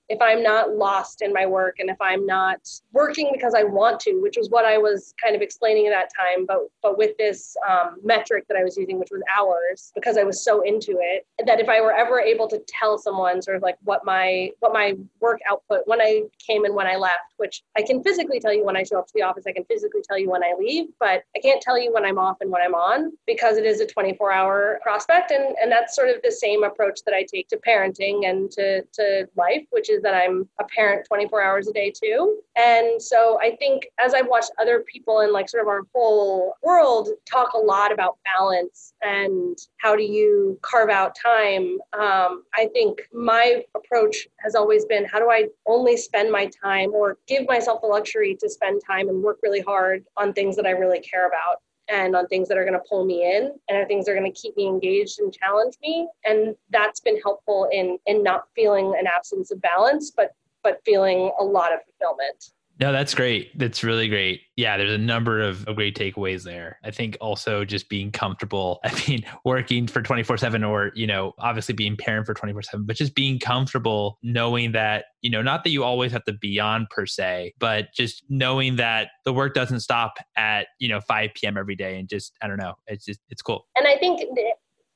if 0.09 0.21
I'm 0.21 0.43
not 0.43 0.75
lost 0.75 1.21
in 1.21 1.31
my 1.31 1.45
work 1.45 1.77
and 1.79 1.89
if 1.89 1.99
I'm 2.01 2.25
not 2.25 2.59
working 2.91 3.31
because 3.33 3.53
I 3.55 3.63
want 3.63 3.99
to, 4.01 4.19
which 4.21 4.37
was 4.37 4.49
what 4.49 4.65
I 4.65 4.77
was 4.77 5.13
kind 5.21 5.35
of 5.35 5.41
explaining 5.41 5.87
at 5.87 5.91
that 5.91 6.09
time, 6.15 6.45
but 6.45 6.59
but 6.81 6.97
with 6.97 7.17
this 7.17 7.55
um, 7.69 7.97
metric 8.03 8.45
that 8.49 8.57
I 8.57 8.63
was 8.63 8.77
using, 8.77 8.99
which 8.99 9.09
was 9.11 9.21
hours, 9.35 9.91
because 9.95 10.17
I 10.17 10.23
was 10.23 10.43
so 10.43 10.61
into 10.61 10.97
it, 10.99 11.25
that 11.45 11.59
if 11.59 11.69
I 11.69 11.81
were 11.81 11.93
ever 11.93 12.19
able 12.19 12.47
to 12.49 12.61
tell 12.67 12.97
someone 12.97 13.41
sort 13.41 13.57
of 13.57 13.63
like 13.63 13.77
what 13.83 14.05
my 14.05 14.51
what 14.59 14.73
my 14.73 14.95
work 15.19 15.39
output 15.49 15.81
when 15.85 16.01
I 16.01 16.23
came 16.45 16.65
and 16.65 16.75
when 16.75 16.87
I 16.87 16.95
left, 16.95 17.33
which 17.37 17.63
I 17.77 17.81
can 17.81 18.03
physically 18.03 18.39
tell 18.39 18.53
you 18.53 18.65
when 18.65 18.77
I 18.77 18.83
show 18.83 18.99
up 18.99 19.07
to 19.07 19.13
the 19.15 19.23
office, 19.23 19.45
I 19.47 19.53
can 19.53 19.63
physically 19.65 20.01
tell 20.07 20.17
you 20.17 20.29
when 20.29 20.43
I 20.43 20.53
leave, 20.57 20.87
but 20.99 21.23
I 21.35 21.39
can't 21.41 21.61
tell 21.61 21.79
you 21.79 21.93
when 21.93 22.05
I'm 22.05 22.17
off 22.17 22.37
and 22.41 22.51
when 22.51 22.61
I'm 22.61 22.75
on 22.75 23.13
because 23.25 23.57
it 23.57 23.65
is 23.65 23.79
a 23.79 23.87
24 23.87 24.31
hour 24.33 24.79
prospect, 24.83 25.31
and 25.31 25.55
and 25.61 25.71
that's 25.71 25.95
sort 25.95 26.09
of 26.09 26.21
the 26.23 26.31
same 26.31 26.63
approach 26.63 26.99
that 27.05 27.13
I 27.13 27.23
take 27.23 27.47
to 27.49 27.57
parenting 27.57 28.29
and 28.29 28.51
to 28.51 28.81
to 28.81 29.27
life, 29.35 29.65
which 29.71 29.89
is 29.89 29.92
that 30.01 30.13
I'm 30.13 30.47
a 30.59 30.63
parent 30.65 31.05
24 31.07 31.41
hours 31.41 31.67
a 31.67 31.73
day 31.73 31.91
too. 31.91 32.39
And 32.55 33.01
so 33.01 33.39
I 33.41 33.55
think 33.57 33.87
as 33.99 34.13
I've 34.13 34.27
watched 34.27 34.51
other 34.59 34.83
people 34.91 35.21
in 35.21 35.31
like 35.31 35.49
sort 35.49 35.61
of 35.61 35.67
our 35.67 35.81
whole 35.93 36.55
world 36.63 37.09
talk 37.29 37.53
a 37.53 37.57
lot 37.57 37.91
about 37.91 38.17
balance 38.25 38.93
and 39.01 39.57
how 39.77 39.95
do 39.95 40.03
you 40.03 40.57
carve 40.61 40.89
out 40.89 41.15
time, 41.15 41.77
um, 41.93 42.43
I 42.53 42.69
think 42.73 43.01
my 43.13 43.63
approach 43.75 44.27
has 44.39 44.55
always 44.55 44.85
been 44.85 45.05
how 45.05 45.19
do 45.19 45.29
I 45.29 45.47
only 45.67 45.97
spend 45.97 46.31
my 46.31 46.49
time 46.63 46.91
or 46.93 47.17
give 47.27 47.47
myself 47.47 47.81
the 47.81 47.87
luxury 47.87 48.35
to 48.39 48.49
spend 48.49 48.81
time 48.85 49.09
and 49.09 49.21
work 49.21 49.39
really 49.43 49.61
hard 49.61 50.05
on 50.17 50.33
things 50.33 50.55
that 50.55 50.65
I 50.65 50.71
really 50.71 50.99
care 50.99 51.27
about 51.27 51.61
and 51.89 52.15
on 52.15 52.27
things 52.27 52.47
that 52.47 52.57
are 52.57 52.63
going 52.63 52.73
to 52.73 52.87
pull 52.89 53.05
me 53.05 53.35
in 53.35 53.51
and 53.69 53.87
things 53.87 54.05
that 54.05 54.11
are 54.11 54.19
going 54.19 54.31
to 54.31 54.41
keep 54.41 54.55
me 54.55 54.67
engaged 54.67 55.19
and 55.19 55.33
challenge 55.33 55.75
me 55.81 56.07
and 56.25 56.55
that's 56.69 56.99
been 56.99 57.19
helpful 57.21 57.67
in 57.71 57.97
in 58.05 58.23
not 58.23 58.45
feeling 58.55 58.95
an 58.97 59.05
absence 59.07 59.51
of 59.51 59.61
balance 59.61 60.11
but 60.11 60.31
but 60.63 60.81
feeling 60.85 61.31
a 61.39 61.43
lot 61.43 61.73
of 61.73 61.79
fulfillment. 61.85 62.51
No, 62.83 62.91
that's 62.91 63.15
great. 63.15 63.57
That's 63.57 63.81
really 63.81 64.09
great. 64.09 64.41
Yeah, 64.57 64.75
there's 64.75 64.91
a 64.91 64.97
number 64.97 65.39
of, 65.39 65.65
great 65.73 65.97
takeaways 65.97 66.43
there. 66.43 66.79
I 66.83 66.91
think 66.91 67.15
also 67.21 67.63
just 67.63 67.87
being 67.87 68.11
comfortable. 68.11 68.81
I 68.83 68.91
mean, 69.07 69.23
working 69.45 69.87
for 69.87 70.01
24 70.01 70.35
7 70.35 70.65
or, 70.65 70.91
you 70.93 71.07
know, 71.07 71.31
obviously 71.39 71.73
being 71.73 71.95
parent 71.95 72.25
for 72.25 72.33
24 72.33 72.61
7, 72.63 72.85
but 72.85 72.97
just 72.97 73.15
being 73.15 73.39
comfortable 73.39 74.19
knowing 74.21 74.73
that, 74.73 75.05
you 75.21 75.29
know, 75.29 75.41
not 75.41 75.63
that 75.63 75.69
you 75.69 75.81
always 75.81 76.11
have 76.11 76.25
to 76.25 76.33
be 76.33 76.59
on 76.59 76.85
per 76.91 77.05
se, 77.05 77.53
but 77.57 77.87
just 77.95 78.25
knowing 78.27 78.75
that 78.75 79.11
the 79.23 79.31
work 79.31 79.53
doesn't 79.53 79.79
stop 79.79 80.15
at, 80.35 80.67
you 80.77 80.89
know, 80.89 80.99
5 80.99 81.29
p.m. 81.35 81.57
every 81.57 81.77
day 81.77 81.97
and 81.97 82.09
just, 82.09 82.35
I 82.41 82.47
don't 82.47 82.59
know, 82.59 82.73
it's 82.87 83.05
just, 83.05 83.21
it's 83.29 83.41
cool. 83.41 83.65
And 83.77 83.87
I 83.87 83.95
think 83.95 84.19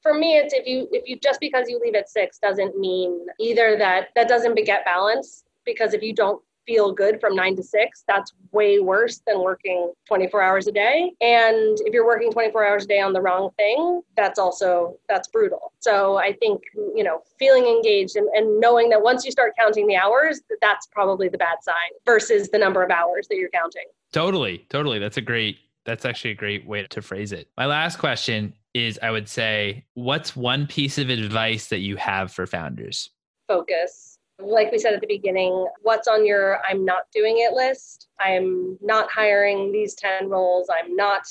for 0.04 0.14
me 0.14 0.36
it's 0.36 0.54
if 0.54 0.68
you 0.68 0.90
if 0.92 1.08
you 1.08 1.18
just 1.24 1.40
because 1.40 1.70
you 1.70 1.80
leave 1.82 1.96
at 1.96 2.10
six 2.10 2.38
doesn't 2.38 2.78
mean 2.78 3.26
either 3.40 3.78
that 3.78 4.10
that 4.16 4.28
doesn't 4.28 4.56
beget 4.56 4.84
balance 4.84 5.46
because 5.66 5.94
if 5.94 6.02
you 6.02 6.14
don't 6.14 6.42
feel 6.68 6.92
good 6.92 7.20
from 7.20 7.36
nine 7.36 7.56
to 7.56 7.64
six, 7.64 8.04
that's 8.08 8.34
way 8.52 8.80
worse 8.80 9.22
than 9.26 9.42
working 9.42 9.94
24 10.06 10.42
hours 10.42 10.68
a 10.68 10.72
day. 10.72 11.14
And 11.22 11.78
if 11.86 11.94
you're 11.94 12.06
working 12.06 12.32
24 12.32 12.66
hours 12.68 12.84
a 12.84 12.88
day 12.88 13.00
on 13.00 13.14
the 13.14 13.22
wrong 13.22 13.50
thing, 13.58 14.02
that's 14.16 14.38
also 14.38 14.98
that's 15.08 15.30
brutal. 15.30 15.72
So 15.80 16.18
I 16.18 16.34
think, 16.34 16.62
you 16.76 17.04
know, 17.04 17.24
feeling 17.40 17.66
engaged 17.66 18.18
and, 18.18 18.28
and 18.36 18.60
knowing 18.60 18.90
that 18.90 19.02
once 19.02 19.26
you 19.26 19.32
start 19.32 19.54
counting 19.58 19.88
the 19.88 19.96
hours, 19.96 20.42
that's 20.62 20.88
probably 20.88 21.30
the 21.30 21.38
bad 21.38 21.58
sign 21.62 21.76
versus 22.06 22.50
the 22.50 22.58
number 22.60 22.84
of 22.84 22.92
hours 22.92 23.28
that 23.30 23.38
you're 23.38 23.50
counting. 23.50 23.86
Totally, 24.12 24.66
totally. 24.70 25.00
That's 25.00 25.18
a 25.18 25.22
great 25.22 25.58
that's 25.86 26.04
actually 26.04 26.32
a 26.32 26.36
great 26.36 26.68
way 26.68 26.86
to 26.86 27.02
phrase 27.02 27.32
it. 27.32 27.48
My 27.56 27.66
last 27.66 27.98
question 27.98 28.54
is 28.74 29.00
I 29.02 29.10
would 29.10 29.30
say, 29.30 29.86
what's 29.94 30.36
one 30.36 30.68
piece 30.68 30.98
of 30.98 31.10
advice 31.10 31.68
that 31.68 31.80
you 31.80 31.96
have 31.96 32.30
for 32.30 32.46
founders? 32.46 33.10
Focus 33.48 34.17
like 34.40 34.72
we 34.72 34.78
said 34.78 34.94
at 34.94 35.02
the 35.02 35.08
beginning, 35.08 35.68
what's 35.82 36.08
on 36.08 36.26
your 36.26 36.60
I'm 36.68 36.86
not 36.86 37.04
doing 37.14 37.40
it 37.40 37.54
list? 37.54 38.08
I'm 38.20 38.78
not 38.82 39.10
hiring 39.10 39.72
these 39.72 39.96
10 39.96 40.30
roles. 40.30 40.70
I'm 40.70 40.96
not 40.96 41.28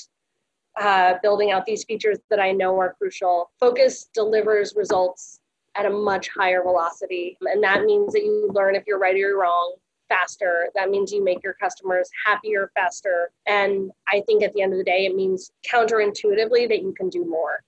uh, 0.81 1.15
building 1.23 1.53
out 1.53 1.65
these 1.65 1.85
features 1.85 2.19
that 2.31 2.41
I 2.41 2.53
know 2.53 2.79
are 2.79 2.95
crucial. 2.95 3.51
Focus 3.59 4.09
delivers 4.13 4.75
results 4.77 5.41
at 5.75 5.87
a 5.87 5.91
much 5.91 6.29
higher 6.29 6.63
velocity. 6.63 7.39
And 7.43 7.63
that 7.63 7.85
means 7.85 8.13
that 8.13 8.25
you 8.25 8.51
learn 8.53 8.75
if 8.75 8.85
you're 8.87 8.99
right 8.99 9.15
or 9.15 9.19
you're 9.19 9.41
wrong 9.41 9.77
faster. 10.09 10.69
That 10.75 10.91
means 10.91 11.13
you 11.13 11.23
make 11.23 11.43
your 11.43 11.55
customers 11.55 12.09
happier 12.25 12.71
faster. 12.75 13.31
And 13.47 13.91
I 14.09 14.23
think 14.27 14.43
at 14.43 14.53
the 14.53 14.63
end 14.63 14.73
of 14.73 14.79
the 14.79 14.85
day, 14.85 15.07
it 15.07 15.15
means 15.15 15.51
counterintuitively 15.71 16.69
that 16.69 16.83
you 16.83 16.95
can 16.97 17.09
do 17.09 17.25
more. 17.25 17.63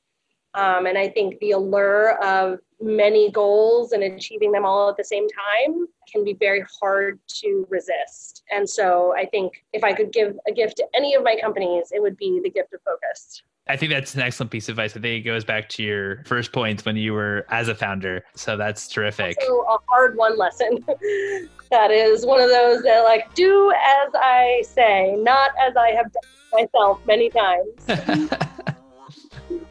Um, 0.58 0.86
and 0.86 0.98
I 0.98 1.08
think 1.08 1.38
the 1.38 1.52
allure 1.52 2.18
of 2.22 2.58
many 2.80 3.30
goals 3.30 3.92
and 3.92 4.02
achieving 4.02 4.50
them 4.50 4.64
all 4.64 4.88
at 4.88 4.96
the 4.96 5.04
same 5.04 5.28
time 5.28 5.86
can 6.10 6.24
be 6.24 6.34
very 6.34 6.64
hard 6.80 7.20
to 7.28 7.64
resist. 7.70 8.42
And 8.50 8.68
so 8.68 9.14
I 9.16 9.26
think 9.26 9.64
if 9.72 9.84
I 9.84 9.92
could 9.92 10.12
give 10.12 10.36
a 10.48 10.52
gift 10.52 10.78
to 10.78 10.86
any 10.96 11.14
of 11.14 11.22
my 11.22 11.36
companies, 11.40 11.92
it 11.92 12.02
would 12.02 12.16
be 12.16 12.40
the 12.42 12.50
gift 12.50 12.74
of 12.74 12.80
focus. 12.82 13.42
I 13.68 13.76
think 13.76 13.92
that's 13.92 14.16
an 14.16 14.20
excellent 14.22 14.50
piece 14.50 14.68
of 14.68 14.72
advice. 14.72 14.96
I 14.96 15.00
think 15.00 15.24
it 15.24 15.28
goes 15.28 15.44
back 15.44 15.68
to 15.70 15.82
your 15.84 16.24
first 16.24 16.50
point 16.50 16.84
when 16.84 16.96
you 16.96 17.12
were 17.12 17.46
as 17.50 17.68
a 17.68 17.74
founder. 17.74 18.24
So 18.34 18.56
that's 18.56 18.88
terrific. 18.88 19.40
So 19.40 19.62
a 19.62 19.78
hard 19.86 20.16
one 20.16 20.36
lesson. 20.36 20.84
that 21.70 21.92
is 21.92 22.26
one 22.26 22.40
of 22.40 22.48
those 22.48 22.82
that 22.82 23.02
like 23.02 23.32
do 23.34 23.70
as 23.70 24.10
I 24.14 24.64
say, 24.66 25.14
not 25.18 25.52
as 25.60 25.76
I 25.76 25.90
have 25.90 26.10
done 26.12 26.22
myself 26.52 27.00
many 27.06 27.30
times. 27.30 28.28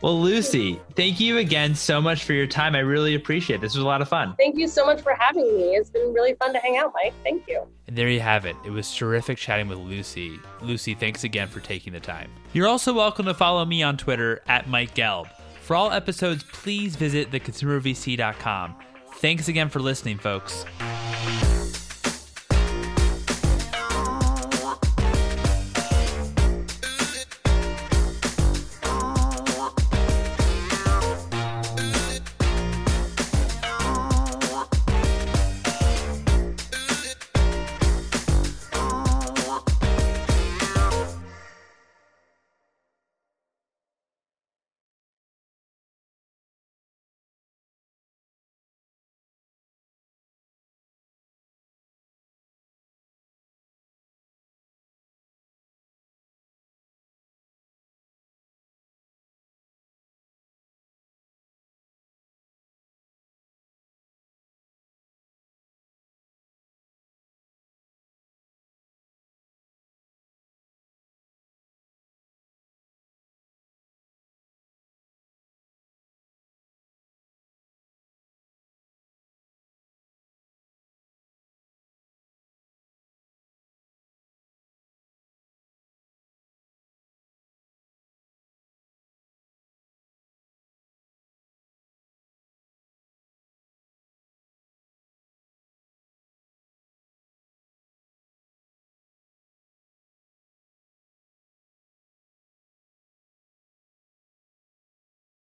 Well, 0.01 0.21
Lucy, 0.21 0.79
thank 0.95 1.19
you 1.19 1.39
again 1.39 1.73
so 1.73 1.99
much 1.99 2.23
for 2.23 2.33
your 2.33 2.45
time. 2.45 2.75
I 2.75 2.79
really 2.79 3.15
appreciate 3.15 3.57
it. 3.57 3.61
This 3.61 3.75
was 3.75 3.83
a 3.83 3.87
lot 3.87 4.01
of 4.01 4.07
fun. 4.07 4.35
Thank 4.37 4.55
you 4.55 4.67
so 4.67 4.85
much 4.85 5.01
for 5.01 5.15
having 5.15 5.57
me. 5.57 5.75
It's 5.75 5.89
been 5.89 6.13
really 6.13 6.35
fun 6.35 6.53
to 6.53 6.59
hang 6.59 6.77
out, 6.77 6.93
Mike. 6.93 7.13
Thank 7.23 7.47
you. 7.47 7.65
And 7.87 7.97
there 7.97 8.07
you 8.07 8.19
have 8.19 8.45
it. 8.45 8.55
It 8.63 8.69
was 8.69 8.93
terrific 8.93 9.39
chatting 9.39 9.67
with 9.67 9.79
Lucy. 9.79 10.39
Lucy, 10.61 10.93
thanks 10.93 11.23
again 11.23 11.47
for 11.47 11.61
taking 11.61 11.93
the 11.93 11.99
time. 11.99 12.29
You're 12.53 12.67
also 12.67 12.93
welcome 12.93 13.25
to 13.25 13.33
follow 13.33 13.65
me 13.65 13.81
on 13.81 13.97
Twitter 13.97 14.41
at 14.47 14.69
Mike 14.69 14.93
Gelb. 14.93 15.29
For 15.61 15.75
all 15.75 15.91
episodes, 15.91 16.43
please 16.43 16.95
visit 16.95 17.31
theconsumervc.com. 17.31 18.75
Thanks 19.15 19.47
again 19.47 19.69
for 19.69 19.79
listening, 19.79 20.19
folks. 20.19 20.63